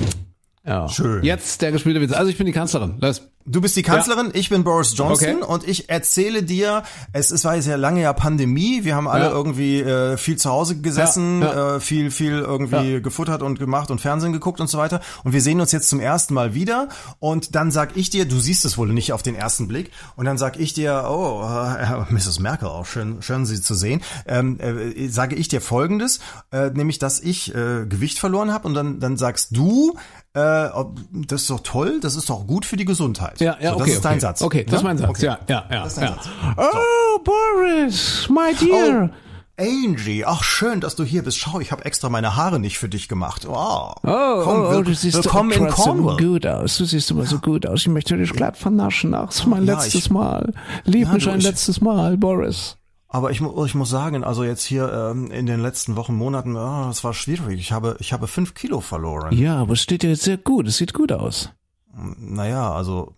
[0.66, 0.88] Ja.
[0.88, 1.24] Schön.
[1.24, 2.12] Jetzt der gespielte Witz.
[2.14, 2.96] Also ich bin die Kanzlerin.
[3.02, 3.24] Los.
[3.46, 5.46] Du bist die Kanzlerin, ich bin Boris Johnson Okay.
[5.46, 9.32] und ich erzähle dir, es ist war ja lange ja Pandemie, wir haben alle Ja.
[9.32, 11.76] irgendwie äh, viel zu Hause gesessen, Ja, ja.
[11.76, 15.42] Äh, viel viel irgendwie gefuttert und gemacht und Fernsehen geguckt und so weiter und wir
[15.42, 16.88] sehen uns jetzt zum ersten Mal wieder
[17.20, 20.24] und dann sag ich dir, du siehst es wohl nicht auf den ersten Blick und
[20.26, 22.40] dann sag ich dir, oh, äh, Mrs.
[22.40, 26.20] Merkel, auch schön schön Sie zu sehen, ähm, äh, sage ich dir folgendes,
[26.52, 29.98] äh, nämlich dass ich äh, Gewicht verloren habe und dann dann sagst du
[30.36, 30.70] äh,
[31.12, 33.33] das ist doch toll, das ist doch gut für die Gesundheit.
[33.40, 33.86] Ja, ja, so, okay.
[33.86, 34.20] Das ist dein okay.
[34.20, 34.42] Satz.
[34.42, 34.88] Okay, das ist ne?
[34.90, 35.10] mein Satz.
[35.10, 35.26] Okay.
[35.26, 35.86] Ja, ja, ja.
[35.86, 36.14] ist dein ja.
[36.16, 36.30] Satz.
[36.58, 39.10] Oh, Boris, my dear.
[39.56, 41.38] Angie, ach schön, dass du hier bist.
[41.38, 43.48] Schau, ich habe extra meine Haare nicht für dich gemacht.
[43.48, 43.94] Wow.
[44.04, 46.18] Oh, Komm, oh, oh, du siehst willkommen in trotzdem Cornwall.
[46.18, 46.78] gut aus.
[46.80, 47.82] Du siehst immer so gut aus.
[47.82, 49.14] Ich möchte dich glatt vernaschen.
[49.14, 50.54] Ach, das ist mein Ja, letztes ich- Mal.
[50.86, 52.78] Lieb Ja, mich du, ein ich- letztes Mal, Boris.
[53.10, 56.88] Aber ich, ich muss sagen, also jetzt hier ähm, in den letzten Wochen, Monaten, ah,
[56.88, 57.60] das war schwierig.
[57.60, 59.38] Ich habe, ich habe fünf Kilo verloren.
[59.38, 60.68] Ja, aber es steht dir jetzt sehr gut.
[60.68, 61.52] Es sieht gut aus.
[61.96, 63.14] Naja, also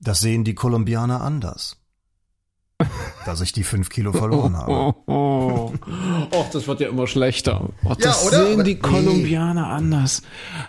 [0.00, 1.76] das sehen die Kolumbianer anders.
[3.24, 4.70] dass ich die fünf Kilo verloren habe.
[4.70, 5.72] Oh, oh.
[6.32, 7.70] Och, das wird ja immer schlechter.
[7.84, 8.46] Oh, das Ja, oder?
[8.46, 8.80] sehen die nee.
[8.80, 10.22] Kolumbianer anders.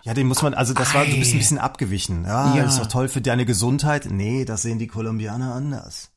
[0.03, 2.23] Ja, den muss man, also das war, du bist ein bisschen abgewichen.
[2.23, 2.63] Ja, Ja.
[2.63, 4.07] das ist doch toll für deine Gesundheit.
[4.09, 6.09] Nee, das sehen die Kolumbianer anders.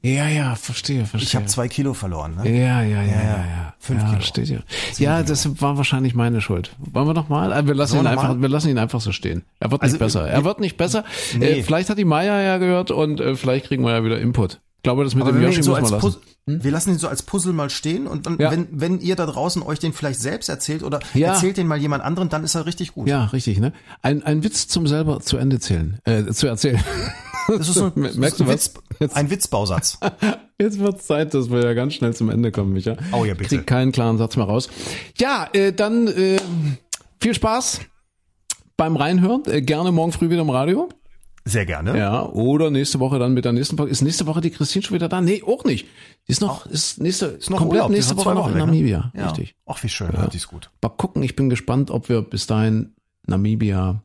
[0.00, 1.26] Ja, ja, verstehe, verstehe.
[1.26, 2.36] Ich habe zwei Kilo verloren.
[2.36, 2.48] Ne?
[2.50, 3.74] ja, ja, ja, ja, ja.
[3.80, 4.20] Fünf Ja, Kilo.
[4.20, 4.62] steht hier.
[4.98, 6.74] Ja, das war wahrscheinlich meine Schuld.
[6.78, 7.50] Wollen wir noch mal?
[7.52, 9.42] Äh, Wir lassen, ihn einfach, wir lassen ihn einfach so stehen.
[9.58, 10.28] Er wird Also, nicht besser.
[10.28, 11.04] Er wird nicht besser.
[11.40, 14.60] Äh, vielleicht hat die Maya ja gehört und äh, vielleicht kriegen wir ja wieder Input.
[14.76, 16.06] Ich glaube, das mit Aber dem Yoshi so muss man lassen.
[16.06, 18.50] Puz- wir lassen ihn so als Puzzle mal stehen und dann, Ja.
[18.52, 21.32] wenn, wenn ihr da draußen euch den vielleicht selbst erzählt oder Ja.
[21.34, 23.08] erzählt den mal jemand anderen, dann ist er richtig gut.
[23.08, 23.72] Ja, richtig, ne?
[24.00, 26.80] Ein, ein Witz zum selber zu Ende zählen, äh, zu erzählen.
[27.48, 28.74] Das ist so, Merkst du ein, was?
[28.98, 29.98] Witz, ein Witzbausatz.
[30.60, 32.96] Jetzt wird Zeit, dass wir ja ganz schnell zum Ende kommen, Micha.
[33.12, 33.56] Oh ja, bitte.
[33.56, 34.68] Krieg keinen klaren Satz mehr raus.
[35.16, 36.38] Ja, äh, dann äh,
[37.20, 37.80] viel Spaß
[38.76, 39.42] beim Reinhören.
[39.46, 40.88] Äh, gerne morgen früh wieder im Radio.
[41.44, 41.96] Sehr gerne.
[41.96, 43.78] Ja, oder nächste Woche dann mit der nächsten.
[43.88, 45.22] Ist nächste Woche die Christine schon wieder da?
[45.22, 45.86] Nee, auch nicht.
[46.26, 48.60] Die ist noch, ist nächste, Ist noch komplett Urlaub, nächste Woche noch in weg?
[48.60, 49.10] Namibia.
[49.14, 49.28] Ja.
[49.28, 49.54] Richtig.
[49.64, 50.26] Ach, wie schön, ja.
[50.26, 50.70] die ist gut.
[50.82, 52.94] Mal gucken, ich bin gespannt, ob wir bis dahin
[53.26, 54.02] Namibia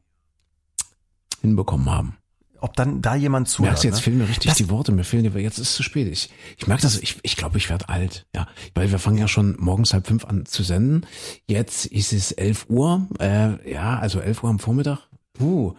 [1.41, 2.17] hinbekommen haben.
[2.63, 3.71] Ob dann da jemand zuhört.
[3.71, 4.01] Merkst jetzt ne?
[4.03, 6.07] fehlen mir richtig Das- die Worte, mir fehlen die, jetzt ist es zu spät.
[6.07, 8.47] Ich, ich merke das, ich, ich glaube, ich werde alt, ja.
[8.73, 11.05] Weil wir fangen ja schon morgens halb fünf an zu senden.
[11.45, 14.99] Jetzt ist es elf Uhr, äh, ja, also elf Uhr am Vormittag.
[15.41, 15.73] Uh,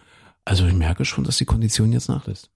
[0.45, 2.51] also ich merke schon, dass die Kondition jetzt nachlässt.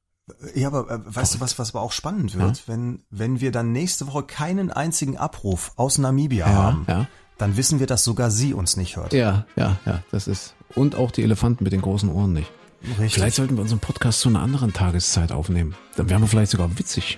[0.54, 2.68] Ja, aber äh, weißt du was, was aber auch spannend wird?
[2.68, 7.08] Wenn, wenn wir dann nächste Woche keinen einzigen Abruf aus Namibia haben, ja.
[7.40, 9.12] dann wissen wir, dass sogar sie uns nicht hört.
[9.12, 10.54] Ja, ja, ja, das ist.
[10.76, 12.52] Und auch die Elefanten mit den großen Ohren nicht.
[12.82, 13.14] Richtig.
[13.14, 15.76] Vielleicht sollten wir unseren Podcast zu einer anderen Tageszeit aufnehmen.
[15.96, 17.18] Dann wären wir vielleicht sogar witzig.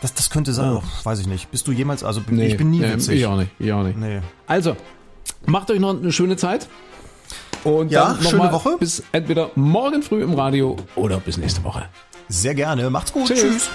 [0.00, 1.50] Das, das könnte sein, oh, weiß ich nicht.
[1.50, 3.20] Bist du jemals, also Nee, ich bin nie nee, witzig.
[3.20, 3.96] Ich auch nicht, ich auch nicht.
[3.96, 4.20] Nee.
[4.46, 4.76] Also,
[5.46, 6.68] macht euch noch eine schöne Zeit.
[7.64, 8.76] Und Ja, dann noch schöne mal Woche.
[8.78, 11.84] Bis entweder morgen früh im Radio oder bis nächste Woche.
[12.28, 12.90] Sehr gerne.
[12.90, 13.28] Macht's gut.
[13.28, 13.40] Tschüss.
[13.40, 13.70] Tschüss.